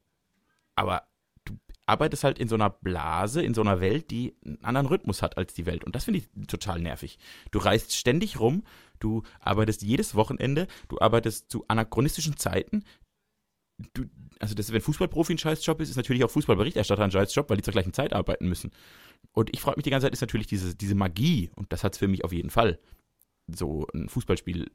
[0.75, 1.05] Aber
[1.45, 1.55] du
[1.87, 5.37] arbeitest halt in so einer Blase, in so einer Welt, die einen anderen Rhythmus hat
[5.39, 5.85] als die Welt.
[5.85, 7.19] Und das finde ich total nervig.
[7.53, 8.65] Du reist ständig rum,
[8.99, 12.83] du arbeitest jedes Wochenende, du arbeitest zu anachronistischen Zeiten.
[13.93, 14.05] Du,
[14.39, 17.63] also das, wenn Fußballprofi ein Scheißjob ist, ist natürlich auch Fußballberichterstatter ein Scheißjob, weil die
[17.63, 18.71] zur gleichen Zeit arbeiten müssen.
[19.33, 21.93] Und ich frage mich die ganze Zeit, ist natürlich diese, diese Magie, und das hat
[21.93, 22.79] es für mich auf jeden Fall,
[23.47, 24.71] so ein Fußballspiel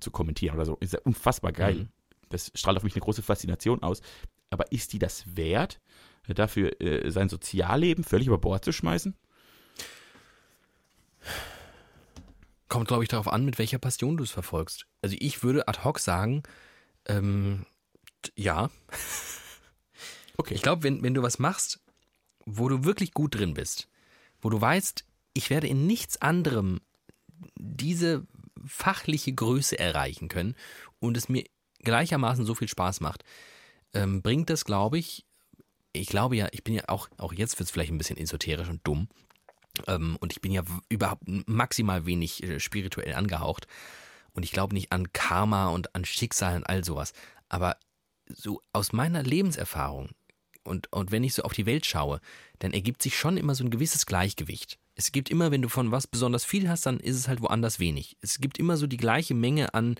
[0.00, 1.74] zu kommentieren oder so, ist ja unfassbar geil.
[1.74, 1.88] Mhm.
[2.28, 4.02] Das strahlt auf mich eine große Faszination aus.
[4.50, 5.80] Aber ist die das wert,
[6.28, 9.14] dafür äh, sein Sozialleben völlig über Bord zu schmeißen?
[12.68, 14.86] Kommt, glaube ich, darauf an, mit welcher Passion du es verfolgst.
[15.02, 16.42] Also ich würde ad hoc sagen,
[17.06, 17.66] ähm,
[18.36, 18.70] ja.
[20.36, 20.54] Okay.
[20.54, 21.80] Ich glaube, wenn, wenn du was machst,
[22.44, 23.88] wo du wirklich gut drin bist,
[24.40, 26.80] wo du weißt, ich werde in nichts anderem
[27.56, 28.26] diese
[28.66, 30.54] fachliche Größe erreichen können
[30.98, 31.44] und es mir
[31.80, 33.24] gleichermaßen so viel Spaß macht,
[33.92, 35.24] ähm, bringt das, glaube ich,
[35.92, 38.68] ich glaube ja, ich bin ja auch, auch jetzt wird es vielleicht ein bisschen esoterisch
[38.68, 39.08] und dumm.
[39.86, 43.66] Ähm, und ich bin ja überhaupt maximal wenig äh, spirituell angehaucht.
[44.32, 47.12] Und ich glaube nicht an Karma und an Schicksal und all sowas.
[47.48, 47.76] Aber
[48.26, 50.10] so aus meiner Lebenserfahrung
[50.64, 52.20] und, und wenn ich so auf die Welt schaue,
[52.58, 54.78] dann ergibt sich schon immer so ein gewisses Gleichgewicht.
[54.94, 57.78] Es gibt immer, wenn du von was besonders viel hast, dann ist es halt woanders
[57.78, 58.16] wenig.
[58.20, 59.96] Es gibt immer so die gleiche Menge an,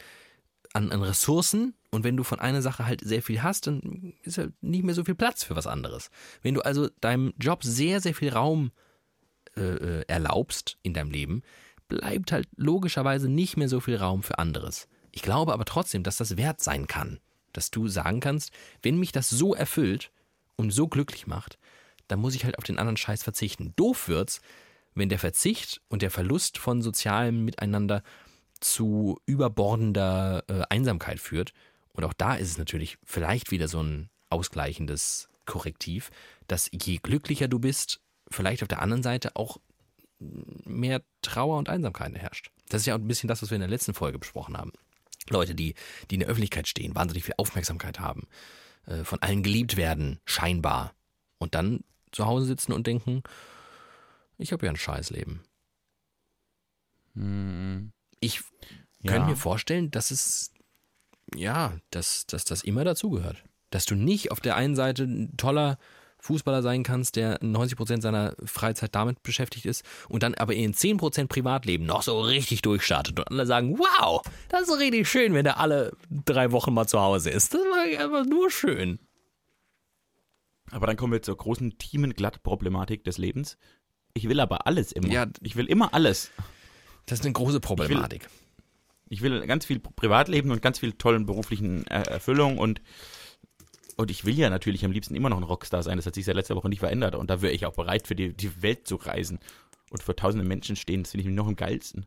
[0.72, 4.39] an, an Ressourcen und wenn du von einer Sache halt sehr viel hast, dann ist
[4.39, 6.11] halt nicht mehr so viel Platz für was anderes.
[6.43, 8.72] Wenn du also deinem Job sehr, sehr viel Raum
[9.57, 11.43] äh, äh, erlaubst in deinem Leben,
[11.89, 14.89] bleibt halt logischerweise nicht mehr so viel Raum für anderes.
[15.12, 17.20] Ich glaube aber trotzdem, dass das wert sein kann,
[17.57, 18.51] dass du sagen kannst,
[18.83, 20.13] wenn mich das so erfüllt
[20.57, 21.59] und so glücklich macht,
[22.09, 23.73] dann muss ich halt auf den anderen Scheiß verzichten.
[23.77, 24.41] Doof wird's,
[24.95, 28.03] wenn der Verzicht und der Verlust von sozialem Miteinander
[28.61, 31.53] zu überbordender äh, Einsamkeit führt.
[31.93, 36.11] Und auch da ist es natürlich vielleicht wieder so ein ausgleichendes Korrektiv,
[36.47, 38.01] dass je glücklicher du bist,
[38.31, 39.59] vielleicht auf der anderen Seite auch
[40.19, 42.51] mehr Trauer und Einsamkeit herrscht.
[42.69, 44.73] Das ist ja auch ein bisschen das, was wir in der letzten Folge besprochen haben.
[45.31, 45.75] Leute, die,
[46.11, 48.27] die in der Öffentlichkeit stehen, wahnsinnig viel Aufmerksamkeit haben,
[48.87, 50.95] äh, von allen geliebt werden, scheinbar.
[51.39, 53.22] Und dann zu Hause sitzen und denken,
[54.39, 55.41] ich habe ja ein Scheißleben.
[57.14, 58.41] Hm, Ich
[59.03, 59.12] Ja.
[59.12, 60.53] könnte mir vorstellen, dass es,
[61.35, 63.45] ja, dass, dass das immer dazugehört.
[63.70, 65.79] Dass du nicht auf der einen Seite ein toller
[66.25, 71.29] Fußballer sein kannst, der 90% seiner Freizeit damit beschäftigt ist und dann aber in 10%
[71.29, 75.61] Privatleben noch so richtig durchstartet und alle sagen, wow, das ist richtig schön, wenn der
[75.61, 77.53] alle drei Wochen mal zu Hause ist.
[77.53, 78.99] Das war einfach nur schön.
[80.70, 83.59] Aber dann kommen wir zur großen Teamenglatt-Problematik des Lebens.
[84.14, 85.09] Ich will aber alles immer.
[85.09, 85.27] Ja.
[85.43, 86.31] Ich will immer alles.
[87.05, 88.29] Das ist eine große Problematik.
[89.11, 92.81] Ich will ganz viel Privatleben und ganz viel tollen beruflichen äh, Erfüllung und
[93.97, 95.97] und ich will ja natürlich am liebsten immer noch ein Rockstar sein.
[95.97, 97.14] Das hat sich seit letzter Woche nicht verändert.
[97.14, 99.38] Und da wäre ich auch bereit, für die, die Welt zu reisen
[99.90, 101.03] und vor tausenden Menschen stehen.
[101.03, 102.07] Das finde ich noch am geilsten.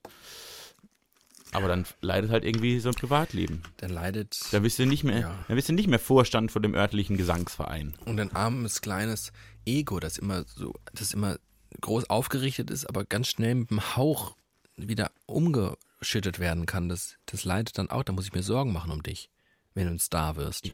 [1.54, 3.64] Aber dann leidet halt irgendwie so ein Privatleben.
[3.78, 5.46] Dann leidet Da bist du nicht mehr, Ja.
[5.48, 7.96] dann bist du nicht mehr Vorstand von dem örtlichen Gesangsverein.
[8.06, 9.32] Und ein armes, kleines
[9.66, 11.38] Ego, das immer so, das immer
[11.80, 14.36] groß aufgerichtet ist, aber ganz schnell mit dem Hauch
[14.76, 16.90] wieder umgeschüttet werden kann.
[16.90, 18.04] Das, das leidet dann auch.
[18.04, 19.30] Da muss ich mir Sorgen machen um dich,
[19.74, 20.74] wenn du ein Star wirst.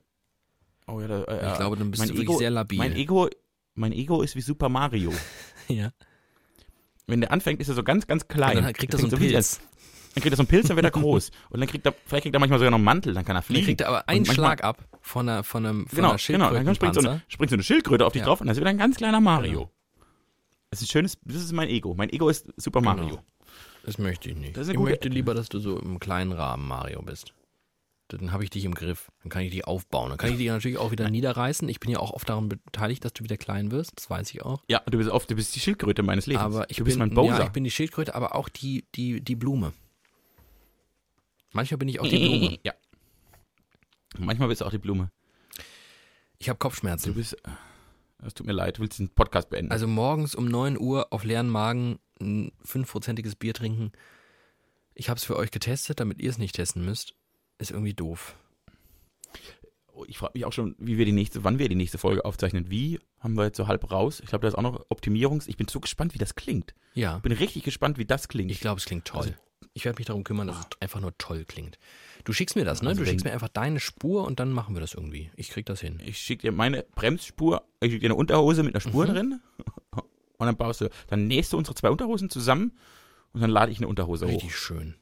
[0.87, 2.77] Oh ja, da, äh, Ich glaube, dann bist mein du wirklich Ego, sehr labil.
[2.77, 3.29] Mein Ego,
[3.75, 5.11] mein Ego ist wie Super Mario.
[5.69, 5.91] Ja.
[7.07, 8.57] Wenn der anfängt, ist er so ganz, ganz klein.
[8.57, 9.59] Und dann kriegt er so einen Pilz.
[9.59, 9.65] an.
[10.15, 11.31] Dann kriegt er so einen Pilz, dann wird er groß.
[11.49, 13.39] Und dann kriegt er, vielleicht kriegt er manchmal sogar noch einen Mantel, dann kann er
[13.41, 13.65] Dann fliegen.
[13.65, 16.51] kriegt er aber einen manchmal- Schlag ab von einer, von einem, von Genau, einer genau.
[16.51, 18.25] Dann springt so, eine, springt so eine Schildkröte auf dich Ja.
[18.27, 19.51] drauf und dann ist er wieder ein ganz kleiner Mario.
[19.59, 19.71] Genau.
[20.69, 21.93] Das ist ein schönes, das ist mein Ego.
[21.95, 23.07] Mein Ego ist Super Mario.
[23.07, 23.23] Genau.
[23.85, 24.57] Das möchte ich nicht.
[24.57, 27.33] Ich möchte lieber, dass du so im kleinen Rahmen Mario bist.
[28.17, 29.11] Dann habe ich dich im Griff.
[29.21, 30.09] Dann kann ich dich aufbauen.
[30.09, 31.67] Dann kann ich dich natürlich auch wieder niederreißen.
[31.69, 33.93] Ich bin ja auch oft daran beteiligt, dass du wieder klein wirst.
[33.95, 34.63] Das weiß ich auch.
[34.67, 36.43] Ja, du bist oft, du bist die Schildkröte meines Lebens.
[36.43, 37.39] Aber ich du bist bin, mein Bowser.
[37.39, 39.73] Ja, ich bin die Schildkröte, aber auch die, die, die Blume.
[41.51, 42.59] Manchmal bin ich auch die Blume.
[42.63, 42.73] Ja.
[44.17, 45.11] Manchmal bist du auch die Blume.
[46.37, 47.13] Ich habe Du Kopfschmerzen.
[47.13, 47.37] bist,
[48.25, 49.71] es tut mir leid, du willst den Podcast beenden.
[49.71, 53.91] Also morgens um 9 Uhr auf leeren Magen ein fünfprozentiges Bier trinken.
[54.93, 57.15] Ich habe es für euch getestet, damit ihr es nicht testen müsst.
[57.63, 58.35] Ist irgendwie doof.
[59.95, 62.25] Oh, ich frage mich auch schon, wie wir die nächste, wann wir die nächste Folge
[62.25, 62.69] aufzeichnen.
[62.69, 64.19] Wie haben wir jetzt so halb raus?
[64.21, 65.47] Ich glaube, da ist auch noch Optimierungs.
[65.47, 66.73] Ich bin so gespannt, wie das klingt.
[66.95, 68.51] Ja, Ich bin richtig gespannt, wie das klingt.
[68.51, 69.35] ich glaube, es klingt toll.
[69.75, 71.79] Ich werde mich darum kümmern, dass es einfach nur toll klingt.
[72.25, 72.89] Du schickst mir das, ne?
[72.89, 75.31] Also Du schickst mir einfach deine Spur und dann machen wir das irgendwie.
[75.35, 75.99] Ich krieg das hin.
[76.05, 79.11] Ich schicke dir meine Bremsspur, ich schicke dir eine Unterhose mit einer Spur Mhm.
[79.13, 79.39] drin
[80.37, 82.73] und dann baust du, dann nähst du unsere zwei Unterhosen zusammen
[83.31, 84.31] und dann lade ich eine Unterhose hoch.
[84.33, 84.95] Richtig schön.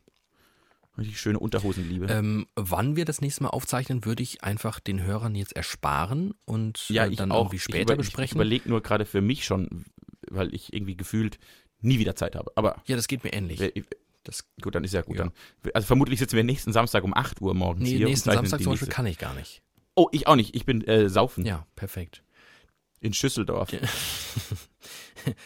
[0.97, 2.07] Richtig schöne Unterhosenliebe.
[2.07, 6.89] Ähm, wann wir das nächste Mal aufzeichnen, würde ich einfach den Hörern jetzt ersparen und
[6.89, 7.43] ja, äh, ich dann auch.
[7.45, 8.25] irgendwie Ich später über- besprechen.
[8.25, 9.85] Ich überlege nur gerade für mich schon,
[10.29, 11.39] weil ich irgendwie gefühlt
[11.79, 12.51] nie wieder Zeit habe.
[12.55, 13.59] Aber ja, das geht mir ähnlich.
[13.59, 13.71] wer-
[14.23, 15.15] das, gut, dann ist ja gut.
[15.17, 15.23] Ja.
[15.23, 15.33] Dann,
[15.73, 18.05] also vermutlich sitzen wir nächsten Samstag um 8 Uhr morgens Nee, hier.
[18.07, 19.63] nächsten Samstag zum Beispiel kann ich gar nicht.
[19.95, 20.55] Oh, ich auch nicht.
[20.55, 22.21] Ich bin äh, saufen Ja, perfekt.
[22.99, 23.69] in Schüsseldorf.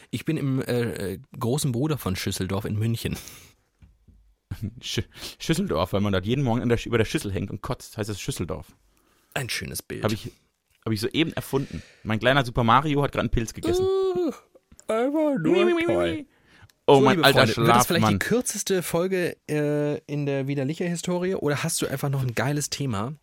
[0.10, 3.18] Ich bin im äh, äh, großen Bruder von Schüsseldorf in München.
[4.82, 5.02] Sch
[5.40, 8.20] Schüsseldorf, weil man dort jeden Morgen der, über der Schüssel hängt und kotzt, heißt es
[8.22, 8.68] Schüsseldorf.
[9.34, 10.04] Ein schönes Bild.
[10.04, 10.32] Habe ich,
[10.86, 11.82] hab ich soeben erfunden.
[12.04, 13.86] Mein kleiner Super Mario hat gerade einen Pilz gegessen.
[14.88, 15.36] Einfach
[16.88, 18.20] Oh, So, mein alter Freunde, Wird das vielleicht die Schlafmann.
[18.20, 23.14] kürzeste Folge äh, in der Widerlicher-Historie oder hast du einfach noch ein geiles Thema?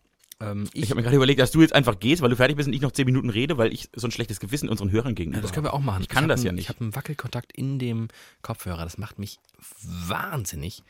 [0.40, 2.56] Ähm, ich, Ich habe mir gerade überlegt, dass du jetzt einfach gehst, weil du fertig
[2.56, 5.14] bist und ich noch 10 Minuten rede, weil ich so ein schlechtes Gewissen unseren Hörern
[5.14, 6.02] gegenüber ja, das können wir auch machen.
[6.02, 6.64] Ich kann hab das einen, ja nicht.
[6.64, 8.08] Ich habe einen Wackelkontakt in dem
[8.42, 8.82] Kopfhörer.
[8.82, 9.38] Das macht mich
[9.84, 10.82] wahnsinnig.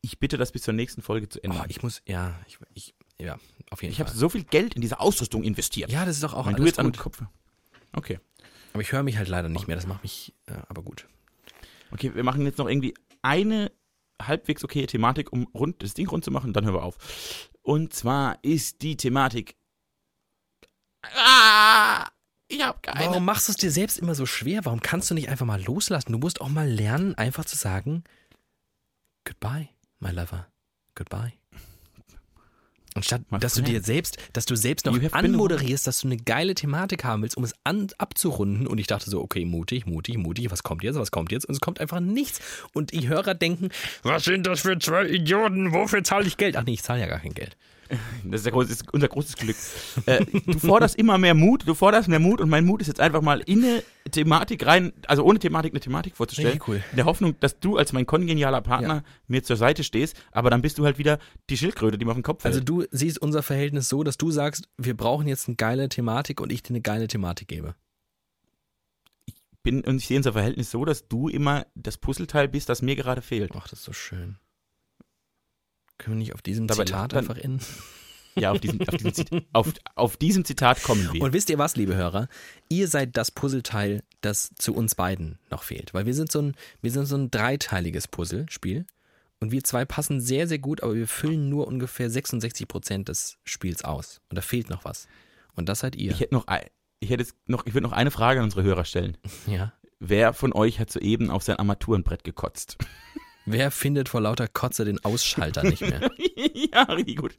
[0.00, 1.66] Ich bitte das bis zur nächsten Folge zu Oh, ändern.
[1.68, 3.38] ich muss, ja, ich, ich ja,
[3.70, 4.18] auf jeden ich habe Fall.
[4.18, 5.90] so viel Geld in diese Ausrüstung investiert.
[5.90, 7.00] Ja, das ist doch auch Wenn du jetzt an den gut.
[7.00, 7.22] Kopf.
[7.92, 8.20] Okay.
[8.72, 9.76] Aber ich höre mich halt leider nicht mehr.
[9.76, 11.06] Das macht mich, ja, aber gut.
[11.92, 13.72] Okay, wir machen jetzt noch irgendwie eine
[14.20, 17.50] halbwegs okaye Thematik, um rund, das Ding rund zu machen, dann hören wir auf.
[17.62, 19.56] Und zwar ist die Thematik.
[21.02, 22.06] Ah,
[22.48, 23.00] ich habe keine.
[23.06, 24.64] Warum machst du es dir selbst immer so schwer?
[24.64, 26.12] Warum kannst du nicht einfach mal loslassen?
[26.12, 28.04] Du musst auch mal lernen, einfach zu sagen,
[29.24, 29.68] goodbye,
[30.06, 30.46] my lover,
[30.94, 31.32] goodbye.
[32.94, 33.84] Anstatt, My dass du dir friend.
[33.84, 37.54] selbst, dass du selbst noch anmoderierst, dass du eine geile Thematik haben willst, um es
[37.62, 38.66] an, abzurunden.
[38.66, 41.44] Und ich dachte so, okay, mutig, mutig, mutig, was kommt jetzt, was kommt jetzt?
[41.44, 42.40] Und es kommt einfach nichts.
[42.72, 43.68] Und die Hörer denken,
[44.02, 45.72] was sind das für zwei Idioten?
[45.74, 46.56] Wofür zahle ich Geld?
[46.56, 47.58] Ach nee, ich zahle ja gar kein Geld.
[48.24, 49.56] Das ist, der große, ist unser großes Glück.
[50.06, 53.00] äh, du forderst immer mehr Mut, du forderst mehr Mut und mein Mut ist jetzt
[53.00, 56.52] einfach mal in eine Thematik rein, also ohne Thematik eine Thematik vorzustellen.
[56.52, 56.82] Richtig cool.
[56.90, 59.02] In der Hoffnung, dass du als mein kongenialer Partner Ja.
[59.28, 61.18] mir zur Seite stehst, aber dann bist du halt wieder
[61.50, 62.54] die Schildkröte, die mir auf den Kopf fällt.
[62.54, 66.40] Also du siehst unser Verhältnis so, dass du sagst, wir brauchen jetzt eine geile Thematik
[66.40, 67.74] und ich dir eine geile Thematik gebe.
[69.62, 72.94] bin, und ich sehe unser Verhältnis so, dass du immer das Puzzleteil bist, das mir
[72.96, 73.50] gerade fehlt.
[73.56, 74.38] Ach, das ist so schön.
[75.98, 77.64] Können wir nicht auf diesem Dabei- Zitat dann- einfach enden?
[78.38, 81.22] Ja, auf diesem, auf, diesem auf, auf diesem Zitat kommen wir.
[81.22, 82.28] Und wisst ihr was, liebe Hörer?
[82.68, 85.94] Ihr seid das Puzzleteil, das zu uns beiden noch fehlt.
[85.94, 88.84] Weil wir sind so ein, wir sind so ein dreiteiliges Puzzlespiel.
[89.40, 93.38] Und wir zwei passen sehr, sehr gut, aber wir füllen nur ungefähr 66 Prozent des
[93.44, 94.20] Spiels aus.
[94.28, 95.08] Und da fehlt noch was.
[95.54, 96.10] Und das seid ihr.
[96.10, 96.44] Ich hätte noch,
[97.00, 99.16] ich hätte noch, ich würde noch eine Frage an unsere Hörer stellen.
[99.46, 99.72] ja.
[99.98, 102.76] Wer von euch hat soeben auf sein Armaturenbrett gekotzt?
[103.48, 106.10] Wer findet vor lauter Kotze den Ausschalter nicht mehr?
[106.72, 107.36] ja, richtig gut.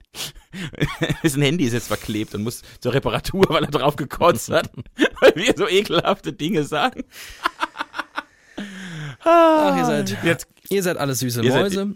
[1.23, 4.69] Dessen Handy ist jetzt verklebt und muss zur Reparatur, weil er drauf gekotzt hat,
[5.21, 7.03] weil wir so ekelhafte Dinge sagen.
[9.23, 11.95] Ach, ihr seid, Jetzt, ihr seid alles süße Ihr seid- Mäuse.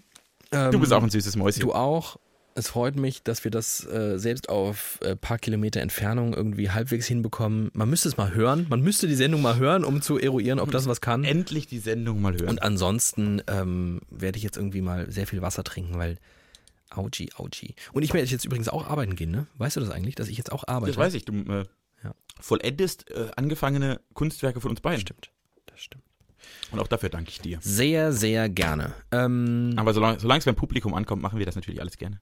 [0.51, 1.61] Ähm, du bist auch ein süßes Mäuschen.
[1.61, 2.17] Du auch.
[2.61, 7.07] Es freut mich, dass wir das äh, selbst auf ein paar Kilometer Entfernung irgendwie halbwegs
[7.07, 7.71] hinbekommen.
[7.73, 8.67] Man müsste es mal hören.
[8.69, 11.23] Man müsste die Sendung mal hören, um zu eruieren, ob das was kann.
[11.23, 12.49] Endlich die Sendung mal hören.
[12.49, 16.19] Und ansonsten ähm, werde ich jetzt irgendwie mal sehr viel Wasser trinken, weil
[16.91, 17.73] Auji, Auji.
[17.93, 19.47] Und ich werde jetzt übrigens auch arbeiten gehen, ne?
[19.57, 20.91] Weißt du das eigentlich, dass ich jetzt auch arbeite?
[20.91, 21.65] das weiß ich, du äh,
[22.03, 22.13] Ja.
[22.39, 25.01] vollendest äh, angefangene Kunstwerke von uns beiden.
[25.01, 25.31] Stimmt.
[25.65, 26.03] Das stimmt.
[26.71, 27.57] Und auch dafür danke ich dir.
[27.61, 28.93] Sehr, sehr gerne.
[29.11, 32.19] Ähm, Aber solange es beim Publikum ankommt, machen wir das natürlich alles gerne.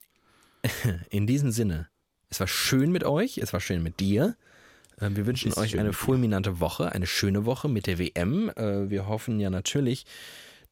[1.10, 1.88] in diesem Sinne,
[2.28, 4.36] es war schön mit euch, es war schön mit dir.
[5.00, 8.50] Äh, Wir wünschen euch eine fulminante Woche, eine schöne Woche mit der WM.
[8.50, 10.06] Äh, Wir hoffen ja natürlich,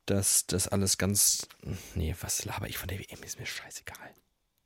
[0.06, 1.48] dass das alles ganz.
[1.94, 3.22] Nee, was laber ich von der WM?
[3.24, 3.96] Ist mir scheißegal.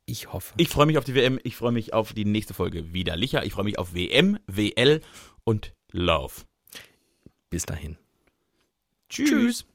[0.05, 0.53] Ich hoffe.
[0.57, 3.15] Ich freue mich auf die WM, ich freue mich auf die nächste Folge wieder.
[3.15, 5.01] Licher, ich freue mich auf WM, WL
[5.45, 6.33] und Love.
[7.49, 7.97] Bis dahin.
[9.09, 9.65] Tschüss.